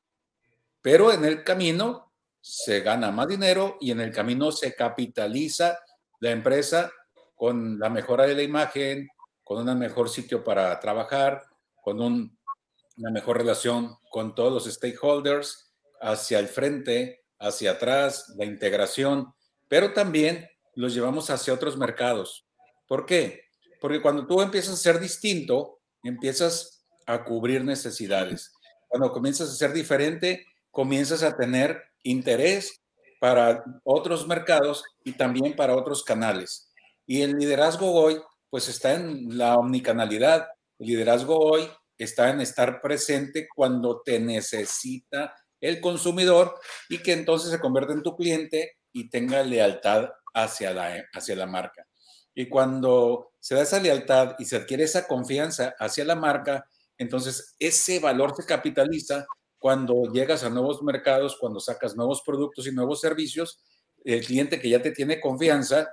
Pero 0.83 1.13
en 1.13 1.25
el 1.25 1.43
camino 1.43 2.13
se 2.41 2.81
gana 2.81 3.11
más 3.11 3.29
dinero 3.29 3.79
y 3.81 3.91
en 3.91 4.01
el 4.01 4.13
camino 4.13 4.53
se 4.53 4.75
capitaliza 4.75 5.79
la 6.21 6.31
empresa 6.31 6.93
con 7.35 7.79
la 7.79 7.89
mejora 7.89 8.27
de 8.27 8.35
la 8.35 8.43
imagen, 8.43 9.09
con 9.43 9.67
un 9.67 9.79
mejor 9.79 10.11
sitio 10.11 10.45
para 10.45 10.79
trabajar, 10.81 11.45
con 11.83 12.01
un 12.01 12.34
una 12.97 13.11
mejor 13.11 13.39
relación 13.39 13.97
con 14.11 14.35
todos 14.35 14.53
los 14.53 14.73
stakeholders, 14.73 15.73
hacia 16.01 16.39
el 16.39 16.49
frente, 16.49 17.25
hacia 17.39 17.73
atrás, 17.73 18.33
la 18.37 18.45
integración, 18.45 19.33
pero 19.69 19.93
también 19.93 20.49
los 20.75 20.95
llevamos 20.95 21.31
hacia 21.31 21.55
otros 21.55 21.77
mercados. 21.77 22.47
¿Por 22.87 23.07
qué? 23.07 23.45
Porque 23.81 24.03
cuando 24.03 24.27
tú 24.27 24.41
empiezas 24.43 24.75
a 24.75 24.77
ser 24.79 25.01
distinto, 25.01 25.81
empiezas 26.03 26.85
a 27.07 27.25
cubrir 27.25 27.65
necesidades. 27.65 28.53
Cuando 28.89 29.13
comienzas 29.13 29.51
a 29.51 29.55
ser 29.55 29.73
diferente, 29.73 30.47
comienzas 30.71 31.23
a 31.23 31.37
tener 31.37 31.83
interés 32.03 32.81
para 33.21 33.65
otros 33.85 34.27
mercados 34.27 34.85
y 35.05 35.13
también 35.13 35.57
para 35.57 35.77
otros 35.77 36.03
canales. 36.03 36.71
Y 37.07 37.23
el 37.23 37.33
liderazgo 37.33 37.93
hoy, 37.93 38.21
pues 38.51 38.69
está 38.69 38.95
en 38.95 39.37
la 39.37 39.57
omnicanalidad 39.57 40.47
El 40.79 40.89
liderazgo 40.89 41.39
hoy 41.39 41.69
está 41.99 42.31
en 42.31 42.41
estar 42.41 42.81
presente 42.81 43.49
cuando 43.55 44.03
te 44.03 44.19
necesita 44.19 45.35
el 45.61 45.81
consumidor 45.81 46.59
y 46.89 46.99
que 46.99 47.13
entonces 47.13 47.51
se 47.51 47.61
convierta 47.61 47.93
en 47.93 48.03
tu 48.03 48.17
cliente 48.17 48.79
y 48.93 49.09
tenga 49.09 49.43
lealtad 49.43 50.11
hacia 50.35 50.73
la, 50.73 51.05
hacia 51.13 51.37
la 51.37 51.47
marca. 51.47 51.87
Y 52.35 52.49
cuando 52.49 53.33
se 53.41 53.55
da 53.55 53.63
esa 53.63 53.81
lealtad 53.81 54.35
y 54.39 54.45
se 54.45 54.57
adquiere 54.57 54.85
esa 54.85 55.07
confianza 55.07 55.75
hacia 55.79 56.05
la 56.05 56.17
marca, 56.17 56.69
entonces 56.99 57.55
ese 57.59 58.01
valor 58.01 58.35
se 58.37 58.45
capitaliza 58.45 59.27
cuando 59.59 60.13
llegas 60.13 60.45
a 60.45 60.51
nuevos 60.51 60.83
mercados, 60.83 61.37
cuando 61.41 61.61
sacas 61.61 61.97
nuevos 61.97 62.23
productos 62.23 62.67
y 62.67 62.73
nuevos 62.73 63.01
servicios, 63.01 63.61
el 64.05 64.25
cliente 64.25 64.61
que 64.61 64.69
ya 64.69 64.83
te 64.83 64.91
tiene 64.91 65.21
confianza 65.21 65.91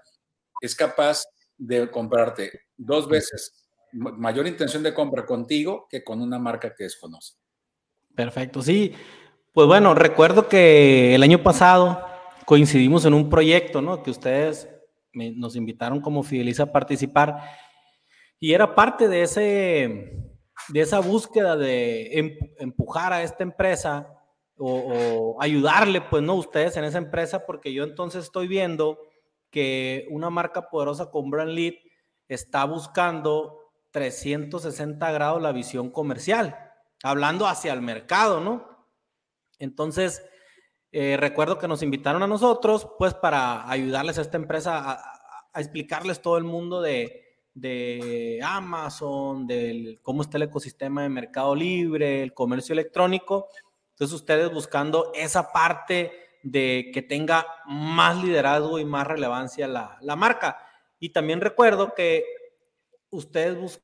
es 0.62 0.76
capaz 0.76 1.24
de 1.58 1.90
comprarte 1.90 2.52
dos 2.76 3.08
veces 3.08 3.61
mayor 3.94 4.48
intención 4.48 4.84
de 4.84 4.94
compra 4.94 5.26
contigo 5.26 5.88
que 5.90 6.04
con 6.04 6.22
una 6.22 6.40
marca 6.40 6.74
que 6.74 6.84
desconoce. 6.84 7.36
Perfecto, 8.16 8.62
sí. 8.62 8.94
Pues 9.52 9.68
bueno, 9.68 9.94
recuerdo 9.94 10.48
que 10.48 11.16
el 11.16 11.24
año 11.24 11.44
pasado 11.44 12.06
coincidimos 12.46 13.06
en 13.06 13.14
un 13.14 13.30
proyecto, 13.30 13.82
¿no? 13.82 14.04
Que 14.04 14.12
ustedes 14.12 14.70
nos 15.14 15.56
invitaron 15.56 16.02
como 16.02 16.24
Fideliza 16.24 16.64
a 16.64 16.72
participar 16.72 17.38
y 18.40 18.54
era 18.54 18.76
parte 18.76 19.08
de 19.08 19.24
ese 19.24 20.32
de 20.70 20.80
esa 20.80 21.00
búsqueda 21.00 21.58
de 21.58 22.18
em, 22.18 22.38
empujar 22.60 23.14
a 23.14 23.24
esta 23.24 23.44
empresa 23.44 24.08
o, 24.58 25.38
ayudarle, 25.42 26.02
pues 26.02 26.22
no, 26.22 26.36
ustedes 26.36 26.78
en 26.78 26.84
esa 26.84 27.00
empresa, 27.00 27.46
porque 27.48 27.74
yo 27.74 27.84
entonces 27.84 28.26
estoy 28.26 28.48
viendo 28.48 29.00
que 29.50 30.08
una 30.12 30.30
marca 30.30 30.70
poderosa 30.70 31.10
con 31.10 31.32
Brand 31.32 31.52
Lead 31.52 31.74
está 32.28 32.66
buscando 32.66 33.61
360 33.92 35.12
grados 35.12 35.42
la 35.42 35.52
visión 35.52 35.90
comercial, 35.92 36.74
hablando 37.04 37.48
hacia 37.48 37.74
el 37.74 37.82
mercado, 37.82 38.40
¿no? 38.40 38.88
Entonces, 39.60 40.24
eh, 40.92 41.18
recuerdo 41.18 41.58
que 41.58 41.68
nos 41.68 41.84
invitaron 41.84 42.24
a 42.24 42.28
nosotros, 42.28 42.88
pues 42.98 43.14
para 43.14 43.70
ayudarles 43.70 44.18
a 44.18 44.22
esta 44.22 44.38
empresa 44.38 45.00
a 45.54 45.60
explicarles 45.60 46.22
todo 46.22 46.38
el 46.38 46.44
mundo 46.44 46.82
de, 46.82 47.22
de 47.54 48.40
Amazon, 48.44 49.46
del 49.46 50.00
cómo 50.02 50.22
está 50.22 50.38
el 50.38 50.44
ecosistema 50.44 51.04
de 51.04 51.10
Mercado 51.10 51.56
Libre, 51.56 52.24
el 52.24 52.34
comercio 52.34 52.74
electrónico. 52.74 53.50
Entonces 53.92 54.16
ustedes 54.16 54.52
buscando 54.52 55.12
esa 55.14 55.52
parte 55.52 56.12
de 56.44 56.90
que 56.94 57.02
tenga 57.02 57.46
más 57.66 58.22
liderazgo 58.24 58.80
y 58.80 58.86
más 58.86 59.06
relevancia 59.06 59.68
la, 59.68 59.98
la 60.02 60.16
marca. 60.16 60.58
Y 61.00 61.10
también 61.10 61.42
recuerdo 61.42 61.94
que 61.94 62.24
ustedes 63.12 63.80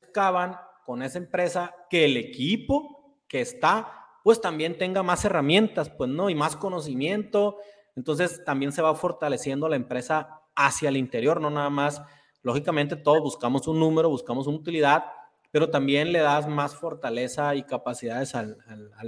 buscaban 0.00 0.56
con 0.84 1.02
esa 1.02 1.18
empresa 1.18 1.74
que 1.88 2.04
el 2.04 2.16
equipo 2.16 3.20
que 3.28 3.40
está, 3.40 3.92
pues 4.24 4.40
también 4.40 4.76
tenga 4.78 5.02
más 5.02 5.24
herramientas, 5.24 5.90
pues 5.90 6.10
no, 6.10 6.30
y 6.30 6.34
más 6.34 6.56
conocimiento. 6.56 7.58
Entonces 7.94 8.42
también 8.44 8.72
se 8.72 8.82
va 8.82 8.94
fortaleciendo 8.94 9.68
la 9.68 9.76
empresa 9.76 10.40
hacia 10.56 10.88
el 10.88 10.96
interior, 10.96 11.40
no 11.40 11.50
nada 11.50 11.70
más 11.70 12.02
Lógicamente 12.42 12.96
todos 12.96 13.20
buscamos 13.20 13.66
un 13.66 13.80
número, 13.80 14.08
buscamos 14.08 14.46
una 14.46 14.58
utilidad, 14.58 15.04
pero 15.50 15.70
también 15.70 16.12
le 16.12 16.20
das 16.20 16.46
más 16.46 16.74
fortaleza 16.74 17.54
y 17.54 17.64
capacidades 17.64 18.34
al, 18.34 18.56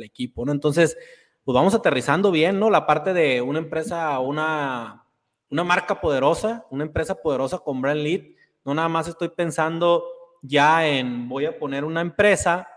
equipo, 0.03 0.45
¿no? 0.45 0.53
Entonces, 0.53 0.97
pues 1.45 1.55
vamos 1.55 1.75
aterrizando 1.75 2.31
bien, 2.33 2.59
¿no? 2.59 2.71
La 2.71 2.87
parte 2.87 3.15
de 3.15 3.41
una 3.41 3.59
empresa, 3.59 4.19
una, 4.19 5.07
una 5.49 5.65
marca 5.65 6.01
poderosa, 6.01 6.67
una 6.71 6.85
empresa 6.85 7.15
poderosa 7.15 7.59
con 7.59 7.81
brand 7.81 8.01
lead, 8.01 8.23
no 8.65 8.75
nada 8.75 8.89
más 8.89 9.09
estoy 9.09 9.29
pensando 9.29 10.05
ya 10.43 10.87
en 10.87 11.29
voy 11.29 11.47
a 11.47 11.59
poner 11.59 11.85
una 11.85 12.01
empresa, 12.01 12.69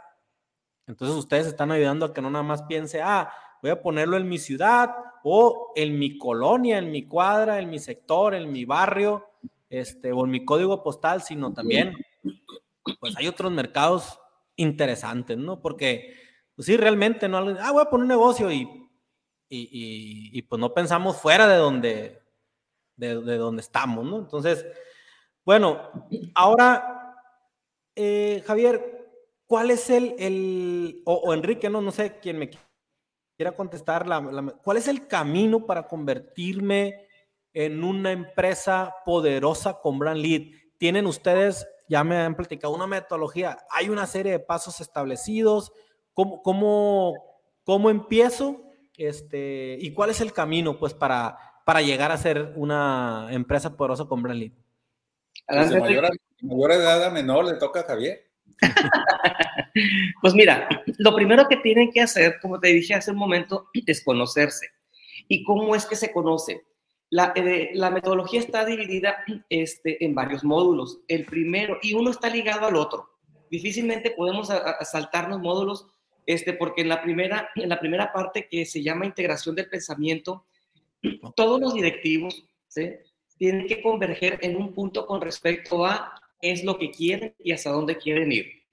entonces 0.87 1.15
ustedes 1.17 1.47
están 1.47 1.71
ayudando 1.71 2.05
a 2.05 2.13
que 2.13 2.21
no 2.21 2.29
nada 2.29 2.43
más 2.43 2.63
piense, 2.63 3.01
ah, 3.01 3.31
voy 3.61 3.71
a 3.71 3.81
ponerlo 3.81 4.17
en 4.17 4.27
mi 4.27 4.37
ciudad 4.37 4.93
o 5.23 5.71
en 5.75 5.97
mi 5.97 6.17
colonia, 6.17 6.77
en 6.77 6.91
mi 6.91 7.07
cuadra, 7.07 7.59
en 7.59 7.69
mi 7.69 7.79
sector, 7.79 8.35
en 8.35 8.51
mi 8.51 8.65
barrio, 8.65 9.25
este, 9.69 10.11
o 10.11 10.25
en 10.25 10.31
mi 10.31 10.43
código 10.43 10.83
postal, 10.83 11.23
sino 11.23 11.53
también, 11.53 11.95
pues 12.99 13.15
hay 13.15 13.27
otros 13.27 13.51
mercados 13.51 14.19
interesantes, 14.57 15.37
¿no? 15.37 15.61
Porque, 15.61 16.13
pues 16.55 16.65
sí, 16.65 16.77
realmente, 16.77 17.29
¿no? 17.29 17.37
Ah, 17.59 17.71
voy 17.71 17.81
a 17.81 17.89
poner 17.89 18.03
un 18.03 18.09
negocio 18.09 18.51
y, 18.51 18.63
y, 19.49 20.29
y, 20.37 20.41
pues 20.43 20.59
no 20.59 20.73
pensamos 20.73 21.17
fuera 21.17 21.47
de 21.47 21.57
donde, 21.57 22.21
de, 22.97 23.21
de, 23.21 23.37
donde 23.37 23.61
estamos, 23.61 24.05
¿no? 24.05 24.17
Entonces, 24.19 24.65
bueno, 25.45 25.82
ahora, 26.36 27.15
eh, 27.95 28.41
Javier, 28.45 29.03
¿cuál 29.45 29.71
es 29.71 29.89
el, 29.89 30.15
el 30.17 31.01
o, 31.06 31.34
Enrique, 31.34 31.69
no, 31.69 31.82
no 31.82 31.91
sé 31.91 32.19
quién 32.21 32.39
me 32.39 32.49
quiera 33.36 33.56
contestar, 33.56 34.08
la, 34.08 34.21
¿cuál 34.63 34.77
es 34.77 34.88
el 34.88 35.08
camino 35.08 35.65
para 35.65 35.88
convertirme 35.88 37.08
en 37.51 37.84
una 37.84 38.12
empresa 38.12 38.95
poderosa 39.06 39.79
con 39.82 39.99
Brand 39.99 40.21
Lead? 40.21 40.43
¿Tienen 40.77 41.06
ustedes, 41.06 41.67
ya 41.89 42.03
me 42.03 42.17
han 42.17 42.36
platicado, 42.36 42.73
una 42.73 42.88
metodología? 42.88 43.58
¿Hay 43.69 43.89
una 43.89 44.08
serie 44.08 44.32
de 44.32 44.39
pasos 44.39 44.82
establecidos? 44.82 45.71
¿Cómo, 46.13 46.41
cómo, 46.41 47.13
cómo 47.63 47.89
empiezo? 47.89 48.62
Este, 48.97 49.77
¿Y 49.79 49.93
cuál 49.93 50.12
es 50.12 50.21
el 50.21 50.32
camino 50.32 50.77
pues, 50.77 50.93
para, 50.93 51.38
para 51.65 51.82
llegar 51.82 52.12
a 52.12 52.17
ser 52.17 52.53
una 52.56 53.27
empresa 53.32 53.75
poderosa 53.75 54.06
con 54.06 54.21
Brand 54.21 54.39
Lead? 54.39 54.51
Pues 55.47 55.69
de 55.69 55.79
mayor, 55.79 56.10
mayor 56.41 56.71
edad 56.71 57.03
a 57.03 57.10
menor 57.10 57.45
le 57.45 57.53
toca 57.56 57.82
a 57.82 57.84
Javier. 57.84 58.29
pues 60.21 60.34
mira, 60.34 60.67
lo 60.97 61.15
primero 61.15 61.47
que 61.47 61.58
tienen 61.58 61.91
que 61.91 62.01
hacer, 62.01 62.39
como 62.41 62.60
te 62.60 62.69
dije 62.69 62.93
hace 62.93 63.12
un 63.12 63.17
momento, 63.17 63.69
es 63.86 64.03
conocerse. 64.03 64.67
¿Y 65.27 65.43
cómo 65.43 65.75
es 65.75 65.86
que 65.86 65.95
se 65.95 66.12
conoce? 66.12 66.63
Eh, 67.36 67.71
la, 67.73 67.91
metodología 67.91 68.39
está 68.39 68.65
dividida 68.65 69.17
este, 69.49 70.03
en 70.03 70.15
varios 70.15 70.43
módulos. 70.43 70.99
El 71.08 71.25
primero, 71.25 71.77
y 71.82 71.93
uno 71.93 72.12
está 72.12 72.29
ligado 72.29 72.65
al 72.65 72.75
otro. 72.75 73.10
Difícilmente 73.49 74.12
podemos 74.12 74.49
saltarnos 74.82 75.39
módulos, 75.39 75.88
este, 76.25 76.53
porque 76.53 76.82
en 76.82 76.89
la, 76.89 77.03
primera, 77.03 77.49
en 77.56 77.69
la 77.69 77.79
primera 77.79 78.12
parte 78.12 78.47
que 78.49 78.65
se 78.65 78.82
llama 78.82 79.06
integración 79.06 79.56
del 79.56 79.69
pensamiento, 79.69 80.45
todos 81.36 81.60
los 81.60 81.73
directivos 81.73 82.43
tienen 83.43 83.67
que 83.67 83.82
converger 83.82 84.39
en 84.41 84.56
un 84.56 84.73
punto 84.73 85.06
con 85.06 85.21
respecto 85.21 85.86
a 85.86 86.21
qué 86.39 86.51
es 86.51 86.63
lo 86.63 86.77
que 86.77 86.91
quieren 86.91 87.36
y 87.39 87.51
hasta 87.51 87.71
dónde 87.71 87.97
quieren 87.97 88.32
ir. 88.32 88.63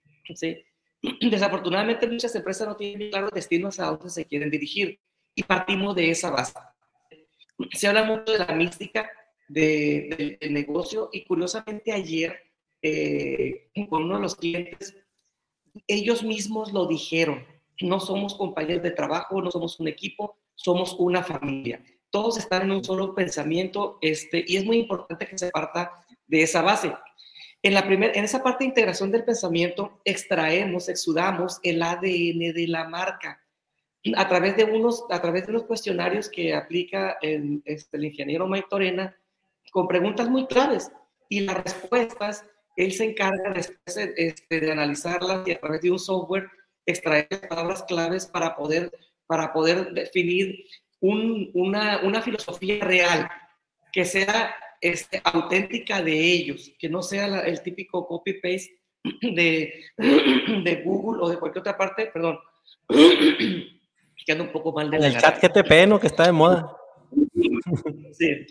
Desafortunadamente 1.20 2.06
muchas 2.06 2.34
empresas 2.34 2.68
no 2.68 2.76
tienen 2.76 3.10
claro 3.10 3.30
destino 3.32 3.68
hacia 3.68 3.86
dónde 3.86 4.10
se 4.10 4.24
quieren 4.26 4.50
dirigir 4.50 5.00
y 5.34 5.42
partimos 5.42 5.94
de 5.94 6.10
esa 6.10 6.30
base 6.30 6.54
se 7.72 7.88
habla 7.88 8.04
mucho 8.04 8.32
de 8.32 8.38
la 8.38 8.54
mística 8.54 9.10
del 9.48 10.38
negocio 10.50 11.10
y 11.12 11.24
curiosamente 11.24 11.92
ayer 11.92 12.38
eh, 12.82 13.68
con 13.88 14.04
uno 14.04 14.16
de 14.16 14.22
los 14.22 14.36
clientes, 14.36 14.96
ellos 15.86 16.22
mismos 16.22 16.72
lo 16.72 16.86
dijeron, 16.86 17.44
no 17.80 18.00
somos 18.00 18.34
compañeros 18.34 18.82
de 18.82 18.92
trabajo, 18.92 19.42
no 19.42 19.50
somos 19.50 19.78
un 19.80 19.88
equipo, 19.88 20.38
somos 20.54 20.94
una 20.98 21.22
familia. 21.22 21.82
Todos 22.10 22.38
están 22.38 22.62
en 22.62 22.72
un 22.72 22.84
solo 22.84 23.14
pensamiento 23.14 23.98
este, 24.00 24.44
y 24.46 24.56
es 24.56 24.64
muy 24.64 24.78
importante 24.78 25.26
que 25.26 25.38
se 25.38 25.50
parta 25.50 25.92
de 26.26 26.42
esa 26.42 26.62
base. 26.62 26.92
En, 27.62 27.74
la 27.74 27.86
primer, 27.86 28.16
en 28.16 28.24
esa 28.24 28.42
parte 28.42 28.64
de 28.64 28.68
integración 28.68 29.10
del 29.10 29.24
pensamiento 29.24 30.00
extraemos, 30.04 30.88
exudamos 30.88 31.60
el 31.62 31.82
ADN 31.82 32.52
de 32.54 32.66
la 32.68 32.88
marca 32.88 33.40
a 34.16 34.28
través 34.28 34.56
de 34.56 34.64
unos, 34.64 35.04
a 35.10 35.20
través 35.20 35.46
de 35.46 35.52
unos 35.52 35.64
cuestionarios 35.64 36.28
que 36.28 36.54
aplica 36.54 37.18
el, 37.20 37.62
este, 37.64 37.98
ingeniero 37.98 38.46
Mike 38.46 38.68
Torena, 38.70 39.16
con 39.72 39.86
preguntas 39.86 40.28
muy 40.28 40.46
claves. 40.46 40.90
Y 41.28 41.40
las 41.40 41.62
respuestas, 41.62 42.44
él 42.76 42.92
se 42.92 43.04
encarga 43.04 43.52
de, 43.52 43.60
este, 44.16 44.60
de 44.60 44.72
analizarlas 44.72 45.46
y 45.46 45.52
a 45.52 45.60
través 45.60 45.82
de 45.82 45.90
un 45.90 45.98
software 45.98 46.48
extraer 46.86 47.28
palabras 47.48 47.84
claves 47.84 48.26
para 48.26 48.56
poder, 48.56 48.90
para 49.26 49.52
poder 49.52 49.92
definir 49.92 50.64
un, 51.00 51.50
una, 51.54 52.00
una, 52.02 52.22
filosofía 52.22 52.84
real, 52.84 53.28
que 53.92 54.04
sea 54.04 54.54
este, 54.80 55.20
auténtica 55.24 56.02
de 56.02 56.12
ellos, 56.12 56.72
que 56.78 56.88
no 56.88 57.02
sea 57.02 57.40
el 57.40 57.62
típico 57.62 58.06
copy-paste 58.06 58.78
de, 59.22 59.84
de 59.96 60.82
Google 60.84 61.22
o 61.22 61.28
de 61.28 61.38
cualquier 61.38 61.60
otra 61.60 61.76
parte, 61.76 62.06
perdón, 62.06 62.38
un 64.38 64.52
poco 64.52 64.72
mal 64.72 64.90
de 64.90 64.98
El 64.98 65.18
chat 65.18 65.42
GTP, 65.42 65.88
¿no? 65.88 65.98
Que 65.98 66.06
está 66.06 66.26
de 66.26 66.32
moda. 66.32 66.76
Sí. 68.12 68.46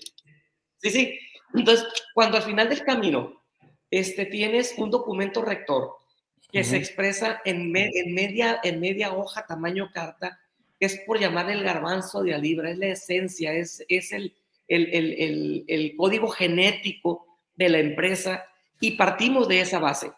Sí, 0.78 0.90
sí. 0.90 1.20
Entonces, 1.54 1.86
cuando 2.14 2.38
al 2.38 2.44
final 2.44 2.70
del 2.70 2.84
camino 2.84 3.44
este, 3.92 4.26
tienes 4.26 4.74
un 4.78 4.90
documento 4.90 5.42
rector 5.44 5.96
que 6.52 6.64
se 6.64 6.78
expresa 6.78 7.42
en, 7.46 7.76
en, 7.76 8.14
media, 8.14 8.60
en 8.64 8.80
media 8.80 9.14
hoja, 9.14 9.46
tamaño 9.46 9.92
carta, 9.94 10.40
es 10.80 11.00
por 11.06 11.20
llamar 11.20 11.50
el 11.50 11.64
garbanzo 11.64 12.24
de 12.24 12.34
a 12.34 12.38
libra, 12.38 12.72
es 12.72 12.78
la 12.78 12.88
esencia, 12.88 13.54
es, 13.54 13.84
es 13.90 14.12
el, 14.12 14.34
el, 14.68 14.94
el, 14.94 15.66
el, 15.68 15.96
código 15.98 16.30
genético 16.30 17.26
de 17.56 17.70
la 17.70 17.80
empresa 17.80 18.46
y 18.80 18.92
partimos 18.92 19.48
de 19.48 19.62
esa 19.62 19.80
base. 19.80 20.12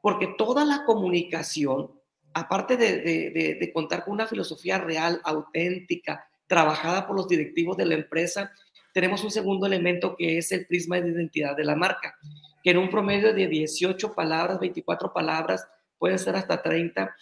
porque 0.00 0.34
toda 0.38 0.64
la 0.64 0.84
comunicación, 0.84 1.90
aparte 2.32 2.76
de, 2.76 3.70
contar 3.74 4.04
con 4.04 4.14
una 4.14 4.26
filosofía 4.26 4.78
real, 4.78 5.20
auténtica, 5.24 6.28
trabajada 6.46 7.06
por 7.06 7.16
los 7.16 7.28
directivos 7.28 7.76
de 7.76 7.86
la 7.86 7.94
empresa, 7.94 8.52
tenemos 8.94 9.22
un 9.22 9.30
segundo 9.30 9.66
elemento 9.66 10.16
que 10.16 10.38
es 10.38 10.50
el 10.52 10.66
prisma 10.66 11.00
de 11.00 11.10
identidad 11.10 11.56
de 11.56 11.64
la 11.64 11.76
marca, 11.76 12.16
que 12.62 12.70
en 12.70 12.78
un 12.78 12.90
promedio 12.90 13.34
de 13.34 13.46
18 13.46 14.14
palabras, 14.14 14.58
24 14.60 15.12
palabras, 15.12 15.68
pueden 15.98 16.18
ser 16.18 16.36
hasta 16.36 16.62
30, 16.62 17.14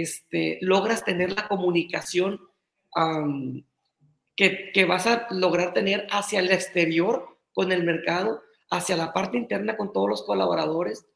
este, 0.00 0.58
logras 0.60 1.04
tener 1.04 1.32
la 1.32 1.48
comunicación 1.48 2.40
que, 4.36 4.70
que, 4.72 4.84
vas 4.84 5.06
a 5.06 5.26
lograr 5.30 5.74
tener 5.74 6.06
hacia 6.10 6.40
el 6.40 6.50
exterior 6.50 7.38
con 7.52 7.72
el 7.72 7.82
mercado, 7.84 8.42
hacia 8.70 8.96
la 8.96 9.12
parte 9.12 9.36
interna 9.36 9.76
con 9.76 9.92
todos 9.92 10.08
los 10.08 10.22
colaboradores, 10.22 11.06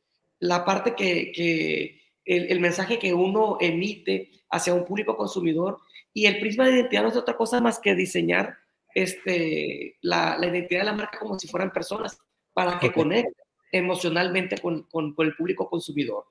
la 0.41 0.65
parte 0.65 0.95
que, 0.95 1.33
que 1.33 2.01
el, 2.25 2.51
el, 2.51 2.61
mensaje 2.61 2.99
que 2.99 3.15
uno 3.15 3.59
emite 3.61 4.31
hacia 4.51 4.75
un 4.75 4.85
público 4.85 5.17
consumidor 5.17 5.79
y 6.13 6.27
el 6.27 6.41
prisma 6.41 6.67
de 6.67 6.73
identidad 6.73 7.03
no 7.03 7.09
es 7.09 7.17
otra 7.17 7.37
cosa 7.37 7.61
más 7.61 7.79
que 7.79 7.95
diseñar 7.95 8.57
este, 8.95 9.97
la, 10.01 10.37
la 10.39 10.47
identidad 10.47 10.81
de 10.81 10.87
la 10.87 10.93
marca 10.93 11.19
como 11.19 11.39
si 11.39 11.47
fueran 11.49 11.73
personas 11.73 12.19
para 12.53 12.79
que 12.79 12.93
conecten 12.93 13.35
emocionalmente 13.71 14.59
con, 14.59 14.83
con, 14.85 15.15
con 15.15 15.27
el 15.27 15.35
público 15.35 15.69
consumidor. 15.69 16.25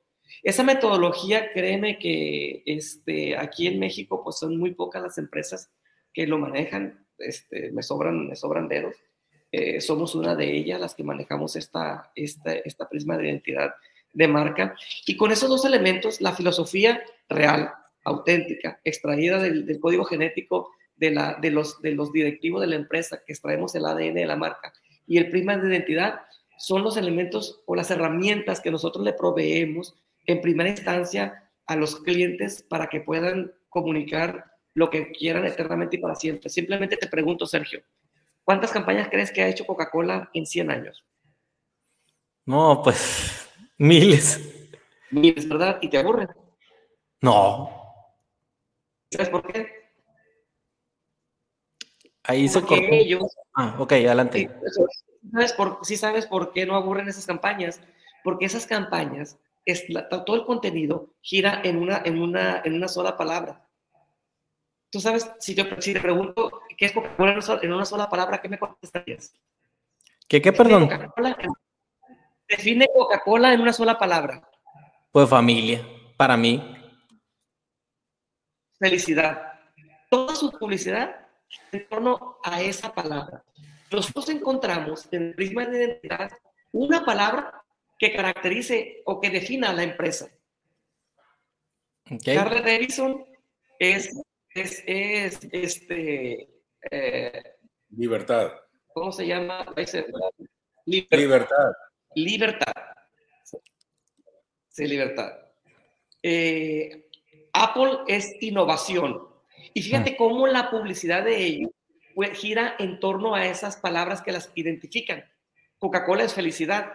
Esa 0.43 0.63
metodología, 0.63 1.51
créeme 1.51 1.99
que 1.99 2.63
este, 2.65 3.37
aquí 3.37 3.67
en 3.67 3.79
México 3.79 4.23
pues 4.23 4.37
son 4.37 4.57
muy 4.57 4.73
pocas 4.73 5.01
las 5.01 5.17
empresas 5.17 5.71
que 6.13 6.27
lo 6.27 6.37
manejan, 6.37 7.05
este, 7.17 7.71
me, 7.71 7.83
sobran, 7.83 8.27
me 8.27 8.35
sobran 8.35 8.67
dedos. 8.67 8.95
Eh, 9.51 9.79
somos 9.81 10.15
una 10.15 10.35
de 10.35 10.51
ellas 10.51 10.79
las 10.79 10.95
que 10.95 11.03
manejamos 11.03 11.55
esta, 11.55 12.11
esta, 12.15 12.53
esta 12.53 12.89
prisma 12.89 13.17
de 13.17 13.27
identidad 13.27 13.73
de 14.13 14.27
marca. 14.27 14.75
Y 15.05 15.15
con 15.15 15.31
esos 15.31 15.49
dos 15.49 15.63
elementos, 15.65 16.21
la 16.21 16.33
filosofía 16.33 17.01
real, 17.29 17.71
auténtica, 18.03 18.79
extraída 18.83 19.39
del, 19.39 19.79
código 19.79 20.05
genético 20.05 20.71
de, 20.95 21.11
la, 21.11 21.35
de, 21.35 21.51
los, 21.51 21.81
de 21.81 21.91
los 21.91 22.11
directivos 22.11 22.61
de 22.61 22.67
la 22.67 22.75
empresa, 22.75 23.21
que 23.25 23.33
extraemos 23.33 23.75
el 23.75 23.85
ADN 23.85 24.15
de 24.15 24.25
la 24.25 24.35
marca, 24.35 24.73
y 25.05 25.17
el 25.17 25.29
prisma 25.29 25.57
de 25.57 25.69
identidad, 25.69 26.21
son 26.57 26.83
los 26.83 26.97
elementos 26.97 27.61
o 27.65 27.75
las 27.75 27.91
herramientas 27.91 28.59
que 28.59 28.71
nosotros 28.71 29.05
le 29.05 29.13
proveemos 29.13 29.95
en 30.27 30.41
primera 30.41 30.69
instancia 30.69 31.49
a 31.65 31.75
los 31.75 32.01
clientes 32.01 32.63
para 32.63 32.87
que 32.87 33.01
puedan 33.01 33.53
comunicar 33.69 34.51
lo 34.73 34.89
que 34.89 35.11
quieran 35.11 35.45
eternamente 35.45 35.95
y 35.95 35.99
para 35.99 36.15
siempre. 36.15 36.49
Simplemente 36.49 36.97
te 36.97 37.07
pregunto, 37.07 37.45
Sergio, 37.45 37.81
¿cuántas 38.43 38.71
campañas 38.71 39.07
crees 39.09 39.31
que 39.31 39.41
ha 39.41 39.47
hecho 39.47 39.65
Coca-Cola 39.65 40.29
en 40.33 40.45
100 40.45 40.71
años? 40.71 41.05
No, 42.45 42.81
pues 42.83 43.49
miles. 43.77 44.69
Miles, 45.09 45.47
¿verdad? 45.49 45.79
¿Y 45.81 45.89
te 45.89 45.97
aburren? 45.97 46.29
No. 47.21 47.71
¿Sabes 49.11 49.29
por 49.29 49.51
qué? 49.51 49.91
Ahí 52.23 52.47
se 52.47 52.61
cortó. 52.61 52.75
Ellos, 52.75 53.23
ah, 53.55 53.75
ok, 53.79 53.93
adelante. 53.93 54.49
¿sabes 55.31 55.53
por, 55.53 55.79
sí 55.83 55.95
sabes 55.95 56.25
por 56.25 56.51
qué 56.51 56.65
no 56.65 56.75
aburren 56.75 57.07
esas 57.07 57.25
campañas. 57.25 57.81
Porque 58.23 58.45
esas 58.45 58.67
campañas 58.67 59.37
es 59.67 59.85
todo 60.09 60.35
el 60.35 60.45
contenido 60.45 61.13
gira 61.21 61.61
en 61.63 61.77
una, 61.77 62.01
en 62.03 62.21
una, 62.21 62.61
en 62.63 62.73
una 62.73 62.87
sola 62.87 63.17
palabra. 63.17 63.67
Tú 64.89 65.01
sabes, 65.01 65.29
si, 65.39 65.53
yo, 65.53 65.65
si 65.79 65.93
te 65.93 65.99
pregunto 65.99 66.61
qué 66.77 66.85
es 66.85 66.93
Coca-Cola 66.93 67.39
en 67.61 67.73
una 67.73 67.85
sola 67.85 68.09
palabra, 68.09 68.41
¿qué 68.41 68.47
me 68.47 68.57
contestarías? 68.57 69.33
¿Qué, 70.27 70.41
qué, 70.41 70.53
perdón? 70.53 70.89
define 72.47 72.87
Coca-Cola 72.93 73.53
en 73.53 73.59
una 73.59 73.73
sola 73.73 73.99
palabra. 73.99 74.49
Pues 75.11 75.29
familia, 75.29 75.85
para 76.15 76.37
mí. 76.37 76.75
Felicidad. 78.79 79.59
Toda 80.09 80.33
su 80.35 80.51
publicidad 80.51 81.27
en 81.73 81.87
torno 81.89 82.37
a 82.43 82.61
esa 82.61 82.93
palabra. 82.93 83.43
Nosotros 83.91 84.29
encontramos 84.29 85.07
en 85.11 85.23
el 85.23 85.35
prisma 85.35 85.65
de 85.65 85.77
identidad 85.77 86.31
una 86.71 87.03
palabra 87.03 87.63
que 87.97 88.13
caracterice 88.13 89.01
o 89.05 89.19
que 89.19 89.29
defina 89.29 89.69
a 89.69 89.73
la 89.73 89.83
empresa. 89.83 90.29
Okay. 92.05 92.35
Carla 92.35 92.61
Davidson 92.61 93.25
es, 93.79 94.15
es, 94.49 94.83
es 94.85 95.39
este... 95.51 96.49
Eh, 96.91 97.43
libertad. 97.89 98.51
¿Cómo 98.93 99.11
se 99.11 99.27
llama? 99.27 99.65
Libertad. 100.85 101.17
Libertad. 101.17 101.71
Libertad. 102.15 102.73
Sí, 104.69 104.87
libertad. 104.87 105.33
Eh, 106.21 107.09
Apple 107.53 107.99
es 108.07 108.35
innovación. 108.41 109.27
Y 109.73 109.81
fíjate 109.81 110.11
mm. 110.11 110.15
cómo 110.17 110.47
la 110.47 110.69
publicidad 110.69 111.23
de 111.23 111.37
ellos 111.43 111.71
gira 112.33 112.75
en 112.79 112.99
torno 112.99 113.35
a 113.35 113.45
esas 113.45 113.77
palabras 113.77 114.21
que 114.21 114.31
las 114.31 114.51
identifican. 114.55 115.23
Coca-Cola 115.77 116.23
es 116.23 116.33
felicidad, 116.33 116.91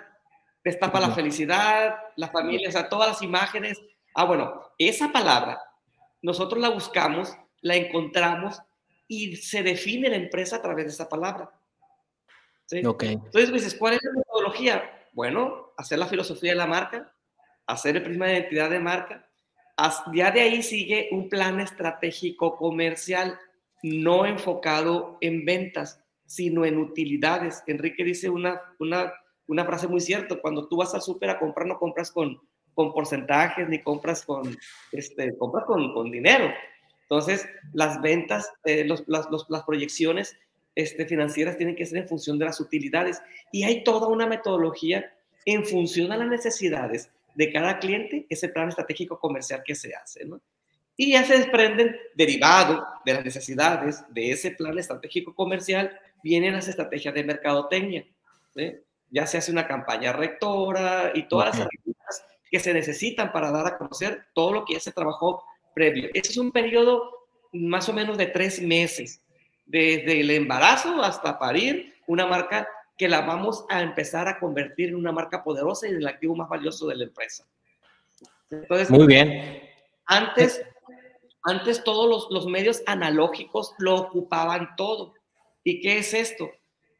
destapa 0.64 1.00
la 1.00 1.10
felicidad, 1.10 1.96
la 2.16 2.28
familia, 2.28 2.68
o 2.68 2.72
sea, 2.72 2.88
todas 2.88 3.08
las 3.08 3.22
imágenes. 3.22 3.80
Ah, 4.14 4.24
bueno, 4.24 4.62
esa 4.78 5.10
palabra 5.12 5.60
nosotros 6.20 6.60
la 6.60 6.68
buscamos, 6.68 7.36
la 7.60 7.76
encontramos 7.76 8.60
y 9.08 9.36
se 9.36 9.62
define 9.62 10.08
la 10.08 10.16
empresa 10.16 10.56
a 10.56 10.62
través 10.62 10.86
de 10.86 10.92
esa 10.92 11.08
palabra. 11.08 11.50
¿Sí? 12.66 12.84
Okay. 12.84 13.12
Entonces 13.12 13.52
dices, 13.52 13.74
¿cuál 13.74 13.94
es 13.94 14.00
la 14.02 14.12
metodología? 14.12 15.08
Bueno, 15.12 15.72
hacer 15.76 15.98
la 15.98 16.06
filosofía 16.06 16.52
de 16.52 16.58
la 16.58 16.66
marca, 16.66 17.12
hacer 17.66 17.96
el 17.96 18.02
prisma 18.02 18.26
de 18.26 18.34
identidad 18.34 18.70
de 18.70 18.80
marca. 18.80 19.28
Ya 20.14 20.30
de 20.30 20.40
ahí 20.40 20.62
sigue 20.62 21.08
un 21.10 21.28
plan 21.28 21.60
estratégico 21.60 22.56
comercial 22.56 23.38
no 23.82 24.26
enfocado 24.26 25.18
en 25.20 25.44
ventas, 25.44 26.02
sino 26.24 26.64
en 26.64 26.78
utilidades. 26.78 27.62
Enrique 27.66 28.04
dice 28.04 28.30
una, 28.30 28.60
una 28.78 29.12
una 29.48 29.64
frase 29.64 29.88
muy 29.88 30.00
cierta, 30.00 30.36
cuando 30.36 30.68
tú 30.68 30.76
vas 30.76 30.94
al 30.94 31.02
súper 31.02 31.30
a 31.30 31.38
comprar, 31.38 31.66
no 31.66 31.78
compras 31.78 32.10
con, 32.10 32.40
con 32.74 32.92
porcentajes 32.92 33.68
ni 33.68 33.80
compras 33.80 34.24
con, 34.24 34.56
este, 34.92 35.36
compras 35.36 35.64
con, 35.64 35.92
con 35.92 36.10
dinero. 36.10 36.52
Entonces, 37.02 37.46
las 37.72 38.00
ventas, 38.00 38.50
eh, 38.64 38.84
los, 38.84 39.04
las, 39.06 39.26
las, 39.48 39.62
proyecciones 39.64 40.36
este, 40.74 41.06
financieras 41.06 41.58
tienen 41.58 41.76
que 41.76 41.84
ser 41.84 41.98
en 41.98 42.08
función 42.08 42.38
de 42.38 42.46
las 42.46 42.60
utilidades 42.60 43.20
y 43.50 43.64
hay 43.64 43.84
toda 43.84 44.08
una 44.08 44.26
metodología 44.26 45.12
en 45.44 45.64
función 45.66 46.12
a 46.12 46.16
las 46.16 46.28
necesidades 46.28 47.10
de 47.34 47.52
cada 47.52 47.78
cliente, 47.78 48.26
ese 48.28 48.48
plan 48.48 48.68
estratégico 48.68 49.18
comercial 49.18 49.62
que 49.64 49.74
se 49.74 49.94
hace, 49.94 50.24
¿no? 50.24 50.40
Y 50.96 51.12
ya 51.12 51.24
se 51.24 51.38
desprenden, 51.38 51.96
derivado 52.14 52.86
de 53.04 53.14
las 53.14 53.24
necesidades 53.24 54.04
de 54.10 54.30
ese 54.30 54.50
plan 54.50 54.78
estratégico 54.78 55.34
comercial, 55.34 55.98
vienen 56.22 56.52
las 56.52 56.68
estrategias 56.68 57.14
de 57.14 57.24
mercadotecnia. 57.24 58.06
¿sí? 58.54 58.74
Ya 59.12 59.26
se 59.26 59.38
hace 59.38 59.52
una 59.52 59.68
campaña 59.68 60.12
rectora 60.12 61.12
y 61.14 61.28
todas 61.28 61.48
las 61.48 61.56
herramientas 61.56 62.24
que 62.50 62.58
se 62.58 62.74
necesitan 62.74 63.30
para 63.30 63.52
dar 63.52 63.66
a 63.66 63.78
conocer 63.78 64.26
todo 64.34 64.52
lo 64.52 64.64
que 64.64 64.74
ya 64.74 64.80
se 64.80 64.92
trabajó 64.92 65.44
previo. 65.74 66.08
Ese 66.14 66.32
es 66.32 66.38
un 66.38 66.50
periodo 66.50 67.26
más 67.52 67.88
o 67.88 67.92
menos 67.92 68.16
de 68.16 68.26
tres 68.26 68.60
meses, 68.60 69.20
desde 69.66 70.20
el 70.20 70.30
embarazo 70.30 71.02
hasta 71.02 71.38
parir 71.38 71.94
una 72.06 72.26
marca 72.26 72.66
que 72.96 73.08
la 73.08 73.20
vamos 73.20 73.64
a 73.68 73.82
empezar 73.82 74.28
a 74.28 74.38
convertir 74.38 74.88
en 74.88 74.96
una 74.96 75.12
marca 75.12 75.44
poderosa 75.44 75.86
y 75.86 75.90
en 75.90 75.96
el 75.96 76.08
activo 76.08 76.34
más 76.34 76.48
valioso 76.48 76.86
de 76.86 76.96
la 76.96 77.04
empresa. 77.04 77.46
Entonces, 78.50 78.90
Muy 78.90 79.06
bien. 79.06 79.62
Antes, 80.06 80.62
antes 81.42 81.84
todos 81.84 82.08
los, 82.08 82.30
los 82.30 82.46
medios 82.46 82.82
analógicos 82.86 83.74
lo 83.78 83.96
ocupaban 83.96 84.74
todo. 84.76 85.14
¿Y 85.64 85.80
qué 85.80 85.98
es 85.98 86.12
esto? 86.12 86.50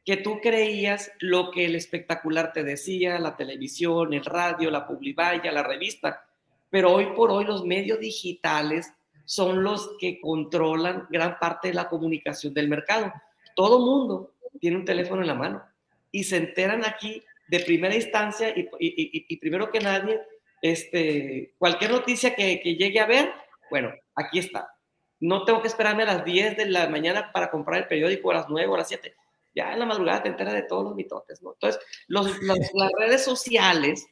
Que 0.05 0.17
tú 0.17 0.39
creías 0.41 1.11
lo 1.19 1.51
que 1.51 1.65
el 1.65 1.75
espectacular 1.75 2.51
te 2.51 2.63
decía, 2.63 3.19
la 3.19 3.37
televisión, 3.37 4.13
el 4.13 4.25
radio, 4.25 4.69
la 4.69 4.85
publivaya, 4.85 5.51
la 5.51 5.63
revista, 5.63 6.25
pero 6.69 6.91
hoy 6.91 7.07
por 7.15 7.31
hoy 7.31 7.45
los 7.45 7.63
medios 7.63 7.99
digitales 7.99 8.91
son 9.25 9.63
los 9.63 9.91
que 9.99 10.19
controlan 10.19 11.07
gran 11.09 11.39
parte 11.39 11.69
de 11.69 11.73
la 11.73 11.87
comunicación 11.87 12.53
del 12.53 12.67
mercado. 12.67 13.13
Todo 13.55 13.79
mundo 13.79 14.33
tiene 14.59 14.77
un 14.77 14.85
teléfono 14.85 15.21
en 15.21 15.27
la 15.27 15.35
mano 15.35 15.63
y 16.11 16.25
se 16.25 16.37
enteran 16.37 16.83
aquí 16.85 17.23
de 17.47 17.61
primera 17.61 17.95
instancia 17.95 18.49
y, 18.49 18.61
y, 18.79 19.25
y, 19.29 19.37
primero 19.37 19.71
que 19.71 19.79
nadie, 19.79 20.19
este, 20.61 21.53
cualquier 21.57 21.91
noticia 21.91 22.35
que, 22.35 22.59
que 22.59 22.75
llegue 22.75 22.99
a 22.99 23.05
ver, 23.05 23.31
bueno, 23.69 23.93
aquí 24.15 24.39
está. 24.39 24.75
No 25.19 25.45
tengo 25.45 25.61
que 25.61 25.67
esperarme 25.69 26.03
a 26.03 26.07
las 26.07 26.25
10 26.25 26.57
de 26.57 26.65
la 26.65 26.89
mañana 26.89 27.31
para 27.31 27.49
comprar 27.49 27.81
el 27.81 27.87
periódico 27.87 28.31
a 28.31 28.35
las 28.35 28.49
9 28.49 28.67
o 28.67 28.75
a 28.75 28.79
las 28.79 28.89
7 28.89 29.15
ya 29.55 29.73
en 29.73 29.79
la 29.79 29.85
madrugada 29.85 30.23
te 30.23 30.29
enteras 30.29 30.53
de 30.53 30.63
todos 30.63 30.83
los 30.83 30.95
mitotes, 30.95 31.41
¿no? 31.41 31.53
Entonces, 31.53 31.81
los, 32.07 32.27
las 32.73 32.91
redes 32.97 33.23
sociales, 33.23 34.05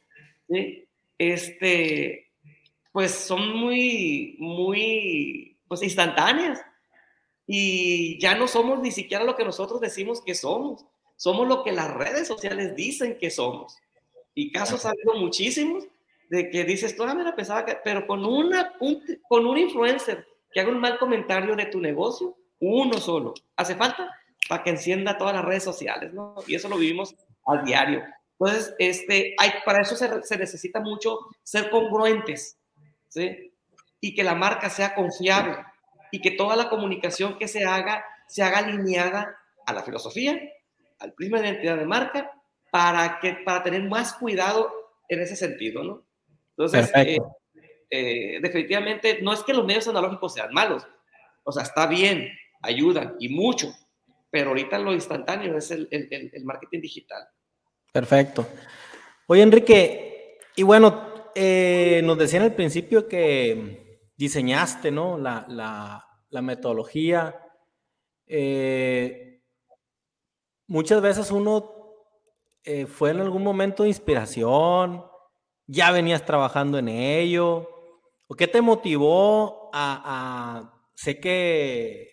este, 1.18 2.30
pues 2.92 3.12
son 3.12 3.56
muy, 3.56 4.36
muy, 4.38 5.58
pues 5.68 5.82
instantáneas. 5.82 6.60
Y 7.46 8.20
ya 8.20 8.36
no 8.36 8.46
somos 8.46 8.80
ni 8.80 8.92
siquiera 8.92 9.24
lo 9.24 9.36
que 9.36 9.44
nosotros 9.44 9.80
decimos 9.80 10.22
que 10.22 10.34
somos. 10.34 10.86
Somos 11.16 11.46
lo 11.48 11.62
que 11.62 11.72
las 11.72 11.92
redes 11.92 12.28
sociales 12.28 12.74
dicen 12.76 13.18
que 13.18 13.30
somos. 13.30 13.76
Y 14.34 14.50
casos 14.52 14.84
ha 14.84 14.90
habido 14.90 15.14
muchísimos 15.14 15.84
de 16.30 16.48
que 16.50 16.64
dices, 16.64 16.96
tú, 16.96 17.02
ah, 17.02 17.14
me 17.14 17.24
la 17.24 17.36
pensaba 17.36 17.64
que, 17.64 17.76
pero 17.84 18.06
con, 18.06 18.24
una, 18.24 18.72
con 19.28 19.46
un 19.46 19.58
influencer 19.58 20.26
que 20.50 20.60
haga 20.60 20.70
un 20.70 20.80
mal 20.80 20.98
comentario 20.98 21.54
de 21.54 21.66
tu 21.66 21.80
negocio, 21.80 22.36
uno 22.60 22.98
solo, 22.98 23.34
hace 23.56 23.74
falta 23.74 24.10
para 24.48 24.62
que 24.62 24.70
encienda 24.70 25.18
todas 25.18 25.34
las 25.34 25.44
redes 25.44 25.64
sociales, 25.64 26.12
¿no? 26.12 26.34
Y 26.46 26.54
eso 26.54 26.68
lo 26.68 26.76
vivimos 26.76 27.14
a 27.46 27.62
diario. 27.62 28.02
Entonces, 28.38 28.74
este, 28.78 29.34
hay, 29.38 29.50
para 29.64 29.82
eso 29.82 29.96
se, 29.96 30.22
se 30.22 30.36
necesita 30.36 30.80
mucho 30.80 31.18
ser 31.42 31.70
congruentes, 31.70 32.58
¿sí? 33.08 33.52
Y 34.00 34.14
que 34.14 34.24
la 34.24 34.34
marca 34.34 34.68
sea 34.68 34.94
confiable 34.94 35.56
y 36.10 36.20
que 36.20 36.32
toda 36.32 36.56
la 36.56 36.68
comunicación 36.68 37.38
que 37.38 37.48
se 37.48 37.64
haga 37.64 38.04
se 38.32 38.42
haga 38.42 38.60
alineada 38.60 39.36
a 39.66 39.74
la 39.74 39.82
filosofía, 39.82 40.40
al 41.00 41.12
prisma 41.12 41.38
de 41.38 41.48
identidad 41.48 41.76
de 41.76 41.84
marca, 41.84 42.32
para, 42.70 43.20
que, 43.20 43.34
para 43.44 43.62
tener 43.62 43.82
más 43.82 44.14
cuidado 44.14 44.72
en 45.06 45.20
ese 45.20 45.36
sentido, 45.36 45.84
¿no? 45.84 46.06
Entonces, 46.56 46.90
eh, 46.94 47.18
eh, 47.90 48.38
definitivamente, 48.40 49.20
no 49.20 49.34
es 49.34 49.42
que 49.42 49.52
los 49.52 49.66
medios 49.66 49.86
analógicos 49.86 50.32
sean 50.32 50.50
malos, 50.54 50.86
o 51.44 51.52
sea, 51.52 51.64
está 51.64 51.86
bien, 51.86 52.32
ayudan 52.62 53.16
y 53.18 53.28
mucho, 53.28 53.70
pero 54.32 54.48
ahorita 54.48 54.78
lo 54.78 54.94
instantáneo 54.94 55.58
es 55.58 55.70
el, 55.70 55.86
el, 55.90 56.30
el 56.32 56.44
marketing 56.44 56.80
digital. 56.80 57.22
Perfecto. 57.92 58.46
Oye, 59.26 59.42
Enrique, 59.42 60.38
y 60.56 60.62
bueno, 60.62 61.30
eh, 61.34 62.00
nos 62.02 62.16
decían 62.16 62.42
al 62.42 62.54
principio 62.54 63.06
que 63.06 64.08
diseñaste, 64.16 64.90
¿no? 64.90 65.18
La, 65.18 65.44
la, 65.48 66.06
la 66.30 66.42
metodología. 66.42 67.38
Eh, 68.26 69.42
muchas 70.66 71.02
veces 71.02 71.30
uno 71.30 71.70
eh, 72.64 72.86
fue 72.86 73.10
en 73.10 73.20
algún 73.20 73.42
momento 73.42 73.82
de 73.82 73.90
inspiración, 73.90 75.04
ya 75.66 75.90
venías 75.92 76.24
trabajando 76.24 76.78
en 76.78 76.88
ello. 76.88 77.68
¿O 78.28 78.34
qué 78.34 78.48
te 78.48 78.62
motivó 78.62 79.68
a, 79.74 80.00
a 80.56 80.88
sé 80.94 81.20
que 81.20 82.11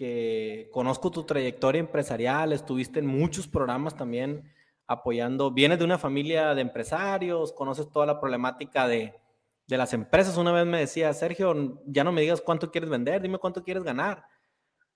que 0.00 0.70
conozco 0.72 1.10
tu 1.10 1.24
trayectoria 1.24 1.78
empresarial, 1.78 2.54
estuviste 2.54 3.00
en 3.00 3.06
muchos 3.06 3.46
programas 3.46 3.94
también 3.94 4.50
apoyando, 4.86 5.50
vienes 5.50 5.78
de 5.78 5.84
una 5.84 5.98
familia 5.98 6.54
de 6.54 6.62
empresarios, 6.62 7.52
conoces 7.52 7.92
toda 7.92 8.06
la 8.06 8.18
problemática 8.18 8.88
de, 8.88 9.12
de 9.66 9.76
las 9.76 9.92
empresas. 9.92 10.38
Una 10.38 10.52
vez 10.52 10.64
me 10.64 10.78
decía, 10.78 11.12
Sergio, 11.12 11.82
ya 11.84 12.02
no 12.02 12.12
me 12.12 12.22
digas 12.22 12.40
cuánto 12.40 12.70
quieres 12.70 12.88
vender, 12.88 13.20
dime 13.20 13.36
cuánto 13.36 13.62
quieres 13.62 13.82
ganar, 13.82 14.24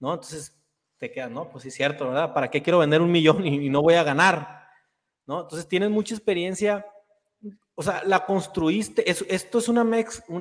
¿no? 0.00 0.14
Entonces 0.14 0.58
te 0.96 1.12
quedas, 1.12 1.30
no, 1.30 1.50
pues 1.50 1.64
sí 1.64 1.68
es 1.68 1.74
cierto, 1.74 2.08
¿verdad? 2.08 2.32
¿Para 2.32 2.50
qué 2.50 2.62
quiero 2.62 2.78
vender 2.78 3.02
un 3.02 3.12
millón 3.12 3.46
y, 3.46 3.68
no 3.68 3.82
voy 3.82 3.96
a 3.96 4.04
ganar? 4.04 4.68
¿No? 5.26 5.42
Entonces 5.42 5.68
tienes 5.68 5.90
mucha 5.90 6.14
experiencia, 6.14 6.86
o 7.74 7.82
sea, 7.82 8.02
la 8.06 8.24
construiste, 8.24 9.04
esto 9.10 9.58
es 9.58 9.68
una, 9.68 9.86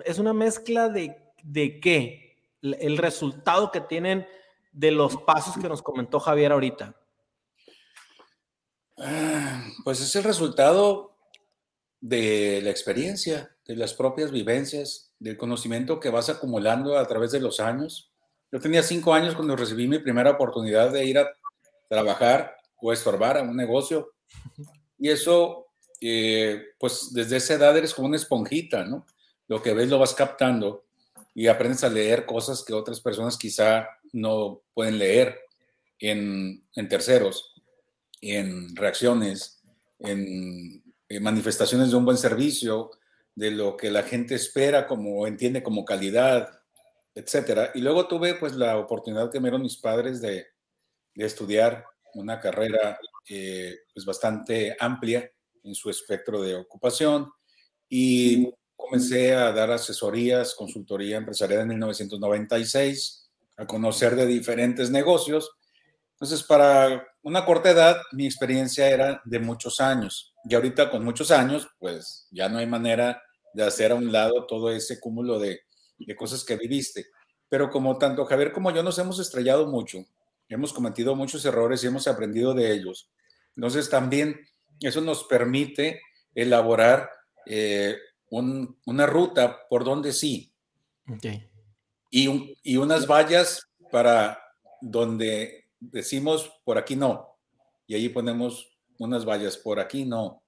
es 0.06 0.20
una 0.20 0.34
mezcla 0.34 0.88
de, 0.88 1.18
de 1.44 1.82
qué? 1.82 2.38
El 2.62 2.98
resultado 2.98 3.70
que 3.70 3.82
tienen 3.82 4.26
de 4.74 4.92
los 4.92 5.16
pasos 5.18 5.56
que 5.56 5.70
nos 5.70 5.82
comentó 5.82 6.20
Javier 6.20 6.52
ahorita? 6.52 6.96
Ah, 8.98 9.64
pues 9.84 10.02
es 10.02 10.16
el 10.16 10.24
resultado 10.24 11.16
de 12.02 12.60
la 12.64 12.70
experiencia, 12.70 13.56
de 13.66 13.76
las 13.76 13.94
propias 13.94 14.32
vivencias, 14.32 15.14
del 15.20 15.38
conocimiento 15.38 16.00
que 16.00 16.10
vas 16.10 16.30
acumulando 16.30 16.98
a 16.98 17.08
través 17.08 17.32
de 17.32 17.40
los 17.40 17.60
años. 17.60 18.12
Yo 18.52 18.60
tenía 18.60 18.84
cinco 18.84 19.14
años 19.14 19.36
cuando 19.36 19.56
recibí 19.56 19.88
mi 19.88 20.00
primera 20.00 20.32
oportunidad 20.32 20.92
de 20.92 21.06
ir 21.06 21.18
a 21.18 21.32
trabajar 21.90 22.56
o 22.82 22.92
estorbar 22.92 23.38
a 23.38 23.44
un 23.44 23.56
negocio. 23.56 24.12
Y 25.00 25.10
eso, 25.10 25.68
eh, 26.02 26.62
pues 26.78 27.14
desde 27.14 27.38
esa 27.38 27.54
edad 27.54 27.78
eres 27.78 27.94
como 27.94 28.08
una 28.08 28.18
esponjita, 28.18 28.84
¿no? 28.84 29.06
Lo 29.48 29.62
que 29.62 29.74
ves 29.74 29.90
lo 29.90 30.00
vas 30.00 30.14
captando 30.14 30.86
y 31.34 31.48
aprendes 31.48 31.84
a 31.84 31.90
leer 31.90 32.26
cosas 32.26 32.64
que 32.64 32.74
otras 32.74 33.00
personas 33.00 33.38
quizá 33.38 33.88
no 34.14 34.62
pueden 34.74 34.98
leer 34.98 35.40
en, 36.00 36.66
en 36.76 36.88
terceros, 36.88 37.54
en 38.22 38.76
reacciones, 38.76 39.62
en, 40.00 40.82
manifestaciones 41.22 41.92
de 41.92 41.96
un 41.96 42.06
buen 42.06 42.18
servicio, 42.18 42.90
de 43.36 43.52
lo 43.52 43.78
que 43.78 43.92
la 43.92 44.02
gente 44.02 44.34
espera 44.34 44.88
como 44.88 45.28
entiende 45.28 45.62
como 45.62 45.86
calidad, 45.86 46.50
etcétera. 47.14 47.72
Y 47.76 47.82
luego 47.82 48.08
tuve 48.08 48.36
pues 48.36 48.54
la 48.54 48.78
oportunidad 48.78 49.32
que 49.32 49.40
me 49.40 49.50
dieron 49.50 49.62
mis 49.62 49.78
padres 49.78 50.22
de, 50.22 50.48
de 51.14 51.26
estudiar 51.26 51.86
una 52.16 52.40
carrera 52.40 52.98
eh, 53.30 53.76
pues 53.94 54.06
bastante 54.06 54.76
amplia 54.80 55.32
en 55.64 55.76
su 55.76 55.90
espectro 55.90 56.42
de 56.42 56.56
ocupación 56.56 57.32
y 57.88 58.52
comencé 58.76 59.34
a 59.34 59.52
dar 59.52 59.72
asesorías, 59.72 60.56
consultoría 60.56 61.18
empresarial 61.18 61.62
en 61.62 61.70
1996 61.70 63.23
a 63.58 63.66
conocer 63.66 64.16
de 64.16 64.26
diferentes 64.26 64.90
negocios. 64.90 65.52
Entonces, 66.14 66.44
para 66.44 67.08
una 67.22 67.46
corta 67.46 67.72
edad, 67.72 67.98
mi 68.12 68.26
experiencia 68.26 68.90
era 68.90 69.22
de 69.26 69.40
muchos 69.40 69.80
años. 69.80 70.34
Y 70.46 70.56
ahorita 70.56 70.90
con 70.90 71.04
muchos 71.04 71.32
años, 71.32 71.68
pues 71.80 72.28
ya 72.32 72.50
no 72.50 72.58
hay 72.58 72.68
manera 72.68 73.22
de 73.54 73.64
hacer 73.64 73.92
a 73.92 73.96
un 73.96 74.12
lado 74.12 74.46
todo 74.46 74.72
ese 74.72 75.00
cúmulo 75.00 75.40
de, 75.40 75.62
de 75.98 76.16
cosas 76.16 76.44
que 76.44 76.56
viviste. 76.56 77.08
Pero 77.50 77.70
como 77.70 77.98
tanto 77.98 78.26
Javier 78.26 78.52
como 78.52 78.72
yo 78.72 78.82
nos 78.84 78.98
hemos 78.98 79.20
estrellado 79.20 79.68
mucho, 79.68 80.00
hemos 80.50 80.74
cometido 80.74 81.16
muchos 81.16 81.46
errores 81.46 81.84
y 81.84 81.88
hemos 81.88 82.08
aprendido 82.08 82.54
de 82.54 82.72
ellos. 82.72 83.12
Entonces 83.56 83.90
también 83.90 84.40
eso 84.80 85.02
nos 85.02 85.26
permite 85.26 86.02
elaborar 86.34 87.10
eh, 87.46 87.96
un, 88.32 88.80
una 88.86 89.06
ruta 89.06 89.68
por 89.70 89.84
donde 89.84 90.14
sí. 90.14 90.52
Okay 91.08 91.53
y, 92.16 92.78
unas 92.78 93.08
vallas 93.08 93.68
para 93.92 94.40
donde 94.82 95.66
decimos 95.80 96.52
por 96.64 96.78
aquí 96.78 96.96
no, 96.96 97.40
y 97.88 97.96
ahí 97.96 98.08
ponemos 98.10 98.78
unas 99.00 99.26
vallas 99.26 99.58
por 99.58 99.80
aquí 99.80 100.06
no. 100.06 100.44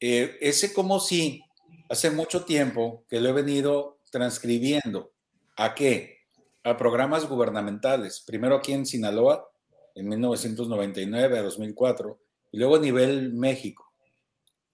Eh, 0.00 0.36
ese 0.40 0.74
como 0.74 0.98
si 0.98 1.44
hace 1.88 2.10
mucho 2.10 2.44
tiempo 2.44 3.04
que 3.08 3.20
lo 3.20 3.28
he 3.28 3.32
venido 3.32 4.00
transcribiendo. 4.10 5.12
¿A 5.56 5.74
qué? 5.74 6.18
A 6.64 6.76
programas 6.76 7.28
gubernamentales. 7.28 8.20
Primero 8.26 8.56
aquí 8.56 8.72
en 8.72 8.84
Sinaloa, 8.84 9.48
en 9.94 10.08
1999 10.08 11.38
a 11.38 11.42
2004, 11.42 12.18
y 12.50 12.58
luego 12.58 12.76
a 12.76 12.80
nivel 12.80 13.32
México. 13.34 13.92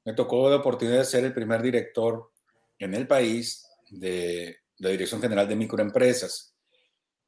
Me 0.05 0.15
tocó 0.15 0.49
la 0.49 0.57
oportunidad 0.57 0.99
de 0.99 1.05
ser 1.05 1.25
el 1.25 1.35
primer 1.35 1.61
director 1.61 2.31
en 2.79 2.95
el 2.95 3.07
país 3.07 3.67
de 3.91 4.64
la 4.85 4.91
Dirección 4.91 5.21
General 5.21 5.49
de 5.49 5.57
Microempresas. 5.57 6.55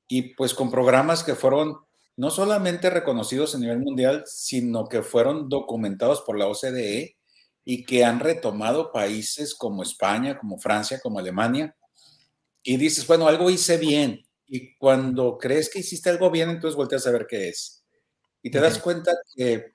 Y 0.09 0.35
pues 0.35 0.55
con 0.55 0.71
programas 0.71 1.25
que 1.25 1.35
fueron 1.35 1.79
no 2.17 2.31
solamente 2.31 2.89
reconocidos 2.89 3.55
a 3.55 3.59
nivel 3.59 3.81
mundial, 3.81 4.23
sino 4.27 4.89
que 4.89 5.03
fueron 5.03 5.49
documentados 5.49 6.23
por 6.23 6.39
la 6.39 6.47
OCDE 6.47 7.17
y 7.65 7.85
que 7.85 8.05
han 8.05 8.21
retomado 8.21 8.93
países 8.93 9.55
como 9.55 9.83
España, 9.83 10.39
como 10.39 10.59
Francia, 10.59 11.01
como 11.03 11.19
Alemania. 11.19 11.77
Y 12.63 12.77
dices, 12.79 13.07
bueno, 13.07 13.29
algo 13.29 13.51
hice 13.51 13.77
bien. 13.77 14.23
Y 14.47 14.77
cuando 14.77 15.37
crees 15.37 15.69
que 15.69 15.81
hiciste 15.81 16.09
algo 16.09 16.31
bien, 16.31 16.49
entonces 16.49 16.77
volteas 16.77 17.07
a 17.07 17.11
ver 17.11 17.27
qué 17.29 17.49
es. 17.49 17.85
Y 18.43 18.51
te 18.51 18.61
das 18.61 18.79
cuenta 18.79 19.13
que, 19.35 19.73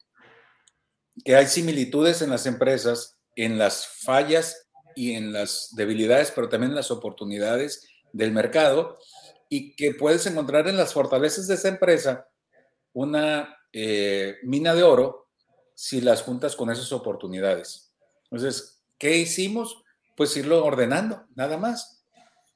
que 1.23 1.35
hay 1.35 1.45
similitudes 1.47 2.21
en 2.21 2.29
las 2.29 2.45
empresas, 2.45 3.17
en 3.35 3.57
las 3.57 3.85
fallas 3.85 4.70
y 4.95 5.13
en 5.13 5.33
las 5.33 5.73
debilidades, 5.75 6.31
pero 6.31 6.49
también 6.49 6.71
en 6.71 6.75
las 6.77 6.91
oportunidades 6.91 7.87
del 8.13 8.31
mercado 8.31 8.97
y 9.49 9.75
que 9.75 9.93
puedes 9.93 10.25
encontrar 10.27 10.67
en 10.67 10.77
las 10.77 10.93
fortalezas 10.93 11.47
de 11.47 11.55
esa 11.55 11.67
empresa 11.67 12.27
una 12.93 13.57
eh, 13.73 14.37
mina 14.43 14.73
de 14.73 14.83
oro 14.83 15.27
si 15.75 16.01
las 16.01 16.21
juntas 16.21 16.55
con 16.55 16.69
esas 16.71 16.91
oportunidades. 16.91 17.93
Entonces, 18.23 18.81
¿qué 18.97 19.17
hicimos? 19.17 19.83
Pues 20.15 20.35
irlo 20.37 20.63
ordenando, 20.63 21.25
nada 21.35 21.57
más. 21.57 22.05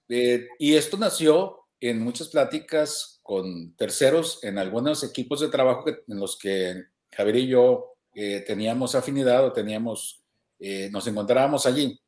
Eh, 0.07 0.47
y 0.59 0.75
esto 0.75 0.97
nació 0.97 1.65
en 1.79 2.01
muchas 2.01 2.29
pláticas 2.29 3.19
con 3.23 3.75
terceros, 3.75 4.43
en 4.43 4.57
algunos 4.57 5.03
equipos 5.03 5.39
de 5.39 5.49
trabajo 5.49 5.85
en 5.87 6.19
los 6.19 6.37
que 6.37 6.83
Javier 7.11 7.35
y 7.37 7.47
yo 7.47 7.97
eh, 8.13 8.43
teníamos 8.45 8.95
afinidad 8.95 9.45
o 9.45 9.51
teníamos, 9.51 10.21
nos 10.89 11.05
encontrábamos 11.07 11.65
allí. 11.65 11.99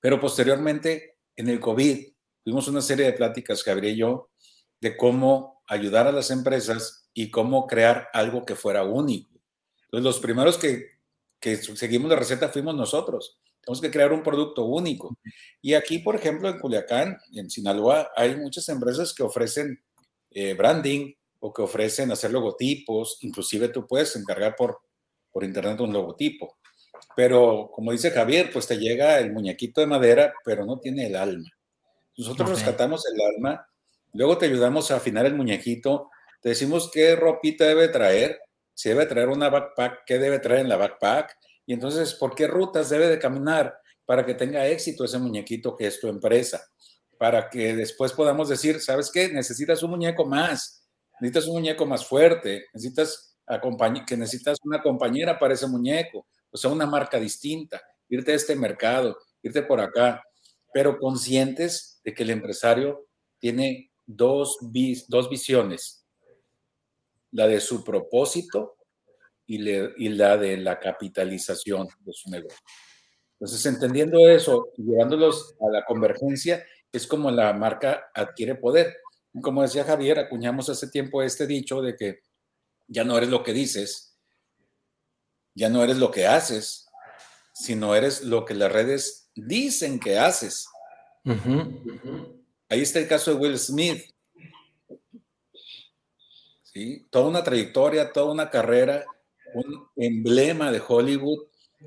Pero 0.00 0.20
posteriormente, 0.20 1.18
en 1.36 1.48
el 1.48 1.60
COVID, 1.60 2.06
tuvimos 2.44 2.68
una 2.68 2.80
serie 2.80 3.06
de 3.06 3.12
pláticas, 3.12 3.64
Gabriel 3.64 3.94
y 3.94 3.98
yo, 3.98 4.30
de 4.80 4.96
cómo 4.96 5.62
ayudar 5.66 6.06
a 6.06 6.12
las 6.12 6.30
empresas 6.30 7.08
y 7.12 7.30
cómo 7.30 7.66
crear 7.66 8.08
algo 8.12 8.44
que 8.44 8.56
fuera 8.56 8.82
único. 8.82 9.30
Los 9.90 10.20
primeros 10.20 10.56
que, 10.56 10.86
que 11.38 11.56
seguimos 11.56 12.10
la 12.10 12.16
receta 12.16 12.48
fuimos 12.48 12.74
nosotros. 12.74 13.38
Tenemos 13.60 13.80
que 13.80 13.90
crear 13.90 14.12
un 14.12 14.22
producto 14.22 14.64
único. 14.64 15.16
Y 15.60 15.74
aquí, 15.74 15.98
por 15.98 16.16
ejemplo, 16.16 16.48
en 16.48 16.58
Culiacán, 16.58 17.18
en 17.32 17.50
Sinaloa, 17.50 18.10
hay 18.16 18.36
muchas 18.36 18.68
empresas 18.68 19.12
que 19.12 19.22
ofrecen 19.22 19.82
eh, 20.30 20.54
branding 20.54 21.12
o 21.40 21.52
que 21.52 21.62
ofrecen 21.62 22.10
hacer 22.10 22.30
logotipos. 22.30 23.18
Inclusive 23.20 23.68
tú 23.68 23.86
puedes 23.86 24.16
encargar 24.16 24.56
por, 24.56 24.80
por 25.30 25.44
internet 25.44 25.80
un 25.80 25.92
logotipo. 25.92 26.58
Pero 27.16 27.70
como 27.72 27.92
dice 27.92 28.10
Javier, 28.10 28.50
pues 28.52 28.66
te 28.66 28.78
llega 28.78 29.18
el 29.18 29.32
muñequito 29.32 29.80
de 29.80 29.86
madera, 29.86 30.32
pero 30.44 30.64
no 30.64 30.78
tiene 30.78 31.06
el 31.06 31.16
alma. 31.16 31.48
Nosotros 32.16 32.50
rescatamos 32.50 33.04
el 33.12 33.20
alma, 33.20 33.66
luego 34.12 34.38
te 34.38 34.46
ayudamos 34.46 34.90
a 34.90 34.96
afinar 34.96 35.26
el 35.26 35.34
muñequito, 35.34 36.10
te 36.42 36.50
decimos 36.50 36.90
qué 36.92 37.16
ropita 37.16 37.64
debe 37.64 37.88
traer, 37.88 38.38
si 38.74 38.88
debe 38.88 39.06
traer 39.06 39.28
una 39.28 39.48
backpack, 39.48 40.04
qué 40.06 40.18
debe 40.18 40.38
traer 40.38 40.60
en 40.60 40.68
la 40.68 40.76
backpack, 40.76 41.36
y 41.66 41.72
entonces 41.72 42.14
por 42.14 42.34
qué 42.34 42.46
rutas 42.46 42.90
debe 42.90 43.08
de 43.08 43.18
caminar 43.18 43.78
para 44.04 44.26
que 44.26 44.34
tenga 44.34 44.66
éxito 44.66 45.04
ese 45.04 45.18
muñequito 45.18 45.76
que 45.76 45.86
es 45.86 46.00
tu 46.00 46.08
empresa, 46.08 46.60
para 47.18 47.48
que 47.48 47.74
después 47.76 48.12
podamos 48.12 48.48
decir, 48.48 48.80
¿sabes 48.80 49.10
qué? 49.12 49.28
Necesitas 49.28 49.82
un 49.82 49.90
muñeco 49.90 50.26
más, 50.26 50.86
necesitas 51.20 51.46
un 51.46 51.54
muñeco 51.54 51.86
más 51.86 52.04
fuerte, 52.06 52.66
necesitas 52.72 53.36
que 54.06 54.16
necesitas 54.16 54.58
una 54.64 54.80
compañera 54.80 55.38
para 55.38 55.54
ese 55.54 55.66
muñeco, 55.66 56.26
o 56.50 56.56
sea, 56.56 56.70
una 56.70 56.86
marca 56.86 57.18
distinta, 57.18 57.80
irte 58.08 58.32
a 58.32 58.36
este 58.36 58.56
mercado, 58.56 59.18
irte 59.42 59.62
por 59.62 59.80
acá, 59.80 60.22
pero 60.72 60.98
conscientes 60.98 62.00
de 62.04 62.14
que 62.14 62.22
el 62.22 62.30
empresario 62.30 63.08
tiene 63.38 63.90
dos, 64.06 64.58
dos 65.08 65.28
visiones, 65.28 66.06
la 67.32 67.46
de 67.46 67.60
su 67.60 67.84
propósito 67.84 68.76
y, 69.46 69.68
y 69.68 70.08
la 70.10 70.36
de 70.36 70.56
la 70.56 70.78
capitalización 70.78 71.88
de 72.00 72.12
su 72.12 72.30
negocio. 72.30 72.58
Entonces, 73.40 73.64
entendiendo 73.66 74.28
eso 74.28 74.68
y 74.76 74.82
llevándolos 74.82 75.54
a 75.60 75.70
la 75.72 75.84
convergencia, 75.84 76.64
es 76.92 77.06
como 77.06 77.30
la 77.30 77.52
marca 77.52 78.10
adquiere 78.14 78.54
poder. 78.54 78.94
Como 79.40 79.62
decía 79.62 79.84
Javier, 79.84 80.18
acuñamos 80.18 80.68
hace 80.68 80.88
tiempo 80.88 81.22
este 81.22 81.46
dicho 81.46 81.80
de 81.80 81.96
que 81.96 82.20
ya 82.88 83.04
no 83.04 83.16
eres 83.16 83.30
lo 83.30 83.42
que 83.42 83.52
dices, 83.52 84.09
ya 85.54 85.68
no 85.68 85.82
eres 85.82 85.98
lo 85.98 86.10
que 86.10 86.26
haces, 86.26 86.88
sino 87.52 87.94
eres 87.94 88.22
lo 88.22 88.44
que 88.44 88.54
las 88.54 88.72
redes 88.72 89.30
dicen 89.34 90.00
que 90.00 90.18
haces. 90.18 90.66
Ahí 92.68 92.82
está 92.82 92.98
el 92.98 93.08
caso 93.08 93.34
de 93.34 93.40
Will 93.40 93.58
Smith. 93.58 94.02
¿Sí? 96.62 97.06
Toda 97.10 97.28
una 97.28 97.42
trayectoria, 97.42 98.12
toda 98.12 98.32
una 98.32 98.48
carrera, 98.48 99.04
un 99.54 99.88
emblema 99.96 100.70
de 100.70 100.80
Hollywood, 100.86 101.46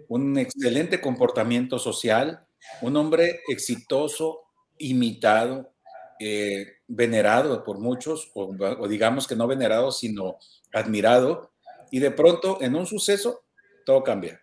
un 0.10 0.38
excelente 0.38 1.00
comportamiento 1.00 1.80
social, 1.80 2.46
un 2.82 2.98
hombre 2.98 3.42
exitoso, 3.48 4.42
imitado, 4.78 5.74
eh, 6.20 6.78
venerado 6.88 7.64
por 7.64 7.80
muchos, 7.80 8.32
o, 8.34 8.88
digamos 8.88 9.28
que 9.28 9.36
no 9.36 9.48
venerado, 9.48 9.92
sino 9.92 10.38
admirado, 10.74 11.52
y 11.92 12.00
de 12.00 12.12
pronto 12.12 12.58
en 12.62 12.76
un 12.76 12.86
suceso 12.86 13.43
todo 13.86 14.04
cambia. 14.04 14.42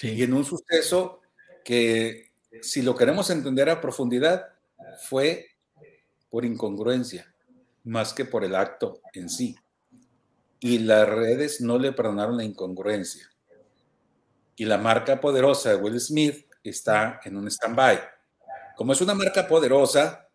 Y 0.00 0.22
en 0.22 0.32
un 0.32 0.44
suceso 0.44 1.20
que, 1.64 2.30
si 2.62 2.82
lo 2.82 2.94
queremos 2.94 3.30
entender 3.30 3.68
a 3.68 3.80
profundidad, 3.80 4.46
fue 5.08 5.46
por 6.30 6.44
incongruencia, 6.44 7.34
más 7.84 8.12
que 8.12 8.24
por 8.24 8.44
el 8.44 8.54
acto 8.54 9.00
en 9.12 9.28
sí. 9.28 9.56
Y 10.60 10.78
las 10.78 11.08
redes 11.08 11.60
no 11.60 11.78
le 11.78 11.92
perdonaron 11.92 12.36
la 12.36 12.44
incongruencia. 12.44 13.28
Y 14.56 14.64
la 14.64 14.78
marca 14.78 15.20
poderosa 15.20 15.70
de 15.70 15.76
Will 15.76 16.00
Smith 16.00 16.46
está 16.62 17.20
en 17.24 17.36
un 17.36 17.48
stand-by. 17.48 18.00
Como 18.76 18.92
es 18.92 19.00
una 19.00 19.14
marca 19.14 19.48
poderosa, 19.48 20.28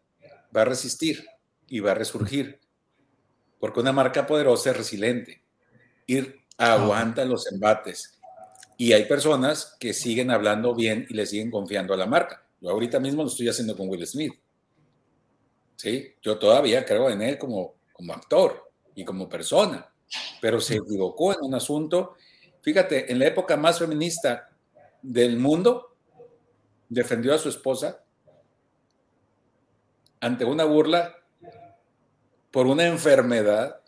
va 0.56 0.62
a 0.62 0.66
resistir 0.66 1.26
y 1.68 1.80
va 1.80 1.92
a 1.92 1.96
resurgir 1.96 2.64
porque 3.64 3.80
una 3.80 3.94
marca 3.94 4.28
poderosa 4.28 4.72
es 4.72 4.78
resiliente, 4.78 5.43
ir 6.08 6.44
aguanta 6.58 7.26
los 7.26 7.52
embates. 7.52 8.20
Y 8.78 8.94
hay 8.94 9.06
personas 9.06 9.76
que 9.80 9.94
siguen 9.94 10.32
hablando 10.32 10.74
bien 10.74 11.06
y 11.10 11.14
le 11.14 11.26
siguen 11.26 11.52
confiando 11.52 11.94
a 11.94 11.98
la 11.98 12.06
marca. 12.06 12.46
Yo 12.60 12.72
ahorita 12.72 13.00
mismo 13.00 13.24
lo 13.24 13.30
estoy 13.30 13.50
haciendo 13.50 13.76
con 13.78 13.90
Will 13.90 14.06
Smith. 14.08 14.34
¿Sí? 15.76 16.16
Yo 16.22 16.38
todavía 16.38 16.86
creo 16.86 17.10
en 17.10 17.22
él 17.22 17.38
como, 17.38 17.76
como 17.92 18.14
actor 18.14 18.72
y 18.96 19.04
como 19.04 19.28
persona, 19.28 19.92
pero 20.40 20.60
se 20.62 20.76
equivocó 20.76 21.34
en 21.34 21.40
un 21.42 21.56
asunto. 21.56 22.16
Fíjate, 22.62 23.12
en 23.12 23.20
la 23.20 23.28
época 23.28 23.58
más 23.58 23.80
feminista 23.80 24.50
del 25.02 25.38
mundo, 25.38 25.96
defendió 26.88 27.34
a 27.34 27.38
su 27.38 27.50
esposa 27.50 28.04
ante 30.20 30.46
una 30.46 30.64
burla 30.64 31.18
por 32.50 32.68
una 32.68 32.86
enfermedad 32.86 33.83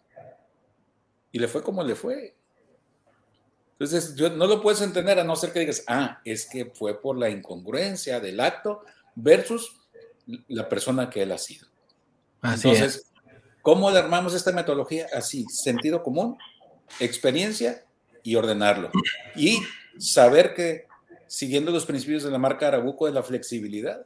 y 1.36 1.40
le 1.40 1.50
fue 1.50 1.62
como 1.62 1.84
le 1.84 1.96
fue. 1.96 2.34
Entonces, 3.74 4.16
yo, 4.16 4.30
no 4.30 4.48
lo 4.48 4.62
puedes 4.62 4.80
entender 4.80 5.20
a 5.20 5.26
no 5.26 5.36
ser 5.36 5.52
que 5.52 5.60
digas, 5.60 5.84
ah, 5.86 6.22
es 6.24 6.46
que 6.46 6.72
fue 6.74 7.02
por 7.02 7.18
la 7.18 7.30
incongruencia 7.30 8.22
del 8.22 8.40
acto 8.40 8.86
versus 9.16 9.76
la 10.48 10.70
persona 10.70 11.10
que 11.10 11.24
él 11.24 11.34
ha 11.34 11.38
sido. 11.38 11.68
Entonces, 12.42 13.12
¿cómo 13.62 13.92
le 13.92 14.00
armamos 14.00 14.34
esta 14.34 14.54
metodología? 14.54 15.08
Así, 15.14 15.46
sentido 15.50 16.04
común, 16.04 16.38
experiencia 17.02 17.84
y 18.24 18.36
ordenarlo. 18.38 18.90
Y 19.36 19.60
saber 20.00 20.54
que, 20.54 20.88
siguiendo 21.28 21.70
los 21.70 21.86
principios 21.86 22.24
de 22.24 22.32
la 22.32 22.38
marca 22.38 22.70
Arabuco 22.70 23.08
de 23.08 23.12
la 23.12 23.24
flexibilidad, 23.24 24.06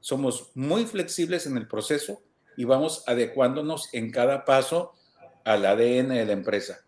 somos 0.00 0.50
muy 0.54 0.86
flexibles 0.86 1.44
en 1.44 1.58
el 1.58 1.68
proceso 1.68 2.22
y 2.56 2.64
vamos 2.64 3.04
adecuándonos 3.06 3.90
en 3.92 4.10
cada 4.10 4.46
paso 4.46 4.94
al 5.44 5.64
ADN 5.64 6.08
de 6.08 6.26
la 6.26 6.32
empresa. 6.32 6.84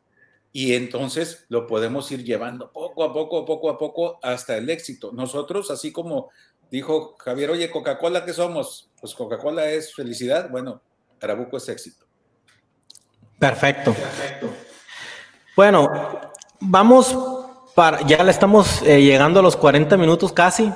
Y 0.52 0.74
entonces 0.74 1.46
lo 1.48 1.66
podemos 1.66 2.11
ir 2.12 2.22
llevando 2.22 2.70
poco 2.70 3.02
a 3.02 3.12
poco, 3.12 3.44
poco 3.44 3.70
a 3.70 3.76
poco 3.76 4.20
hasta 4.22 4.57
el 4.57 4.70
éxito. 4.70 5.11
Nosotros, 5.12 5.70
así 5.70 5.90
como 5.90 6.30
dijo 6.70 7.16
Javier, 7.18 7.50
oye, 7.50 7.70
Coca-Cola, 7.70 8.24
¿qué 8.24 8.32
somos? 8.32 8.90
Pues 9.00 9.14
Coca-Cola 9.14 9.68
es 9.70 9.94
felicidad. 9.94 10.48
Bueno, 10.50 10.80
Arabuco 11.20 11.57
es 11.57 11.68
éxito. 11.68 12.07
Perfecto. 13.38 13.92
Perfecto. 13.92 14.50
Bueno, 15.57 15.90
vamos 16.61 17.16
para, 17.74 18.02
ya 18.07 18.22
le 18.22 18.30
estamos 18.30 18.82
eh, 18.82 19.02
llegando 19.02 19.40
a 19.40 19.42
los 19.42 19.57
40 19.57 19.96
minutos 19.96 20.32
casi. 20.32 20.72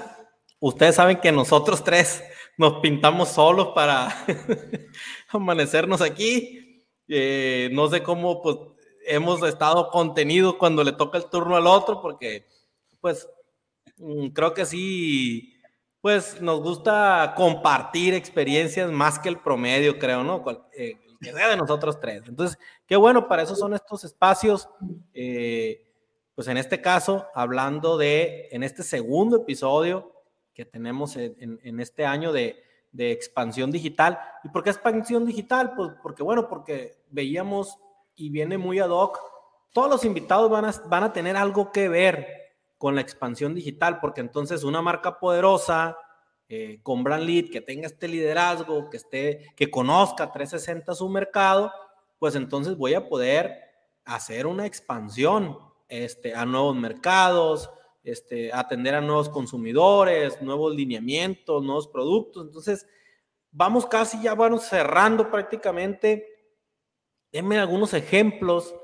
Ustedes 0.61 0.97
saben 0.97 1.20
que 1.20 1.31
nosotros 1.31 1.85
tres 1.85 2.24
nos 2.57 2.81
pintamos 2.81 3.29
solos 3.29 3.68
para 3.74 4.26
amanecernos 5.29 6.01
aquí. 6.01 6.68
Eh, 7.09 7.71
no 7.73 7.89
sé 7.89 8.03
cómo 8.03 8.43
pues, 8.43 8.57
hemos 9.07 9.43
estado 9.43 9.91
contenidos 9.91 10.55
cuando 10.57 10.85
le 10.85 10.93
toca 10.93 11.19
el 11.19 11.31
turno 11.31 11.57
al 11.57 11.67
otro, 11.67 12.01
porque 12.01 12.47
pues 13.01 13.29
mm, 13.97 14.29
creo 14.29 14.55
que 14.55 14.67
sí, 14.67 15.55
pues 16.01 16.41
nos 16.41 16.61
gusta 16.61 17.35
compartir 17.37 18.15
experiencias 18.15 18.91
más 18.91 19.19
que 19.19 19.29
el 19.29 19.39
promedio, 19.39 19.99
creo, 19.99 20.23
¿no? 20.23 20.45
Eh, 20.77 20.99
que 21.21 21.33
sea 21.33 21.49
de 21.49 21.57
nosotros 21.57 21.99
tres. 22.01 22.23
Entonces, 22.29 22.59
qué 22.87 22.97
bueno, 22.97 23.27
para 23.27 23.43
eso 23.43 23.57
son 23.57 23.75
estos 23.75 24.05
espacios. 24.05 24.69
Eh, 25.13 25.85
pues 26.35 26.47
en 26.47 26.57
este 26.57 26.81
caso, 26.81 27.27
hablando 27.35 27.99
de, 27.99 28.49
en 28.53 28.63
este 28.63 28.85
segundo 28.85 29.39
episodio, 29.39 30.13
que 30.55 30.65
tenemos 30.65 31.17
en, 31.17 31.81
este 31.81 32.05
año 32.07 32.33
de, 32.33 32.63
expansión 32.97 33.70
digital. 33.70 34.18
¿Y 34.45 34.49
por 34.49 34.62
qué 34.62 34.70
expansión 34.70 35.26
digital? 35.26 35.74
Pues 35.74 35.91
porque, 36.03 36.22
bueno, 36.22 36.49
porque 36.49 37.03
veíamos 37.11 37.78
y 38.14 38.30
viene 38.30 38.59
muy 38.59 38.80
ad 38.80 38.91
hoc, 38.91 39.20
todos 39.72 39.91
los 39.91 40.05
invitados 40.05 40.51
van 40.51 40.64
a, 40.64 40.74
van 40.86 41.05
a 41.05 41.12
tener 41.12 41.36
algo 41.36 41.70
que 41.70 41.89
ver 41.89 42.26
con 42.78 42.95
la 42.95 43.01
expansión 43.01 43.55
digital, 43.55 44.01
porque 44.01 44.20
entonces 44.20 44.64
una 44.64 44.82
marca 44.82 45.18
poderosa, 45.18 45.97
eh, 46.49 46.80
con 46.82 47.05
brand 47.05 47.24
lead, 47.24 47.51
que 47.51 47.61
tenga 47.61 47.86
este 47.86 48.09
liderazgo, 48.09 48.89
que 48.89 48.97
esté, 48.97 49.53
que 49.57 49.70
conozca 49.70 50.32
360 50.32 50.95
su 50.95 51.09
mercado, 51.09 51.72
pues 52.18 52.34
entonces 52.34 52.76
voy 52.76 52.95
a 52.95 53.09
poder 53.09 53.61
hacer 54.05 54.47
una 54.47 54.64
expansión 54.64 55.59
este, 55.89 56.34
a 56.34 56.45
nuevos 56.47 56.74
mercados, 56.74 57.70
este, 58.03 58.53
atender 58.53 58.95
a 58.95 59.01
nuevos 59.01 59.29
consumidores, 59.29 60.41
nuevos 60.43 60.75
lineamientos, 60.75 61.63
nuevos 61.63 61.89
productos. 61.89 62.47
Entonces, 62.47 62.87
vamos 63.51 63.87
casi 63.87 64.23
ya, 64.23 64.35
bueno, 64.35 64.59
cerrando 64.59 65.31
prácticamente. 65.31 66.27
Denme 67.33 67.59
algunos 67.59 67.95
ejemplos, 67.95 68.75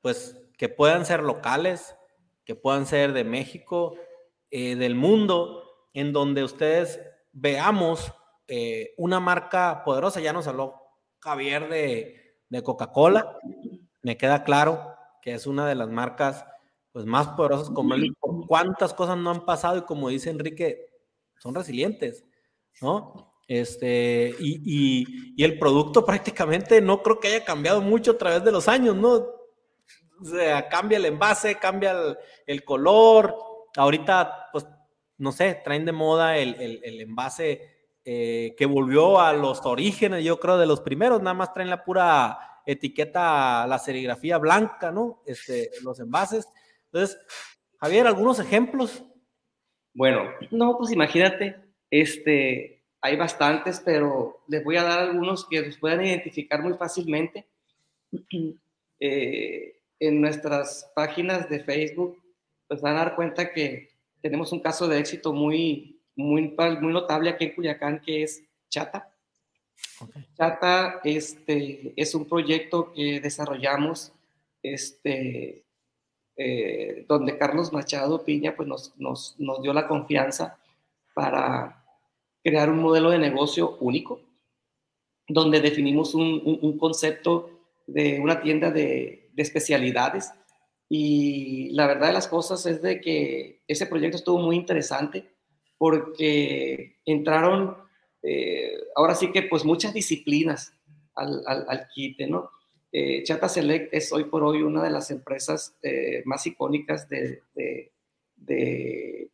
pues, 0.00 0.38
que 0.56 0.68
puedan 0.68 1.04
ser 1.04 1.22
locales, 1.22 1.96
que 2.44 2.54
puedan 2.54 2.86
ser 2.86 3.12
de 3.12 3.24
México, 3.24 3.96
eh, 4.50 4.76
del 4.76 4.94
mundo, 4.94 5.88
en 5.92 6.12
donde 6.12 6.44
ustedes 6.44 7.00
veamos 7.32 8.12
eh, 8.48 8.94
una 8.96 9.20
marca 9.20 9.82
poderosa. 9.84 10.20
Ya 10.20 10.32
nos 10.32 10.46
habló 10.46 10.74
Javier 11.20 11.68
de, 11.68 12.38
de 12.48 12.62
Coca-Cola. 12.62 13.38
Me 14.02 14.16
queda 14.16 14.44
claro 14.44 14.94
que 15.22 15.32
es 15.34 15.46
una 15.46 15.66
de 15.66 15.74
las 15.74 15.88
marcas 15.88 16.44
pues 16.92 17.06
más 17.06 17.28
poderosos 17.28 17.70
como 17.70 17.94
él, 17.94 18.14
cuántas 18.46 18.94
cosas 18.94 19.16
no 19.16 19.30
han 19.30 19.44
pasado 19.44 19.78
y 19.78 19.82
como 19.82 20.08
dice 20.08 20.30
Enrique, 20.30 20.90
son 21.38 21.54
resilientes, 21.54 22.24
¿no? 22.80 23.32
Este, 23.48 24.34
y, 24.38 25.42
el 25.42 25.58
producto 25.58 26.04
prácticamente 26.06 26.80
no 26.80 27.02
creo 27.02 27.20
que 27.20 27.28
haya 27.28 27.44
cambiado 27.44 27.80
mucho 27.80 28.12
a 28.12 28.18
través 28.18 28.44
de 28.44 28.52
los 28.52 28.68
años, 28.68 28.96
¿no? 28.96 29.10
O 29.10 30.24
sea, 30.24 30.68
cambia 30.68 30.98
el 30.98 31.04
envase, 31.06 31.56
cambia 31.56 32.16
el, 32.46 32.64
color. 32.64 33.36
Ahorita, 33.76 34.48
pues, 34.52 34.66
no 35.18 35.32
sé, 35.32 35.60
traen 35.64 35.84
de 35.84 35.92
moda 35.92 36.38
el, 36.38 37.00
envase 37.00 37.68
eh, 38.04 38.54
que 38.56 38.66
volvió 38.66 39.20
a 39.20 39.32
los 39.32 39.66
orígenes, 39.66 40.24
yo 40.24 40.38
creo, 40.38 40.58
de 40.58 40.66
los 40.66 40.80
primeros. 40.80 41.20
Nada 41.20 41.34
más 41.34 41.52
traen 41.52 41.70
la 41.70 41.84
pura 41.84 42.38
etiqueta, 42.64 43.66
la 43.66 43.78
serigrafía 43.78 44.38
blanca, 44.38 44.92
¿no? 44.92 45.22
Este, 45.26 45.70
los 45.82 45.98
envases. 45.98 46.46
Entonces, 46.84 47.18
Javier, 47.82 48.06
¿algunos 48.06 48.38
ejemplos? 48.38 49.02
Bueno, 49.92 50.30
no, 50.52 50.78
pues 50.78 50.92
imagínate, 50.92 51.56
este, 51.90 52.84
hay 53.00 53.16
bastantes, 53.16 53.82
pero 53.84 54.44
les 54.46 54.62
voy 54.62 54.76
a 54.76 54.84
dar 54.84 55.00
algunos 55.00 55.48
que 55.48 55.62
los 55.62 55.78
puedan 55.78 56.06
identificar 56.06 56.62
muy 56.62 56.74
fácilmente. 56.74 57.46
Eh, 59.04 59.80
en 59.98 60.20
nuestras 60.20 60.92
páginas 60.94 61.50
de 61.50 61.58
Facebook, 61.58 62.22
pues 62.68 62.80
van 62.80 62.94
a 62.94 63.00
dar 63.00 63.16
cuenta 63.16 63.52
que 63.52 63.88
tenemos 64.20 64.52
un 64.52 64.60
caso 64.60 64.86
de 64.86 65.00
éxito 65.00 65.32
muy, 65.32 66.00
muy, 66.14 66.54
muy 66.80 66.92
notable 66.92 67.30
aquí 67.30 67.46
en 67.46 67.54
Culiacán, 67.56 68.00
que 68.00 68.22
es 68.22 68.44
Chata. 68.70 69.12
Chata 70.36 71.00
este, 71.02 71.92
es 71.96 72.14
un 72.14 72.28
proyecto 72.28 72.92
que 72.92 73.18
desarrollamos 73.18 74.12
este, 74.62 75.64
eh, 76.36 77.04
donde 77.08 77.36
Carlos 77.36 77.72
Machado 77.72 78.24
Piña 78.24 78.54
pues 78.56 78.66
nos, 78.66 78.96
nos, 78.98 79.36
nos, 79.38 79.60
dio 79.60 79.72
la 79.74 79.86
confianza 79.86 80.58
para 81.14 81.84
crear 82.42 82.70
un 82.70 82.78
modelo 82.78 83.10
de 83.10 83.18
negocio 83.18 83.76
único, 83.80 84.20
donde 85.28 85.60
definimos 85.60 86.14
un, 86.14 86.58
un, 86.62 86.78
concepto 86.78 87.50
de 87.86 88.18
una 88.18 88.40
tienda 88.40 88.70
de, 88.70 89.30
de, 89.32 89.42
especialidades. 89.42 90.32
Y 90.88 91.70
la 91.72 91.86
verdad 91.86 92.08
de 92.08 92.14
las 92.14 92.28
cosas 92.28 92.64
es 92.66 92.80
de 92.82 93.00
que 93.00 93.62
ese 93.68 93.86
proyecto 93.86 94.16
estuvo 94.16 94.38
muy 94.38 94.56
interesante 94.56 95.30
porque 95.78 97.00
entraron, 97.04 97.76
eh, 98.22 98.72
ahora 98.96 99.14
sí 99.14 99.32
que 99.32 99.42
pues 99.42 99.64
muchas 99.64 99.92
disciplinas 99.92 100.72
al, 101.14 101.42
al, 101.46 101.66
al 101.68 101.88
quite, 101.88 102.26
¿no? 102.26 102.50
Eh, 102.94 103.22
Chata 103.22 103.48
Select 103.48 103.94
es 103.94 104.12
hoy 104.12 104.24
por 104.24 104.44
hoy 104.44 104.60
una 104.60 104.82
de 104.82 104.90
las 104.90 105.10
empresas 105.10 105.74
eh, 105.82 106.22
más 106.26 106.46
icónicas 106.46 107.08
de, 107.08 107.42
de, 108.36 109.30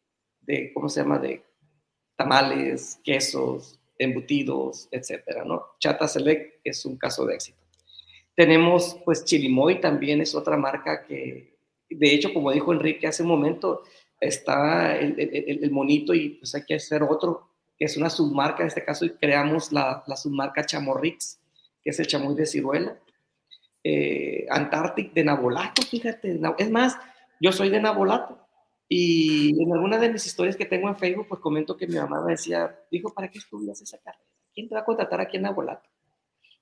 ¿cómo 0.73 0.89
se 0.89 1.01
llama?, 1.01 1.19
de 1.19 1.43
tamales, 2.15 3.01
quesos, 3.03 3.81
embutidos, 3.99 4.89
etcétera, 4.93 5.45
¿no? 5.45 5.65
Chata 5.81 6.07
Select 6.07 6.61
es 6.63 6.85
un 6.85 6.97
caso 6.97 7.27
de 7.27 7.35
éxito. 7.35 7.59
Tenemos, 8.37 8.97
pues, 9.05 9.25
Chilimoy 9.25 9.81
también 9.81 10.21
es 10.21 10.37
otra 10.37 10.57
marca 10.57 11.05
que, 11.05 11.57
de 11.91 12.15
hecho, 12.15 12.33
como 12.33 12.53
dijo 12.53 12.73
Enrique 12.73 13.09
hace 13.09 13.25
un 13.25 13.31
momento, 13.31 13.83
está 14.21 14.97
el, 14.97 15.69
monito 15.73 16.15
y 16.15 16.31
pues 16.31 16.55
hay 16.55 16.65
que 16.65 16.77
hacer 16.77 17.03
otro, 17.03 17.51
que 17.77 17.87
es 17.87 17.97
una 17.97 18.09
submarca, 18.09 18.63
en 18.63 18.69
este 18.69 18.85
caso, 18.85 19.05
creamos 19.21 19.73
la, 19.73 20.05
la 20.07 20.17
submarca 20.17 20.65
Chamorrix, 20.65 21.41
que 21.83 21.91
es 21.91 21.99
el 21.99 22.07
chamoy 22.07 22.37
de 22.37 22.47
ciruela 22.47 22.97
eh, 23.91 24.47
Antártic 24.51 25.15
de 25.15 25.25
Nabolato, 25.25 25.81
fíjate. 25.81 26.39
Es 26.59 26.71
más, 26.71 26.99
yo 27.41 27.53
soy 27.53 27.71
de 27.71 27.81
Nabolato. 27.81 28.39
Y 28.87 29.63
en 29.63 29.73
alguna 29.73 29.99
de 29.99 30.11
mis 30.11 30.27
historias 30.27 30.57
que 30.57 30.67
tengo 30.67 30.89
en 30.89 30.97
Facebook, 30.97 31.27
pues 31.29 31.41
comento 31.41 31.75
que 31.77 31.87
mi 31.87 31.97
mamá 31.97 32.23
me 32.23 32.33
decía, 32.33 32.79
dijo, 32.91 33.15
¿para 33.15 33.31
qué 33.31 33.39
estudias 33.39 33.81
esa 33.81 33.99
carrera? 33.99 34.25
¿Quién 34.55 34.69
te 34.69 34.75
va 34.75 34.83
a 34.83 34.85
contratar 34.85 35.23
aquí 35.23 35.39
en 35.39 35.45
Nabolato? 35.45 35.89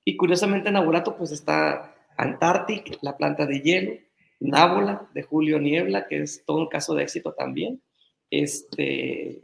Y 0.05 0.17
curiosamente 0.17 0.69
en 0.69 0.75
Nabolato 0.75 1.17
pues 1.17 1.33
está 1.33 1.97
Antártic, 2.17 2.99
la 3.03 3.17
planta 3.17 3.45
de 3.45 3.61
hielo, 3.61 3.93
Nábola 4.39 5.09
de 5.13 5.23
Julio 5.23 5.59
Niebla, 5.59 6.07
que 6.07 6.23
es 6.23 6.45
todo 6.45 6.59
un 6.59 6.69
caso 6.69 6.95
de 6.95 7.03
éxito 7.03 7.33
también. 7.33 7.83
Este, 8.31 9.43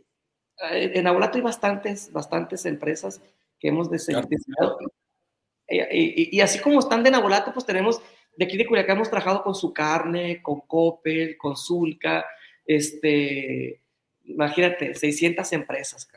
en 0.71 1.05
Nabolato 1.05 1.39
hay 1.39 1.43
bastantes, 1.43 2.13
bastantes 2.13 2.65
empresas 2.65 3.21
que 3.59 3.69
hemos 3.69 3.91
diseñado, 3.91 4.29
y, 5.73 6.41
así 6.41 6.59
como 6.59 6.79
están 6.79 7.03
de 7.03 7.11
Nabolato, 7.11 7.53
pues 7.53 7.65
tenemos, 7.65 8.01
de 8.37 8.45
aquí 8.45 8.57
de 8.57 8.67
Culiacán 8.67 8.97
hemos 8.97 9.11
trabajado 9.11 9.43
con 9.43 9.55
su 9.55 9.73
carne, 9.73 10.43
con 10.43 10.61
Coppel, 10.61 11.37
con 11.37 11.57
Zulca, 11.57 12.25
este, 12.67 13.81
imagínate, 14.25 14.95
600 14.95 15.53
empresas, 15.53 16.09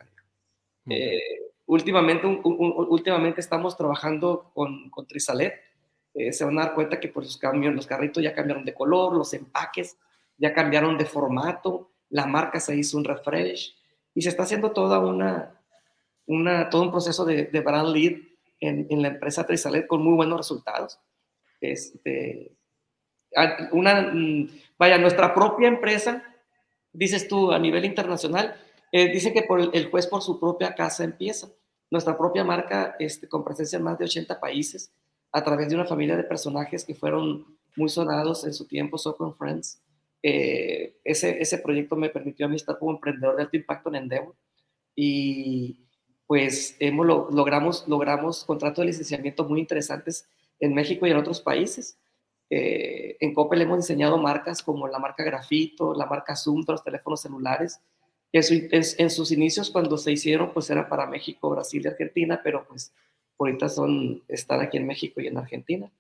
eh, 0.90 1.20
últimamente, 1.66 2.28
últimamente 2.28 3.42
estamos 3.42 3.76
trabajando 3.76 4.52
con, 4.54 4.90
con 4.90 5.08
Trisalet. 5.08 5.54
Eh, 6.14 6.32
se 6.32 6.46
van 6.46 6.58
a 6.60 6.66
dar 6.66 6.76
cuenta 6.76 7.00
que 7.00 7.10
por 7.10 7.24
los 7.24 7.38
cambios, 7.38 7.74
los 7.74 7.88
carritos 7.88 8.24
ya 8.24 8.34
cambiaron 8.34 8.64
de 8.64 8.74
color, 8.74 9.14
los 9.14 9.34
empaques 9.34 9.98
ya 10.38 10.54
cambiaron 10.54 10.98
de 10.98 11.06
formato, 11.06 11.92
la 12.10 12.26
marca 12.26 12.60
se 12.60 12.76
hizo 12.76 12.98
un 12.98 13.04
refresh 13.04 13.76
y 14.14 14.22
se 14.22 14.30
está 14.30 14.44
haciendo 14.44 14.72
toda 14.72 15.00
una, 15.00 15.60
una 16.26 16.70
todo 16.70 16.84
un 16.84 16.92
proceso 16.92 17.26
de, 17.26 17.46
de 17.46 17.60
brand 17.62 17.90
lead 17.90 18.18
en, 18.68 19.02
la 19.02 19.10
empresa 19.10 19.46
Trisalet 19.46 19.88
con 19.88 20.04
muy 20.04 20.14
buenos 20.16 20.38
resultados. 20.38 21.00
Este, 21.62 22.52
una, 23.72 24.12
mm, 24.14 24.50
vaya, 24.78 24.98
nuestra 24.98 25.34
propia 25.34 25.68
empresa, 25.68 26.24
dices 26.92 27.28
tú 27.28 27.52
a 27.52 27.60
nivel 27.60 27.86
internacional, 27.86 28.56
eh, 28.92 29.12
dice 29.12 29.34
que 29.34 29.44
por 29.44 29.60
el, 29.60 29.90
juez 29.90 30.08
por 30.08 30.22
su 30.22 30.40
propia 30.40 30.74
casa 30.76 31.04
empieza. 31.04 31.50
Nuestra 31.92 32.18
propia 32.18 32.44
marca, 32.44 32.96
este, 33.00 33.28
con 33.28 33.44
presencia 33.44 33.78
en 33.78 33.84
más 33.84 33.98
de 33.98 34.06
80 34.06 34.40
países, 34.40 34.94
a 35.32 35.44
través 35.44 35.70
de 35.70 35.76
una 35.76 35.86
familia 35.86 36.16
de 36.16 36.24
personajes 36.24 36.86
que 36.86 36.96
fueron 36.96 37.58
muy 37.76 37.90
sonados 37.90 38.46
en 38.46 38.54
su 38.54 38.68
tiempo, 38.68 38.98
So 38.98 39.16
con 39.18 39.36
Friends. 39.36 39.82
Eh, 40.24 40.98
ese, 41.04 41.42
ese 41.42 41.60
proyecto 41.60 41.96
me 41.96 42.10
permitió 42.10 42.46
a 42.46 42.50
mí 42.50 42.56
estar 42.56 42.80
como 42.80 42.92
emprendedor 42.92 43.36
de 43.36 43.44
alto 43.44 43.58
impacto 43.58 43.90
en 43.90 43.96
Endeavor 43.96 44.36
y, 44.96 45.85
pues 46.28 46.76
hemos, 46.80 47.06
logramos, 47.06 47.88
logramos 47.88 48.44
contratos 48.46 48.84
de 48.84 48.88
licenciamiento 48.88 49.46
muy 49.46 49.60
interesantes 49.60 50.28
en 50.60 50.74
México 50.74 51.06
y 51.06 51.12
en 51.12 51.18
otros 51.18 51.42
países. 51.42 51.98
Eh, 52.50 53.18
en 53.20 53.34
Coppel 53.34 53.62
hemos 53.62 53.80
diseñado 53.80 54.18
marcas 54.18 54.62
como 54.62 54.88
la 54.88 55.00
marca 55.00 55.24
Grafito, 55.24 55.94
la 55.94 56.06
marca 56.06 56.36
Zoom, 56.36 56.64
los 56.68 56.84
teléfonos 56.84 57.22
celulares, 57.22 57.82
que 58.32 58.42
en, 58.42 59.10
sus 59.10 59.32
inicios 59.32 59.70
cuando 59.70 59.98
se 59.98 60.12
hicieron 60.12 60.52
pues 60.54 60.70
era 60.70 60.88
para 60.90 61.08
México, 61.08 61.50
Brasil 61.50 61.82
y 61.84 61.88
Argentina, 61.88 62.42
pero 62.44 62.66
pues 62.68 62.94
ahorita 63.40 63.70
son, 63.70 64.24
están 64.28 64.62
aquí 64.62 64.78
en 64.78 64.88
México 64.88 65.22
y 65.22 65.28
en 65.28 65.38
Argentina. 65.38 65.92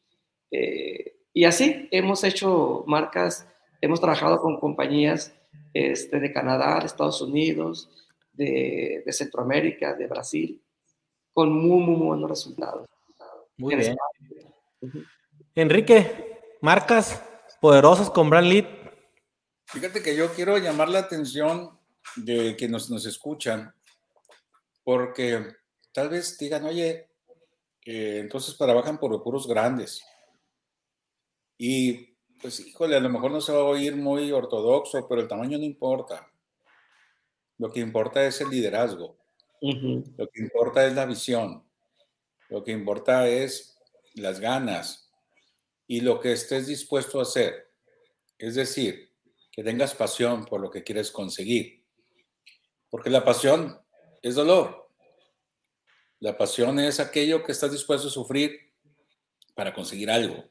Eh, 0.52 1.16
y 1.34 1.46
así 1.46 1.88
hemos 1.92 2.24
hecho 2.24 2.84
marcas, 2.88 3.48
hemos 3.82 4.00
trabajado 4.00 4.42
con 4.42 4.60
compañías 4.60 5.34
este, 5.74 6.20
de 6.20 6.32
Canadá, 6.32 6.80
de 6.80 6.86
Estados 6.86 7.22
Unidos, 7.22 7.90
de, 8.36 9.04
Centroamérica, 9.12 9.94
de 9.94 10.08
Brasil, 10.08 10.62
con 11.34 11.52
muy, 11.52 11.84
muy, 11.84 11.96
buenos 11.96 12.30
resultados. 12.30 12.88
Muy 13.58 13.76
bien. 13.76 13.96
Enrique, 15.56 16.40
marcas 16.62 17.24
poderosas 17.62 18.10
con 18.10 18.30
Brand 18.30 18.48
Lead. 18.48 18.66
Fíjate 19.68 20.04
que 20.04 20.16
yo 20.16 20.34
quiero 20.34 20.58
llamar 20.58 20.90
la 20.90 21.00
atención 21.00 21.80
de 22.16 22.56
quienes 22.56 22.90
nos 22.90 23.06
escuchan, 23.06 23.74
porque 24.84 25.46
tal 25.92 26.10
vez 26.10 26.38
digan, 26.38 26.66
oye, 26.66 27.10
entonces 27.84 28.58
trabajan 28.58 29.00
por 29.00 29.24
puros 29.24 29.48
grandes. 29.48 30.04
Y 31.58 32.16
pues, 32.42 32.60
híjole, 32.60 32.96
a 32.96 33.00
lo 33.00 33.10
mejor 33.10 33.32
no 33.32 33.42
se 33.42 33.54
va 33.54 33.60
a 33.60 33.64
oír 33.64 33.96
muy 33.96 34.32
ortodoxo, 34.32 35.08
pero 35.08 35.22
el 35.22 35.28
tamaño 35.28 35.58
no 35.58 35.64
importa. 35.64 36.30
Lo 37.58 37.72
que 37.72 37.80
importa 37.80 38.26
es 38.26 38.42
el 38.42 38.50
liderazgo. 38.50 39.18
Lo 39.62 40.30
que 40.30 40.42
importa 40.42 40.86
es 40.86 40.94
la 40.94 41.06
visión. 41.06 41.68
Lo 42.50 42.64
que 42.64 42.72
importa 42.72 43.28
es 43.28 43.78
las 44.14 44.40
ganas 44.40 45.12
y 45.88 46.02
lo 46.02 46.20
que 46.20 46.34
estés 46.34 46.68
dispuesto 46.68 47.20
a 47.20 47.24
hacer. 47.24 47.72
Es 48.38 48.56
decir, 48.56 49.12
que 49.52 49.64
tengas 49.64 49.96
pasión 49.96 50.46
por 50.46 50.60
lo 50.60 50.70
que 50.70 50.84
quieres 50.84 51.12
conseguir. 51.12 51.86
Porque 52.90 53.10
la 53.10 53.24
pasión 53.24 53.82
es 54.22 54.36
dolor. 54.36 54.90
La 56.20 56.38
pasión 56.38 56.80
es 56.80 57.00
aquello 57.00 57.44
que 57.44 57.52
estás 57.52 57.72
dispuesto 57.72 58.08
a 58.08 58.12
sufrir 58.12 58.74
para 59.54 59.74
conseguir 59.74 60.12
algo. 60.12 60.44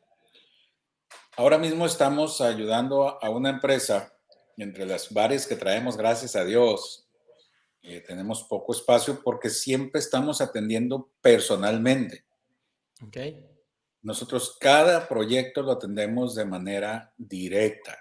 Ahora 1.36 1.58
mismo 1.58 1.84
estamos 1.84 2.40
ayudando 2.40 3.22
a 3.22 3.28
una 3.30 3.50
empresa 3.50 4.13
entre 4.56 4.86
las 4.86 5.12
bares 5.12 5.46
que 5.46 5.56
traemos, 5.56 5.96
gracias 5.96 6.36
a 6.36 6.44
Dios, 6.44 7.08
eh, 7.82 8.00
tenemos 8.00 8.44
poco 8.44 8.72
espacio 8.72 9.22
porque 9.22 9.50
siempre 9.50 10.00
estamos 10.00 10.40
atendiendo 10.40 11.10
personalmente. 11.20 12.24
Okay. 13.06 13.46
Nosotros 14.02 14.56
cada 14.60 15.08
proyecto 15.08 15.62
lo 15.62 15.72
atendemos 15.72 16.34
de 16.34 16.44
manera 16.44 17.12
directa. 17.16 17.98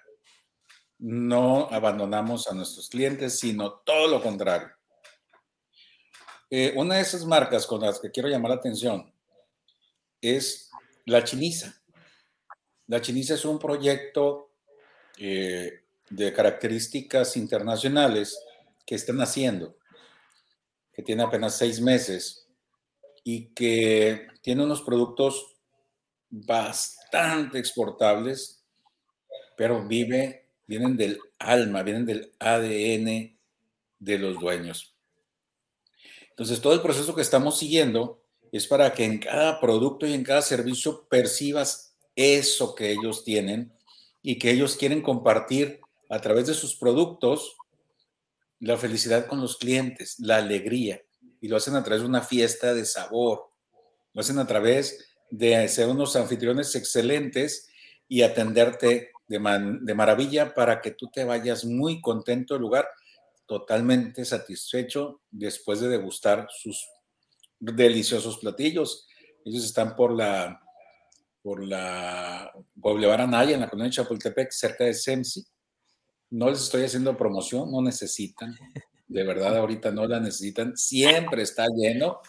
No 0.99 1.67
abandonamos 1.71 2.47
a 2.47 2.53
nuestros 2.53 2.89
clientes, 2.89 3.39
sino 3.39 3.81
todo 3.85 4.07
lo 4.07 4.21
contrario. 4.21 4.69
Eh, 6.49 6.73
una 6.75 6.95
de 6.95 7.01
esas 7.01 7.25
marcas 7.25 7.65
con 7.65 7.81
las 7.81 7.99
que 7.99 8.11
quiero 8.11 8.29
llamar 8.29 8.51
la 8.51 8.57
atención 8.57 9.13
es 10.21 10.69
la 11.05 11.23
chiniza. 11.23 11.83
La 12.87 13.01
Chiniza 13.01 13.35
es 13.35 13.45
un 13.45 13.59
proyecto 13.59 14.51
eh, 15.17 15.82
de 16.15 16.31
características 16.31 17.35
internacionales 17.37 18.39
que 18.85 18.95
están 18.95 19.19
haciendo, 19.21 19.77
que 20.93 21.01
tiene 21.01 21.23
apenas 21.23 21.57
seis 21.57 21.81
meses 21.81 22.47
y 23.23 23.47
que 23.47 24.27
tiene 24.41 24.63
unos 24.63 24.81
productos 24.83 25.55
bastante 26.29 27.57
exportables, 27.57 28.63
pero 29.57 29.87
vive, 29.87 30.49
vienen 30.67 30.95
del 30.95 31.19
alma, 31.39 31.81
vienen 31.81 32.05
del 32.05 32.31
ADN 32.39 33.37
de 33.99 34.19
los 34.19 34.39
dueños. 34.39 34.95
Entonces, 36.29 36.61
todo 36.61 36.73
el 36.73 36.81
proceso 36.81 37.15
que 37.15 37.21
estamos 37.21 37.57
siguiendo 37.57 38.21
es 38.51 38.67
para 38.67 38.93
que 38.93 39.05
en 39.05 39.17
cada 39.17 39.59
producto 39.59 40.05
y 40.05 40.13
en 40.13 40.23
cada 40.23 40.41
servicio 40.43 41.07
percibas 41.07 41.95
eso 42.15 42.75
que 42.75 42.91
ellos 42.91 43.23
tienen 43.23 43.73
y 44.21 44.37
que 44.37 44.51
ellos 44.51 44.75
quieren 44.75 45.01
compartir 45.01 45.82
a 46.13 46.21
través 46.21 46.45
de 46.45 46.53
sus 46.53 46.75
productos 46.75 47.57
la 48.59 48.77
felicidad 48.77 49.25
con 49.25 49.41
los 49.41 49.57
clientes, 49.57 50.19
la 50.19 50.37
alegría, 50.37 51.01
y 51.41 51.47
lo 51.47 51.57
hacen 51.57 51.75
a 51.75 51.83
través 51.83 52.03
de 52.03 52.07
una 52.07 52.21
fiesta 52.21 52.73
de 52.73 52.85
sabor, 52.85 53.49
lo 54.13 54.21
hacen 54.21 54.37
a 54.37 54.45
través 54.45 55.05
de 55.31 55.67
ser 55.67 55.89
unos 55.89 56.15
anfitriones 56.15 56.75
excelentes 56.75 57.67
y 58.07 58.21
atenderte 58.21 59.11
de, 59.27 59.79
de 59.81 59.93
maravilla 59.95 60.53
para 60.53 60.81
que 60.81 60.91
tú 60.91 61.09
te 61.11 61.23
vayas 61.23 61.65
muy 61.65 61.99
contento 61.99 62.53
del 62.53 62.61
lugar, 62.61 62.87
totalmente 63.47 64.23
satisfecho 64.23 65.21
después 65.31 65.79
de 65.79 65.89
degustar 65.89 66.47
sus 66.49 66.87
deliciosos 67.59 68.37
platillos. 68.37 69.07
Ellos 69.43 69.65
están 69.65 69.95
por 69.95 70.13
la 70.15 70.59
por 71.41 71.61
la 71.61 72.49
Boulevard 72.73 73.19
Anaya 73.19 73.55
en 73.55 73.59
la 73.59 73.69
colonia 73.69 73.89
de 73.89 73.95
Chapultepec, 73.95 74.49
cerca 74.49 74.85
de 74.85 74.93
SEMSI. 74.93 75.45
No 76.33 76.49
les 76.49 76.63
estoy 76.63 76.83
haciendo 76.83 77.15
promoción, 77.15 77.71
no 77.71 77.79
necesitan. 77.79 78.57
De 79.07 79.23
verdad, 79.23 79.55
ahorita 79.55 79.91
no 79.91 80.07
la 80.07 80.19
necesitan. 80.19 80.75
Siempre 80.75 81.43
está 81.43 81.67
lleno. 81.67 82.21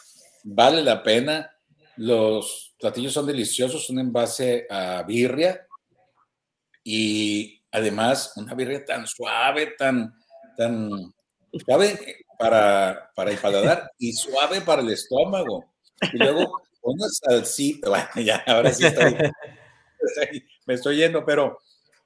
Vale 0.42 0.82
la 0.82 1.02
pena. 1.02 1.50
Los 1.96 2.74
platillos 2.78 3.14
son 3.14 3.26
deliciosos, 3.26 3.86
son 3.86 3.98
en 3.98 4.12
base 4.12 4.66
a 4.68 5.02
birria 5.04 5.66
y 6.82 7.62
además 7.70 8.34
una 8.36 8.52
birria 8.52 8.84
tan 8.84 9.06
suave, 9.06 9.72
tan, 9.78 10.12
tan 10.54 10.90
suave 11.64 12.26
para, 12.38 13.10
para 13.16 13.30
el 13.30 13.38
paladar 13.38 13.90
y 13.96 14.12
suave 14.12 14.60
para 14.60 14.82
el 14.82 14.90
estómago. 14.90 15.72
Y 16.12 16.18
luego 16.18 16.60
una 16.82 17.06
salsita, 17.08 17.88
bueno, 17.88 18.06
ya, 18.16 18.44
ahora 18.46 18.70
sí 18.70 18.84
estoy, 18.84 19.16
me 20.66 20.74
estoy 20.74 20.96
yendo, 20.98 21.24
pero, 21.24 21.58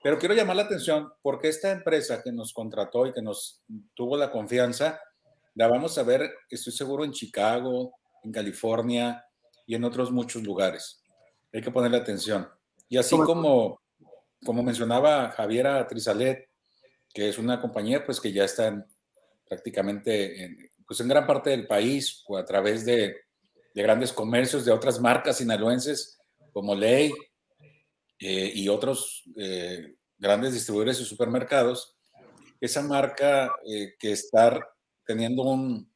pero 0.08 0.18
quiero 0.18 0.34
llamar 0.34 0.56
la 0.56 0.62
atención 0.62 1.12
porque 1.20 1.48
esta 1.48 1.70
empresa 1.70 2.22
que 2.22 2.32
nos 2.32 2.54
contrató 2.54 3.06
y 3.06 3.12
que 3.12 3.20
nos 3.20 3.62
tuvo 3.92 4.16
la 4.16 4.32
confianza, 4.32 4.98
la 5.54 5.68
vamos 5.68 5.98
a 5.98 6.02
ver, 6.02 6.32
estoy 6.48 6.72
seguro, 6.72 7.04
en 7.04 7.12
Chicago, 7.12 7.92
en 8.24 8.32
California 8.32 9.22
y 9.66 9.74
en 9.74 9.84
otros 9.84 10.10
muchos 10.10 10.42
lugares. 10.42 11.02
Hay 11.52 11.60
que 11.60 11.70
ponerle 11.70 11.98
atención. 11.98 12.48
Y 12.88 12.96
así 12.96 13.18
como, 13.18 13.82
como 14.42 14.62
mencionaba 14.62 15.30
Javiera 15.32 15.86
Trizalet, 15.86 16.48
que 17.12 17.28
es 17.28 17.36
una 17.36 17.60
compañía 17.60 18.02
pues 18.06 18.18
que 18.18 18.32
ya 18.32 18.44
está 18.44 18.86
prácticamente 19.46 20.42
en, 20.42 20.70
pues 20.86 21.00
en 21.00 21.08
gran 21.08 21.26
parte 21.26 21.50
del 21.50 21.66
país 21.66 22.24
a 22.34 22.46
través 22.46 22.86
de 22.86 23.14
de 23.74 23.82
grandes 23.82 24.10
comercios 24.10 24.64
de 24.64 24.72
otras 24.72 24.98
marcas 24.98 25.36
sinaloenses 25.36 26.18
como 26.52 26.74
Ley 26.74 27.12
eh, 28.18 28.50
y 28.52 28.68
otros 28.68 29.22
eh, 29.36 29.97
grandes 30.18 30.52
distribuidores 30.52 31.00
y 31.00 31.04
supermercados, 31.04 31.96
esa 32.60 32.82
marca 32.82 33.52
eh, 33.66 33.94
que 33.98 34.12
está 34.12 34.68
teniendo 35.06 35.42
un, 35.42 35.90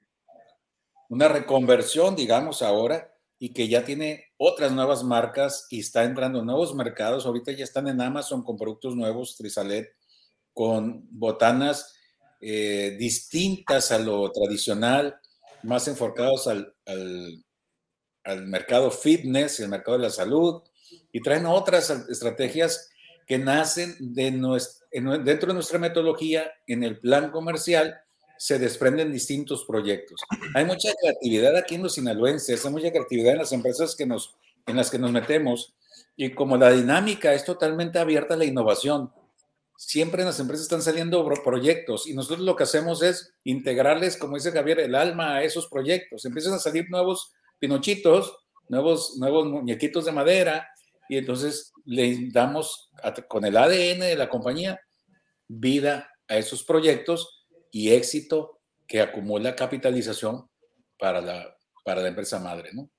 una 1.09 1.29
reconversión, 1.29 2.17
digamos, 2.17 2.63
ahora, 2.63 3.13
y 3.39 3.53
que 3.53 3.67
ya 3.69 3.85
tiene 3.85 4.27
otras 4.37 4.71
nuevas 4.73 5.03
marcas 5.03 5.67
y 5.69 5.81
está 5.81 6.05
entrando 6.05 6.39
en 6.39 6.47
nuevos 6.47 6.75
mercados. 6.75 7.27
Ahorita 7.27 7.51
ya 7.53 7.65
están 7.65 7.89
en 7.89 8.01
Amazon 8.01 8.45
con 8.45 8.57
productos 8.57 8.95
nuevos, 8.95 9.37
Trisalet, 9.37 9.95
con 10.55 11.07
botanas 11.11 11.95
distintas 12.41 13.93
a 13.93 13.99
lo 13.99 14.31
tradicional, 14.33 15.17
más 15.63 15.87
enfocados 15.87 16.49
al, 16.49 16.75
al 18.25 18.47
mercado 18.47 18.91
fitness, 18.91 19.61
el 19.61 19.69
mercado 19.69 19.97
de 19.99 20.05
la 20.05 20.11
salud, 20.11 20.63
y 21.13 21.21
traen 21.21 21.47
otras 21.47 21.91
estrategias 21.91 22.91
que 23.33 23.39
nacen 23.39 23.97
de 23.99 24.31
dentro 25.25 25.49
de 25.49 25.55
nuestra 25.55 25.79
metodología, 25.79 26.53
en 26.67 26.85
el 26.85 26.99
plan 26.99 27.31
comercial, 27.31 27.99
se 28.37 28.59
desprenden 28.59 29.11
distintos 29.11 29.65
proyectos. 29.65 30.21
Hay 30.55 30.67
mucha 30.67 30.91
creatividad 31.01 31.57
aquí 31.57 31.77
en 31.77 31.83
los 31.83 31.95
sinaloenses, 31.95 32.63
hay 32.67 32.71
mucha 32.71 32.91
creatividad 32.91 33.33
en 33.33 33.39
las 33.39 33.53
empresas 33.53 33.97
que 33.97 34.05
nos, 34.05 34.35
en 34.67 34.77
las 34.77 34.91
que 34.91 34.99
nos 34.99 35.13
metemos, 35.13 35.73
y 36.15 36.35
como 36.35 36.59
la 36.59 36.73
dinámica 36.73 37.33
es 37.33 37.47
totalmente 37.47 37.99
abierta 37.99 38.35
a 38.35 38.37
la 38.37 38.45
innovación, 38.45 39.11
siempre 39.79 40.21
en 40.21 40.29
las 40.29 40.39
empresas 40.39 40.65
están 40.65 40.83
saliendo 40.83 41.27
proyectos 41.43 42.07
y 42.07 42.13
nosotros 42.13 42.41
lo 42.41 42.55
que 42.55 42.65
hacemos 42.65 43.03
es 43.03 43.33
integrarles, 43.45 44.19
como 44.19 44.35
dice 44.35 44.53
Javier, 44.53 44.81
el 44.81 44.95
alma 44.95 45.37
a 45.37 45.43
esos 45.43 45.69
proyectos. 45.69 46.27
Empiezan 46.27 46.53
a 46.53 46.59
salir 46.59 46.91
nuevos 46.91 47.33
pinochitos, 47.59 48.37
nuevos, 48.69 49.17
nuevos 49.17 49.47
muñequitos 49.47 50.05
de 50.05 50.13
madera, 50.13 50.69
y 51.09 51.17
entonces 51.17 51.72
le 51.85 52.29
damos 52.31 52.91
con 53.29 53.45
el 53.45 53.57
ADN 53.57 54.01
de 54.01 54.17
la 54.17 54.29
compañía 54.29 54.81
vida 55.49 56.11
a 56.29 56.37
esos 56.37 56.65
proyectos 56.65 57.47
y 57.71 57.93
éxito 57.93 58.61
que 58.87 59.01
acumula 59.01 59.57
capitalización 59.57 60.49
para 60.99 61.21
la, 61.21 61.57
para 61.85 62.03
la 62.03 62.09
empresa 62.09 62.39
madre, 62.39 62.71
¿no? 62.73 62.91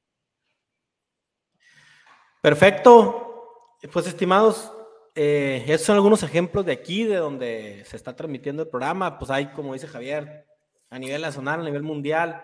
Perfecto. 2.42 3.78
Pues 3.92 4.08
estimados, 4.08 4.72
eh, 5.16 5.64
estos 5.68 5.88
son 5.88 5.96
algunos 5.96 6.24
ejemplos 6.24 6.66
de 6.66 6.74
aquí, 6.74 7.04
de 7.04 7.18
donde 7.18 7.84
se 7.86 7.96
está 7.96 8.16
transmitiendo 8.16 8.64
el 8.64 8.70
programa. 8.70 9.18
Pues 9.18 9.32
hay, 9.32 9.48
como 9.54 9.74
dice 9.74 9.88
Javier, 9.88 10.46
a 10.90 11.00
nivel 11.00 11.22
nacional, 11.22 11.62
a 11.62 11.64
nivel 11.64 11.84
mundial, 11.84 12.44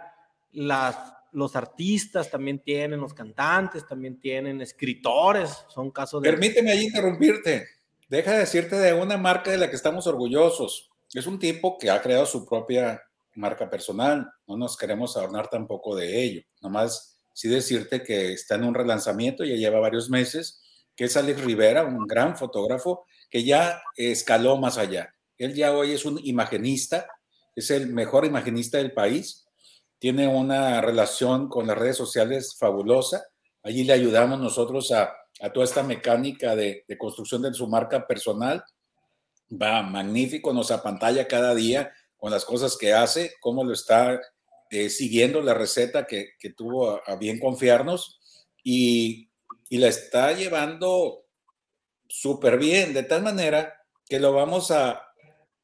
las 0.52 0.96
los 1.32 1.56
artistas 1.56 2.30
también 2.30 2.60
tienen, 2.60 3.00
los 3.00 3.14
cantantes 3.14 3.86
también 3.86 4.20
tienen, 4.20 4.62
escritores, 4.62 5.66
son 5.70 5.92
casos 5.92 6.22
de... 6.22 6.30
Permíteme 6.30 6.72
ahí 6.72 6.86
interrumpirte. 6.86 7.68
Deja 8.08 8.32
de 8.32 8.40
decirte 8.40 8.76
de 8.76 8.94
una 8.94 9.18
marca 9.18 9.52
de 9.52 9.58
la 9.58 9.70
que 9.70 9.76
estamos 9.76 10.08
orgullosos. 10.08 10.90
Es 11.14 11.28
un 11.28 11.40
tipo 11.40 11.78
que 11.78 11.90
ha 11.90 12.02
creado 12.02 12.26
su 12.26 12.46
propia 12.46 13.02
marca 13.36 13.70
personal. 13.70 14.32
No 14.48 14.58
nos 14.58 14.78
queremos 14.78 15.16
adornar 15.16 15.48
tampoco 15.48 15.96
de 15.96 16.22
ello. 16.22 16.42
Nomás 16.62 17.20
sí 17.34 17.48
decirte 17.48 18.04
que 18.04 18.34
está 18.34 18.56
en 18.56 18.66
un 18.66 18.74
relanzamiento, 18.74 19.44
ya 19.46 19.56
lleva 19.56 19.80
varios 19.80 20.10
meses, 20.10 20.62
que 20.96 21.06
es 21.06 21.16
Alex 21.16 21.42
Rivera, 21.44 21.86
un 21.86 22.06
gran 22.06 22.36
fotógrafo 22.36 23.06
que 23.30 23.44
ya 23.44 23.82
escaló 23.96 24.58
más 24.58 24.78
allá. 24.78 25.16
Él 25.38 25.54
ya 25.54 25.72
hoy 25.72 25.92
es 25.92 26.04
un 26.04 26.20
imagenista, 26.24 27.08
es 27.56 27.72
el 27.72 27.88
mejor 27.88 28.26
imagenista 28.26 28.78
del 28.78 28.92
país 28.92 29.49
tiene 30.00 30.28
una 30.28 30.82
relación 30.82 31.50
con 31.50 31.68
las 31.68 31.78
redes 31.78 31.98
sociales 31.98 32.56
fabulosa. 32.58 33.26
Allí 33.62 33.84
le 33.84 33.94
ayudamos 33.94 34.40
nosotros 34.40 34.92
a, 34.92 35.14
toda 35.54 35.66
esta 35.66 35.84
mecánica 35.84 36.56
de, 36.56 36.86
construcción 36.98 37.42
de 37.42 37.54
su 37.54 37.68
marca 37.68 38.08
personal. 38.08 38.64
Va 39.52 39.84
magnífico, 39.84 40.54
nos 40.54 40.72
apantalla 40.72 41.28
cada 41.28 41.54
día 41.54 41.92
con 42.18 42.32
las 42.32 42.46
cosas 42.46 42.78
que 42.78 42.94
hace, 42.94 43.34
cómo 43.42 43.64
lo 43.64 43.74
está 43.74 44.20
eh, 44.70 44.90
siguiendo 44.90 45.42
la 45.42 45.54
receta 45.54 46.06
que, 46.06 46.34
tuvo 46.56 47.02
a, 47.06 47.16
bien 47.16 47.40
confiarnos 47.40 48.20
y, 48.64 49.30
y 49.70 49.78
la 49.78 49.88
está 49.88 50.34
llevando 50.34 51.26
súper 52.08 52.58
bien, 52.58 52.94
de 52.94 53.04
tal 53.04 53.22
manera 53.22 53.74
que 54.08 54.20
lo 54.20 54.34
vamos 54.34 54.72
a, 54.72 55.02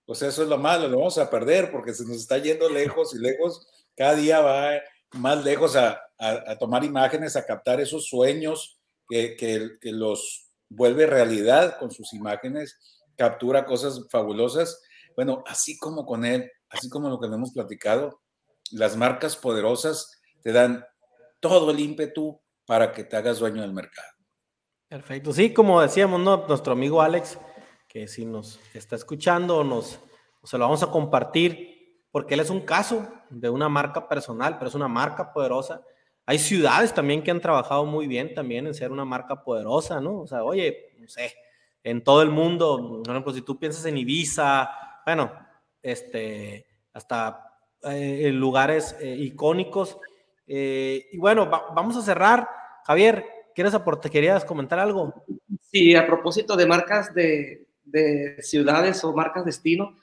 pues 0.05 0.21
eso 0.21 0.43
es 0.43 0.49
lo 0.49 0.57
malo, 0.57 0.87
lo 0.87 0.97
vamos 0.97 1.17
a 1.17 1.29
perder 1.29 1.71
porque 1.71 1.93
se 1.93 2.05
nos 2.05 2.17
está 2.17 2.37
yendo 2.37 2.69
lejos 2.69 3.13
y 3.15 3.19
lejos 3.19 3.67
cada 3.95 4.15
día 4.15 4.41
va 4.41 4.71
más 5.13 5.43
lejos 5.43 5.75
a, 5.75 6.01
tomar 6.59 6.83
imágenes, 6.83 7.35
a 7.35 7.45
captar 7.45 7.79
esos 7.81 8.07
sueños 8.07 8.79
que, 9.07 9.35
que, 9.35 9.91
los 9.91 10.49
vuelve 10.69 11.05
realidad 11.05 11.77
con 11.77 11.91
sus 11.91 12.13
imágenes, 12.13 12.77
captura 13.17 13.65
cosas 13.65 14.07
fabulosas. 14.09 14.81
Bueno, 15.15 15.43
así 15.45 15.77
como 15.77 16.05
con 16.05 16.25
él, 16.25 16.49
así 16.69 16.89
como 16.89 17.09
lo 17.09 17.19
que 17.19 17.27
hemos 17.27 17.51
platicado, 17.51 18.21
las 18.71 18.95
marcas 18.95 19.35
poderosas 19.35 20.19
te 20.41 20.51
dan 20.51 20.85
todo 21.39 21.71
el 21.71 21.79
ímpetu 21.79 22.41
para 22.65 22.91
que 22.91 23.03
te 23.03 23.15
hagas 23.15 23.39
dueño 23.39 23.61
del 23.61 23.73
mercado. 23.73 24.07
Perfecto. 24.87 25.33
Sí, 25.33 25.53
como 25.53 25.81
decíamos, 25.81 26.19
nuestro 26.47 26.73
amigo 26.73 27.01
Alex, 27.01 27.37
que 27.87 28.07
si 28.07 28.25
nos 28.25 28.59
está 28.73 28.95
escuchando, 28.95 29.63
nos, 29.63 29.99
se 30.43 30.57
lo 30.57 30.65
vamos 30.65 30.83
a 30.83 30.91
compartir 30.91 31.74
porque 32.15 32.35
él 32.35 32.39
es 32.39 32.49
un 32.49 32.61
caso 32.61 33.05
de 33.29 33.49
una 33.49 33.67
marca 33.67 34.07
personal, 34.07 34.57
pero 34.57 34.69
es 34.69 34.75
una 34.75 34.87
marca 34.87 35.33
poderosa 35.33 35.81
hay 36.25 36.39
ciudades 36.39 36.93
también 36.93 37.21
que 37.21 37.31
han 37.31 37.39
trabajado 37.39 37.85
muy 37.85 38.07
bien 38.07 38.33
también 38.33 38.65
en 38.65 38.73
ser 38.73 38.91
una 38.91 39.05
marca 39.05 39.43
poderosa, 39.43 40.01
¿no? 40.01 40.21
O 40.21 40.27
sea, 40.27 40.43
oye, 40.43 40.95
no 40.97 41.07
sé, 41.07 41.33
en 41.83 42.03
todo 42.03 42.23
el 42.23 42.29
mundo, 42.29 43.01
por 43.03 43.11
ejemplo, 43.11 43.33
si 43.33 43.43
tú 43.43 43.59
piensas 43.59 43.85
en 43.85 43.97
Ibiza, 43.97 44.69
bueno, 45.05 45.31
este, 45.83 46.65
hasta 46.93 47.59
eh, 47.83 48.31
lugares 48.31 48.95
eh, 48.99 49.15
icónicos. 49.19 49.99
Eh, 50.47 51.09
y 51.11 51.17
bueno, 51.17 51.47
vamos 51.47 51.95
a 51.95 52.01
cerrar. 52.01 52.49
Javier, 52.85 53.23
¿quieres 53.53 53.75
aportar, 53.75 54.11
querías 54.11 54.43
comentar 54.43 54.79
algo? 54.79 55.13
Sí, 55.61 55.95
a 55.95 56.07
propósito 56.07 56.55
de 56.55 56.65
marcas 56.65 57.13
de, 57.13 57.67
de 57.83 58.41
ciudades 58.41 59.03
o 59.03 59.13
marcas 59.13 59.45
destino, 59.45 59.95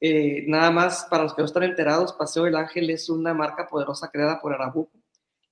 nada 0.00 0.70
más 0.70 1.06
para 1.10 1.22
los 1.22 1.34
que 1.34 1.42
no 1.42 1.46
están 1.46 1.62
enterados, 1.62 2.12
Paseo 2.12 2.44
del 2.44 2.56
Ángel 2.56 2.90
es 2.90 3.08
una 3.08 3.32
marca 3.32 3.66
poderosa 3.66 4.10
creada 4.10 4.40
por 4.40 4.52
Arabuco 4.52 4.90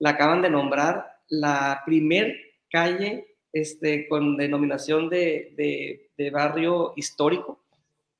la 0.02 0.10
acaban 0.10 0.42
de 0.42 0.50
nombrar 0.50 1.20
la 1.28 1.80
primer 1.86 2.34
calle 2.68 3.36
este, 3.52 4.08
con 4.08 4.36
denominación 4.36 5.08
de, 5.08 6.10
barrio 6.32 6.92
histórico. 6.96 7.60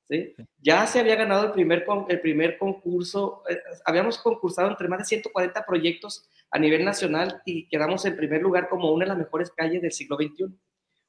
¿sí? 0.07 0.33
Ya 0.59 0.87
se 0.87 1.01
había 1.01 1.17
ganado 1.17 1.47
el 1.47 1.51
primer, 1.51 1.85
el 2.07 2.21
primer 2.21 2.57
concurso, 2.57 3.43
eh, 3.49 3.59
habíamos 3.83 4.17
concursado 4.17 4.69
entre 4.69 4.87
más 4.87 4.99
de 4.99 5.05
140 5.05 5.65
proyectos 5.65 6.25
a 6.51 6.57
nivel 6.57 6.85
nacional 6.85 7.41
y 7.45 7.67
quedamos 7.67 8.05
en 8.05 8.15
primer 8.15 8.41
lugar 8.41 8.69
como 8.69 8.93
una 8.93 9.03
de 9.03 9.09
las 9.09 9.17
mejores 9.17 9.51
calles 9.51 9.81
del 9.81 9.91
siglo 9.91 10.15
XXI. 10.15 10.57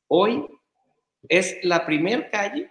Hoy 0.09 0.45
es 1.29 1.57
la 1.63 1.87
primer 1.87 2.31
calle 2.31 2.69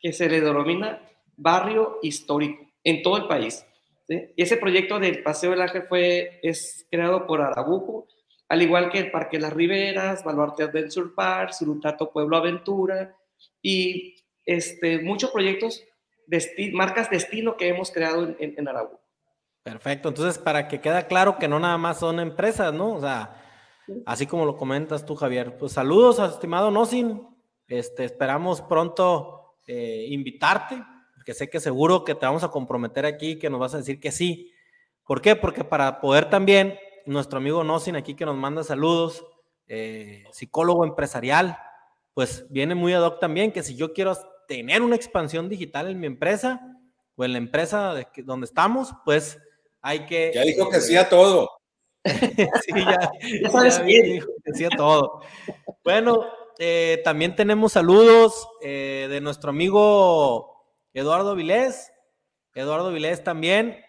que 0.00 0.12
se 0.12 0.28
le 0.28 0.40
denomina 0.40 1.00
barrio 1.38 1.98
histórico 2.02 2.66
en 2.84 3.02
todo 3.02 3.16
el 3.16 3.26
país. 3.26 3.64
Y 4.08 4.42
ese 4.42 4.56
proyecto 4.56 4.98
del 4.98 5.22
Paseo 5.22 5.50
del 5.50 5.62
Ángel 5.62 5.82
fue, 5.82 6.40
es 6.42 6.86
creado 6.90 7.26
por 7.26 7.40
Arabuco, 7.40 8.08
al 8.48 8.62
igual 8.62 8.90
que 8.90 8.98
el 8.98 9.10
Parque 9.10 9.38
Las 9.38 9.52
Riberas, 9.52 10.24
Baluarte 10.24 10.62
Adventure 10.62 11.10
Park, 11.14 11.52
Surutato 11.52 12.10
Pueblo 12.10 12.36
Aventura 12.36 13.14
y 13.60 14.16
este, 14.46 15.00
muchos 15.02 15.30
proyectos, 15.30 15.84
de 16.26 16.70
marcas 16.72 17.10
destino 17.10 17.56
que 17.56 17.68
hemos 17.68 17.90
creado 17.90 18.24
en, 18.38 18.54
en, 18.56 18.68
Arabuco. 18.68 19.00
Perfecto, 19.62 20.08
entonces 20.08 20.38
para 20.38 20.68
que 20.68 20.80
quede 20.80 21.06
claro 21.06 21.38
que 21.38 21.48
no 21.48 21.58
nada 21.58 21.76
más 21.76 22.00
son 22.00 22.20
empresas, 22.20 22.72
¿no? 22.72 22.94
O 22.94 23.00
sea, 23.00 23.42
así 24.06 24.26
como 24.26 24.46
lo 24.46 24.56
comentas 24.56 25.04
tú, 25.04 25.14
Javier. 25.14 25.56
Pues 25.58 25.72
saludos, 25.72 26.18
estimado 26.18 26.70
Nosin. 26.70 27.26
Este, 27.66 28.04
esperamos 28.04 28.62
pronto 28.62 29.56
eh, 29.66 30.06
invitarte 30.08 30.82
que 31.28 31.34
sé 31.34 31.50
que 31.50 31.60
seguro 31.60 32.06
que 32.06 32.14
te 32.14 32.24
vamos 32.24 32.42
a 32.42 32.48
comprometer 32.48 33.04
aquí, 33.04 33.38
que 33.38 33.50
nos 33.50 33.60
vas 33.60 33.74
a 33.74 33.76
decir 33.76 34.00
que 34.00 34.10
sí. 34.10 34.50
¿Por 35.04 35.20
qué? 35.20 35.36
Porque 35.36 35.62
para 35.62 36.00
poder 36.00 36.30
también, 36.30 36.78
nuestro 37.04 37.36
amigo 37.36 37.62
Nosin 37.62 37.96
aquí 37.96 38.14
que 38.14 38.24
nos 38.24 38.34
manda 38.34 38.64
saludos, 38.64 39.26
eh, 39.66 40.24
psicólogo 40.32 40.86
empresarial, 40.86 41.58
pues 42.14 42.46
viene 42.48 42.74
muy 42.74 42.94
ad 42.94 43.02
hoc 43.02 43.20
también, 43.20 43.52
que 43.52 43.62
si 43.62 43.76
yo 43.76 43.92
quiero 43.92 44.16
tener 44.46 44.80
una 44.80 44.96
expansión 44.96 45.50
digital 45.50 45.90
en 45.90 46.00
mi 46.00 46.06
empresa 46.06 46.62
o 47.14 47.26
en 47.26 47.32
la 47.32 47.38
empresa 47.38 47.92
de 47.92 48.06
donde 48.24 48.46
estamos, 48.46 48.94
pues 49.04 49.38
hay 49.82 50.06
que... 50.06 50.32
Ya 50.34 50.44
dijo 50.44 50.70
que 50.70 50.80
sí 50.80 50.96
a 50.96 51.10
todo. 51.10 51.50
sí, 52.06 52.72
ya, 52.74 53.10
ya 53.42 53.50
sabes 53.50 53.84
Dijo 53.84 54.30
que 54.42 54.54
sí 54.54 54.64
a 54.64 54.70
todo. 54.70 55.20
Bueno, 55.84 56.24
eh, 56.58 57.02
también 57.04 57.36
tenemos 57.36 57.72
saludos 57.72 58.48
eh, 58.62 59.08
de 59.10 59.20
nuestro 59.20 59.50
amigo 59.50 60.57
Eduardo 60.98 61.36
Vilés, 61.36 61.92
Eduardo 62.54 62.90
Vilés 62.90 63.22
también. 63.22 63.84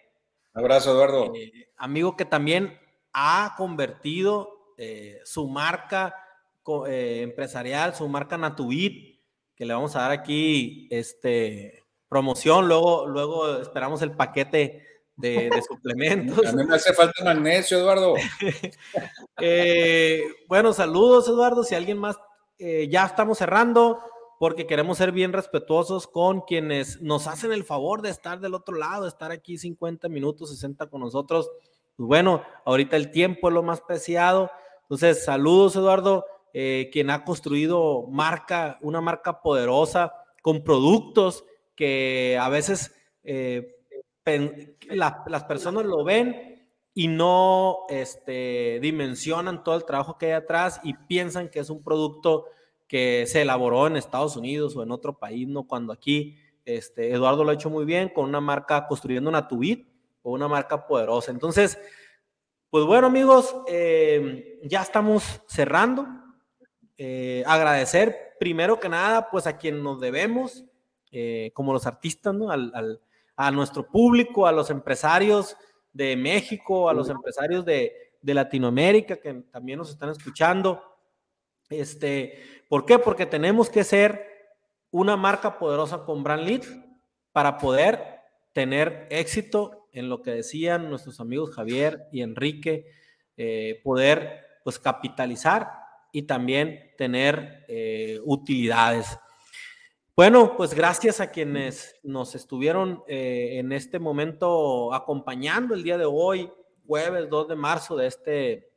abrazo, 0.53 0.91
Eduardo. 0.91 1.33
Eh, 1.35 1.69
amigo 1.77 2.15
que 2.15 2.25
también 2.25 2.79
ha 3.13 3.55
convertido 3.57 4.73
eh, 4.77 5.19
su 5.25 5.47
marca 5.47 6.15
eh, 6.87 7.21
empresarial, 7.23 7.95
su 7.95 8.07
marca 8.07 8.37
Natubit, 8.37 9.19
que 9.55 9.65
le 9.65 9.73
vamos 9.73 9.95
a 9.95 10.01
dar 10.01 10.11
aquí 10.11 10.87
este, 10.91 11.83
promoción, 12.07 12.67
luego, 12.67 13.07
luego 13.07 13.59
esperamos 13.59 14.03
el 14.03 14.11
paquete 14.11 14.85
de, 15.15 15.49
suplementos. 15.67 16.45
A 16.45 16.51
mí 16.51 16.63
me 16.63 16.75
hace 16.75 16.93
falta 16.93 17.23
magnesio, 17.23 17.79
Eduardo. 17.79 18.13
bueno, 20.47 20.73
saludos, 20.73 21.27
Eduardo. 21.27 21.63
Si 21.63 21.73
alguien 21.73 21.97
más, 21.97 22.17
ya 22.59 23.05
estamos 23.05 23.39
cerrando 23.39 23.99
porque 24.39 24.65
queremos 24.65 24.97
ser 24.97 25.11
bien 25.11 25.33
respetuosos 25.33 26.07
con 26.07 26.41
quienes 26.41 27.01
nos 27.01 27.27
hacen 27.27 27.51
el 27.51 27.65
favor 27.65 28.01
de 28.01 28.09
estar 28.09 28.39
del 28.39 28.53
otro 28.53 28.77
lado, 28.77 29.05
estar 29.05 29.31
aquí 29.31 29.57
50 29.57 30.07
minutos, 30.07 30.49
60 30.49 30.87
con 30.87 31.01
nosotros. 31.01 31.51
Pues 31.97 32.07
bueno, 32.07 32.41
ahorita 32.63 32.95
el 32.95 33.11
tiempo 33.11 33.49
es 33.49 33.53
lo 33.53 33.63
más 33.63 33.81
preciado. 33.81 34.49
Entonces, 34.83 35.25
saludos, 35.25 35.75
Eduardo, 35.75 36.25
eh, 36.53 36.89
quien 36.93 37.09
ha 37.09 37.25
construido 37.25 38.07
marca, 38.07 38.79
una 38.81 39.01
marca 39.01 39.41
poderosa 39.41 40.13
con 40.41 40.63
productos 40.63 41.43
que 41.75 42.37
a 42.41 42.47
veces 42.47 42.95
eh, 43.23 43.75
las 44.89 45.43
personas 45.43 45.83
lo 45.83 46.05
ven 46.05 46.69
y 46.93 47.09
no 47.09 47.79
este, 47.89 48.79
dimensionan 48.81 49.65
todo 49.65 49.75
el 49.75 49.83
trabajo 49.83 50.17
que 50.17 50.27
hay 50.27 50.31
atrás 50.31 50.79
y 50.81 50.93
piensan 50.93 51.49
que 51.49 51.59
es 51.59 51.69
un 51.69 51.83
producto 51.83 52.45
que 52.89 53.25
se 53.27 53.43
elaboró 53.43 53.85
en 53.85 53.95
Estados 53.95 54.35
Unidos 54.35 54.75
o 54.75 54.81
en 54.81 54.91
otro 54.91 55.17
país, 55.17 55.47
¿no? 55.47 55.67
Cuando 55.67 55.93
aquí 55.93 56.35
este, 56.65 57.13
Eduardo 57.13 57.43
lo 57.43 57.51
ha 57.51 57.53
hecho 57.53 57.69
muy 57.69 57.85
bien 57.85 58.09
con 58.09 58.25
una 58.25 58.41
marca, 58.41 58.87
construyendo 58.87 59.29
una 59.29 59.47
Tubit 59.47 59.87
o 60.23 60.31
una 60.31 60.47
marca 60.47 60.87
poderosa. 60.87 61.31
Entonces, 61.31 61.79
pues 62.71 62.85
bueno, 62.85 63.05
amigos, 63.05 63.55
eh, 63.67 64.59
ya 64.63 64.81
estamos 64.81 65.41
cerrando. 65.47 66.07
Eh, 66.97 67.43
agradecer 67.45 68.35
primero 68.39 68.79
que 68.79 68.89
nada, 68.89 69.29
pues 69.29 69.45
a 69.45 69.55
quien 69.55 69.83
nos 69.83 70.01
debemos, 70.01 70.65
eh, 71.11 71.51
como 71.53 71.73
los 71.73 71.85
artistas, 71.85 72.33
¿no? 72.33 72.49
a 72.51 73.51
nuestro 73.51 73.87
público, 73.87 74.47
a 74.47 74.51
los 74.51 74.71
empresarios 74.71 75.55
de 75.93 76.15
México, 76.15 76.89
a 76.89 76.93
los 76.93 77.07
empresarios 77.09 77.63
de, 77.65 77.93
de 78.19 78.33
Latinoamérica 78.33 79.17
que 79.17 79.33
también 79.51 79.77
nos 79.77 79.91
están 79.91 80.09
escuchando. 80.09 80.83
Este, 81.69 82.58
¿Por 82.69 82.85
qué? 82.85 82.99
Porque 82.99 83.25
tenemos 83.25 83.69
que 83.69 83.83
ser 83.83 84.25
una 84.91 85.17
marca 85.17 85.57
poderosa 85.57 86.05
con 86.05 86.23
brand 86.23 86.63
para 87.33 87.57
poder 87.57 88.21
tener 88.53 89.07
éxito 89.09 89.87
en 89.91 90.07
lo 90.07 90.21
que 90.21 90.31
decían 90.31 90.89
nuestros 90.89 91.19
amigos 91.19 91.53
Javier 91.53 92.07
y 92.11 92.21
Enrique, 92.21 92.85
eh, 93.37 93.81
poder 93.83 94.45
pues 94.63 94.77
capitalizar 94.77 95.71
y 96.11 96.23
también 96.23 96.91
tener 96.95 97.65
eh, 97.67 98.19
utilidades. 98.23 99.17
Bueno, 100.15 100.55
pues 100.55 100.73
gracias 100.73 101.21
a 101.21 101.31
quienes 101.31 101.95
nos 102.03 102.35
estuvieron 102.35 103.03
eh, 103.07 103.57
en 103.57 103.71
este 103.71 103.97
momento 103.97 104.93
acompañando 104.93 105.73
el 105.73 105.81
día 105.81 105.97
de 105.97 106.05
hoy, 106.05 106.51
jueves 106.85 107.29
2 107.29 107.47
de 107.47 107.55
marzo 107.55 107.95
de 107.95 108.07
este 108.07 108.68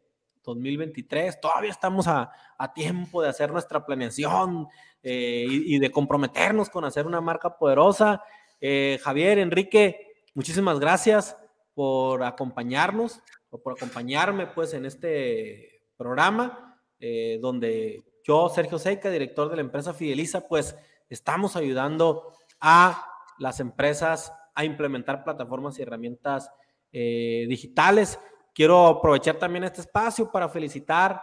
2023. 0.44 1.40
Todavía 1.40 1.70
estamos 1.70 2.06
a, 2.08 2.30
tiempo 2.74 3.20
de 3.20 3.28
hacer 3.28 3.50
nuestra 3.50 3.84
planeación 3.84 4.68
eh, 5.02 5.46
y, 5.48 5.80
de 5.80 5.90
comprometernos 5.90 6.70
con 6.70 6.84
hacer 6.84 7.06
una 7.06 7.20
marca 7.20 7.58
poderosa. 7.58 8.22
Eh, 8.60 9.00
Javier, 9.02 9.38
Enrique, 9.38 10.12
muchísimas 10.34 10.78
gracias 10.78 11.36
por 11.74 12.22
acompañarnos 12.22 13.20
o 13.50 13.60
por 13.60 13.72
acompañarme 13.72 14.46
pues 14.46 14.74
en 14.74 14.86
este 14.86 15.82
programa 15.96 16.78
eh, 17.00 17.40
donde 17.42 18.04
yo, 18.22 18.48
Sergio 18.48 18.78
Seca, 18.78 19.10
director 19.10 19.50
de 19.50 19.56
la 19.56 19.62
empresa 19.62 19.92
Fideliza, 19.92 20.46
pues 20.46 20.76
estamos 21.10 21.56
ayudando 21.56 22.32
a 22.60 23.04
las 23.38 23.58
empresas 23.58 24.32
a 24.54 24.64
implementar 24.64 25.24
plataformas 25.24 25.78
y 25.78 25.82
herramientas 25.82 26.48
digitales 26.92 28.18
Quiero 28.54 28.86
aprovechar 28.86 29.36
también 29.36 29.64
este 29.64 29.80
espacio 29.80 30.30
para 30.30 30.48
felicitar 30.48 31.22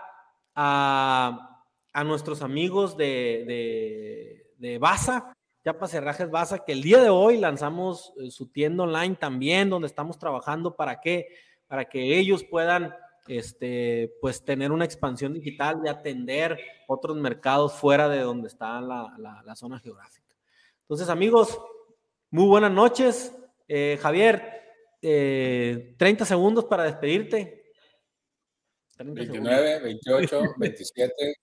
a, 0.56 1.64
a 1.94 2.04
nuestros 2.04 2.42
amigos 2.42 2.98
de, 2.98 3.44
de, 3.48 4.54
de 4.58 4.78
Baza, 4.80 5.34
Yapa 5.64 5.88
Cerrajes 5.88 6.32
Baza, 6.32 6.66
que 6.66 6.72
el 6.72 6.82
día 6.82 7.02
de 7.02 7.10
hoy 7.10 7.38
lanzamos 7.38 8.14
eh, 8.18 8.32
su 8.32 8.48
tienda 8.48 8.84
online 8.84 9.16
también, 9.16 9.70
donde 9.70 9.88
estamos 9.88 10.18
trabajando 10.18 10.76
para 10.76 11.00
que, 11.00 11.28
para 11.68 11.86
que 11.86 12.18
ellos 12.18 12.44
puedan 12.44 12.96
este, 13.28 14.16
pues 14.22 14.44
tener 14.44 14.72
una 14.72 14.86
expansión 14.86 15.34
digital 15.34 15.82
y 15.86 15.88
atender 15.88 16.58
otros 16.88 17.16
mercados 17.18 17.74
fuera 17.74 18.10
de 18.10 18.22
donde 18.22 18.48
está 18.48 18.82
la, 18.82 19.14
la, 19.18 19.56
zona 19.56 19.80
geográfica. 19.80 20.36
Entonces, 20.82 21.10
amigos, 21.10 21.60
muy 22.32 22.48
buenas 22.48 22.72
noches. 22.72 23.36
Eh, 23.68 24.00
Javier, 24.02 24.59
30 25.02 25.08
eh, 26.24 26.26
segundos 26.26 26.66
para 26.66 26.84
despedirte. 26.84 27.60
29, 28.98 29.80
28, 29.80 30.42
27. 30.58 31.36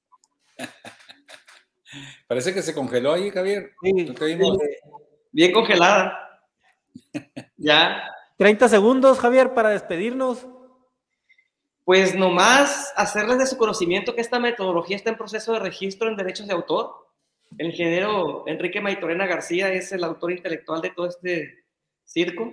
Parece 2.27 2.53
que 2.53 2.63
se 2.63 2.75
congeló 2.75 3.13
ahí, 3.13 3.31
Javier. 3.31 3.73
Bien 5.33 5.53
congelada. 5.53 6.41
ya. 7.57 8.03
30 8.37 8.69
segundos, 8.69 9.19
Javier, 9.19 9.55
para 9.55 9.71
despedirnos. 9.71 10.47
Pues 11.85 12.15
nomás 12.15 12.93
hacerles 12.97 13.39
de 13.39 13.47
su 13.47 13.57
conocimiento 13.57 14.15
que 14.15 14.21
esta 14.21 14.41
metodología 14.41 14.97
está 14.97 15.11
en 15.11 15.17
proceso 15.17 15.53
de 15.53 15.61
registro 15.61 16.09
en 16.09 16.17
derechos 16.17 16.47
de 16.47 16.53
autor. 16.53 17.07
El 17.57 17.69
ingeniero 17.69 18.45
Enrique 18.49 18.81
Maitorena 18.81 19.25
García 19.27 19.73
es 19.73 19.93
el 19.93 20.03
autor 20.03 20.33
intelectual 20.33 20.83
de 20.83 20.91
todo 20.91 21.07
este 21.07 21.65
circo. 22.05 22.53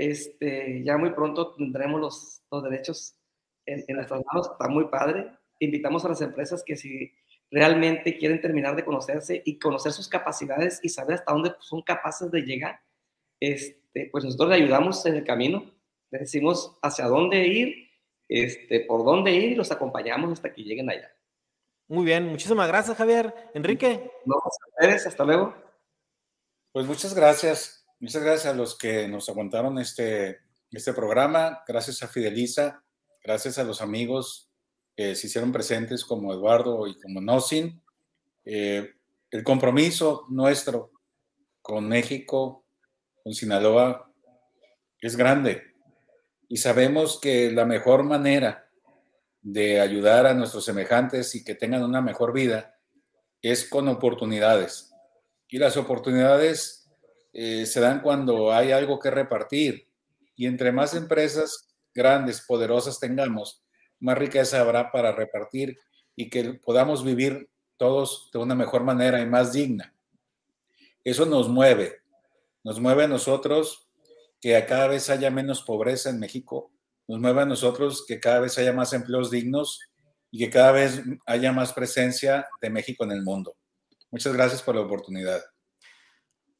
Este, 0.00 0.82
ya 0.82 0.96
muy 0.96 1.10
pronto 1.10 1.52
tendremos 1.52 2.00
los, 2.00 2.42
los 2.50 2.62
derechos 2.62 3.16
en, 3.66 3.84
en 3.86 3.96
nuestras 3.96 4.22
manos. 4.24 4.50
Está 4.50 4.66
muy 4.66 4.86
padre. 4.86 5.30
Invitamos 5.58 6.06
a 6.06 6.08
las 6.08 6.22
empresas 6.22 6.62
que 6.64 6.74
si 6.74 7.12
realmente 7.50 8.16
quieren 8.16 8.40
terminar 8.40 8.76
de 8.76 8.84
conocerse 8.86 9.42
y 9.44 9.58
conocer 9.58 9.92
sus 9.92 10.08
capacidades 10.08 10.80
y 10.82 10.88
saber 10.88 11.16
hasta 11.16 11.32
dónde 11.32 11.52
son 11.58 11.82
capaces 11.82 12.30
de 12.30 12.40
llegar, 12.40 12.80
este, 13.40 14.08
pues 14.10 14.24
nosotros 14.24 14.48
le 14.48 14.54
ayudamos 14.54 15.04
en 15.04 15.16
el 15.16 15.24
camino, 15.24 15.70
le 16.10 16.20
decimos 16.20 16.78
hacia 16.80 17.04
dónde 17.04 17.46
ir, 17.46 17.90
este, 18.26 18.80
por 18.80 19.04
dónde 19.04 19.32
ir 19.32 19.52
y 19.52 19.54
los 19.54 19.70
acompañamos 19.70 20.32
hasta 20.32 20.54
que 20.54 20.62
lleguen 20.62 20.88
allá. 20.88 21.12
Muy 21.88 22.06
bien, 22.06 22.26
muchísimas 22.26 22.68
gracias 22.68 22.96
Javier. 22.96 23.34
Enrique. 23.52 24.10
No, 24.24 24.36
ustedes, 24.78 25.06
hasta 25.06 25.24
luego. 25.24 25.54
Pues 26.72 26.86
muchas 26.86 27.12
gracias, 27.14 27.79
muchas 28.00 28.22
gracias 28.22 28.52
a 28.52 28.56
los 28.56 28.76
que 28.76 29.06
nos 29.06 29.28
aguantaron 29.28 29.78
este, 29.78 30.40
este 30.70 30.92
programa, 30.92 31.62
gracias 31.68 32.02
a 32.02 32.08
Fideliza, 32.08 32.82
gracias 33.22 33.58
a 33.58 33.64
los 33.64 33.82
amigos 33.82 34.50
que 34.96 35.14
se 35.14 35.26
hicieron 35.26 35.52
presentes 35.52 36.04
como 36.04 36.32
Eduardo 36.32 36.86
y 36.86 36.98
como 36.98 37.20
Nosin. 37.20 37.80
Eh, 38.44 38.94
el 39.30 39.44
compromiso 39.44 40.26
nuestro 40.30 40.90
con 41.62 41.88
México, 41.88 42.64
con 43.22 43.34
Sinaloa, 43.34 44.10
es 45.00 45.16
grande. 45.16 45.74
Y 46.48 46.56
sabemos 46.56 47.20
que 47.20 47.52
la 47.52 47.64
mejor 47.64 48.02
manera 48.02 48.68
de 49.42 49.80
ayudar 49.80 50.26
a 50.26 50.34
nuestros 50.34 50.64
semejantes 50.64 51.34
y 51.34 51.44
que 51.44 51.54
tengan 51.54 51.84
una 51.84 52.00
mejor 52.00 52.32
vida 52.32 52.78
es 53.42 53.68
con 53.68 53.88
oportunidades. 53.88 54.90
Y 55.48 55.58
las 55.58 55.76
oportunidades 55.76 56.79
eh, 57.32 57.66
se 57.66 57.80
dan 57.80 58.00
cuando 58.00 58.52
hay 58.52 58.72
algo 58.72 58.98
que 58.98 59.10
repartir. 59.10 59.88
Y 60.36 60.46
entre 60.46 60.72
más 60.72 60.94
empresas 60.94 61.68
grandes, 61.94 62.40
poderosas 62.42 62.98
tengamos, 62.98 63.62
más 63.98 64.16
riqueza 64.16 64.60
habrá 64.60 64.90
para 64.90 65.12
repartir 65.12 65.78
y 66.16 66.30
que 66.30 66.54
podamos 66.54 67.04
vivir 67.04 67.50
todos 67.76 68.30
de 68.32 68.38
una 68.38 68.54
mejor 68.54 68.84
manera 68.84 69.20
y 69.20 69.26
más 69.26 69.52
digna. 69.52 69.94
Eso 71.04 71.26
nos 71.26 71.48
mueve, 71.48 72.00
nos 72.62 72.80
mueve 72.80 73.04
a 73.04 73.08
nosotros 73.08 73.88
que 74.40 74.64
cada 74.66 74.86
vez 74.86 75.08
haya 75.10 75.30
menos 75.30 75.62
pobreza 75.62 76.10
en 76.10 76.18
México, 76.18 76.72
nos 77.08 77.20
mueve 77.20 77.42
a 77.42 77.46
nosotros 77.46 78.04
que 78.06 78.20
cada 78.20 78.40
vez 78.40 78.56
haya 78.58 78.72
más 78.72 78.92
empleos 78.92 79.30
dignos 79.30 79.80
y 80.30 80.38
que 80.38 80.50
cada 80.50 80.72
vez 80.72 81.02
haya 81.26 81.52
más 81.52 81.72
presencia 81.72 82.48
de 82.60 82.70
México 82.70 83.04
en 83.04 83.12
el 83.12 83.22
mundo. 83.22 83.56
Muchas 84.10 84.32
gracias 84.32 84.62
por 84.62 84.74
la 84.74 84.82
oportunidad. 84.82 85.42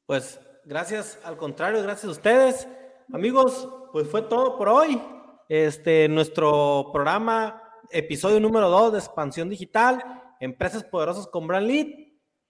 Pues 0.07 0.41
gracias, 0.65 1.19
al 1.25 1.37
contrario, 1.37 1.83
gracias 1.83 2.07
a 2.07 2.13
ustedes. 2.13 2.69
Amigos, 3.13 3.69
pues 3.93 4.09
fue 4.09 4.23
todo 4.23 4.57
por 4.57 4.69
hoy 4.69 5.01
este, 5.49 6.09
nuestro 6.09 6.91
programa, 6.93 7.61
episodio 7.91 8.39
número 8.39 8.69
2 8.71 8.93
de 8.93 8.99
Expansión 8.99 9.49
Digital, 9.49 10.01
Empresas 10.39 10.85
Poderosas 10.85 11.27
con 11.27 11.47
Brand 11.47 11.67
Lead. 11.67 11.87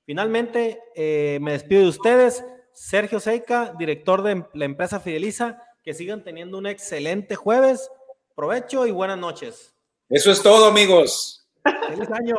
Finalmente, 0.05 0.83
eh, 0.95 1.39
me 1.41 1.53
despido 1.53 1.83
de 1.83 1.89
ustedes. 1.89 2.45
Sergio 2.73 3.19
Seika, 3.21 3.75
director 3.79 4.23
de 4.23 4.45
la 4.55 4.65
empresa 4.65 5.01
Fideliza. 5.01 5.63
Que 5.83 5.95
sigan 5.95 6.23
teniendo 6.23 6.59
un 6.59 6.67
excelente 6.67 7.37
jueves. 7.37 7.91
Provecho 8.35 8.87
y 8.87 8.91
buenas 8.91 9.19
noches. 9.19 9.75
Eso 10.11 10.31
es 10.31 10.43
todo, 10.43 10.67
amigos. 10.67 11.49
Feliz 11.89 12.11
año. 12.11 12.37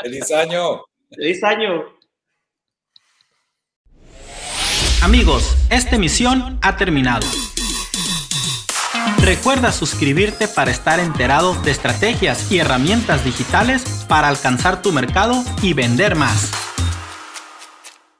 Feliz 0.00 0.30
año. 0.30 0.84
Feliz 1.10 1.42
año. 1.42 1.95
Amigos, 5.02 5.56
esta 5.70 5.96
emisión 5.96 6.58
ha 6.62 6.76
terminado. 6.76 7.26
Recuerda 9.18 9.72
suscribirte 9.72 10.48
para 10.48 10.70
estar 10.70 11.00
enterado 11.00 11.54
de 11.62 11.70
estrategias 11.70 12.50
y 12.50 12.58
herramientas 12.58 13.24
digitales 13.24 13.82
para 14.08 14.28
alcanzar 14.28 14.82
tu 14.82 14.92
mercado 14.92 15.44
y 15.62 15.74
vender 15.74 16.16
más. 16.16 16.65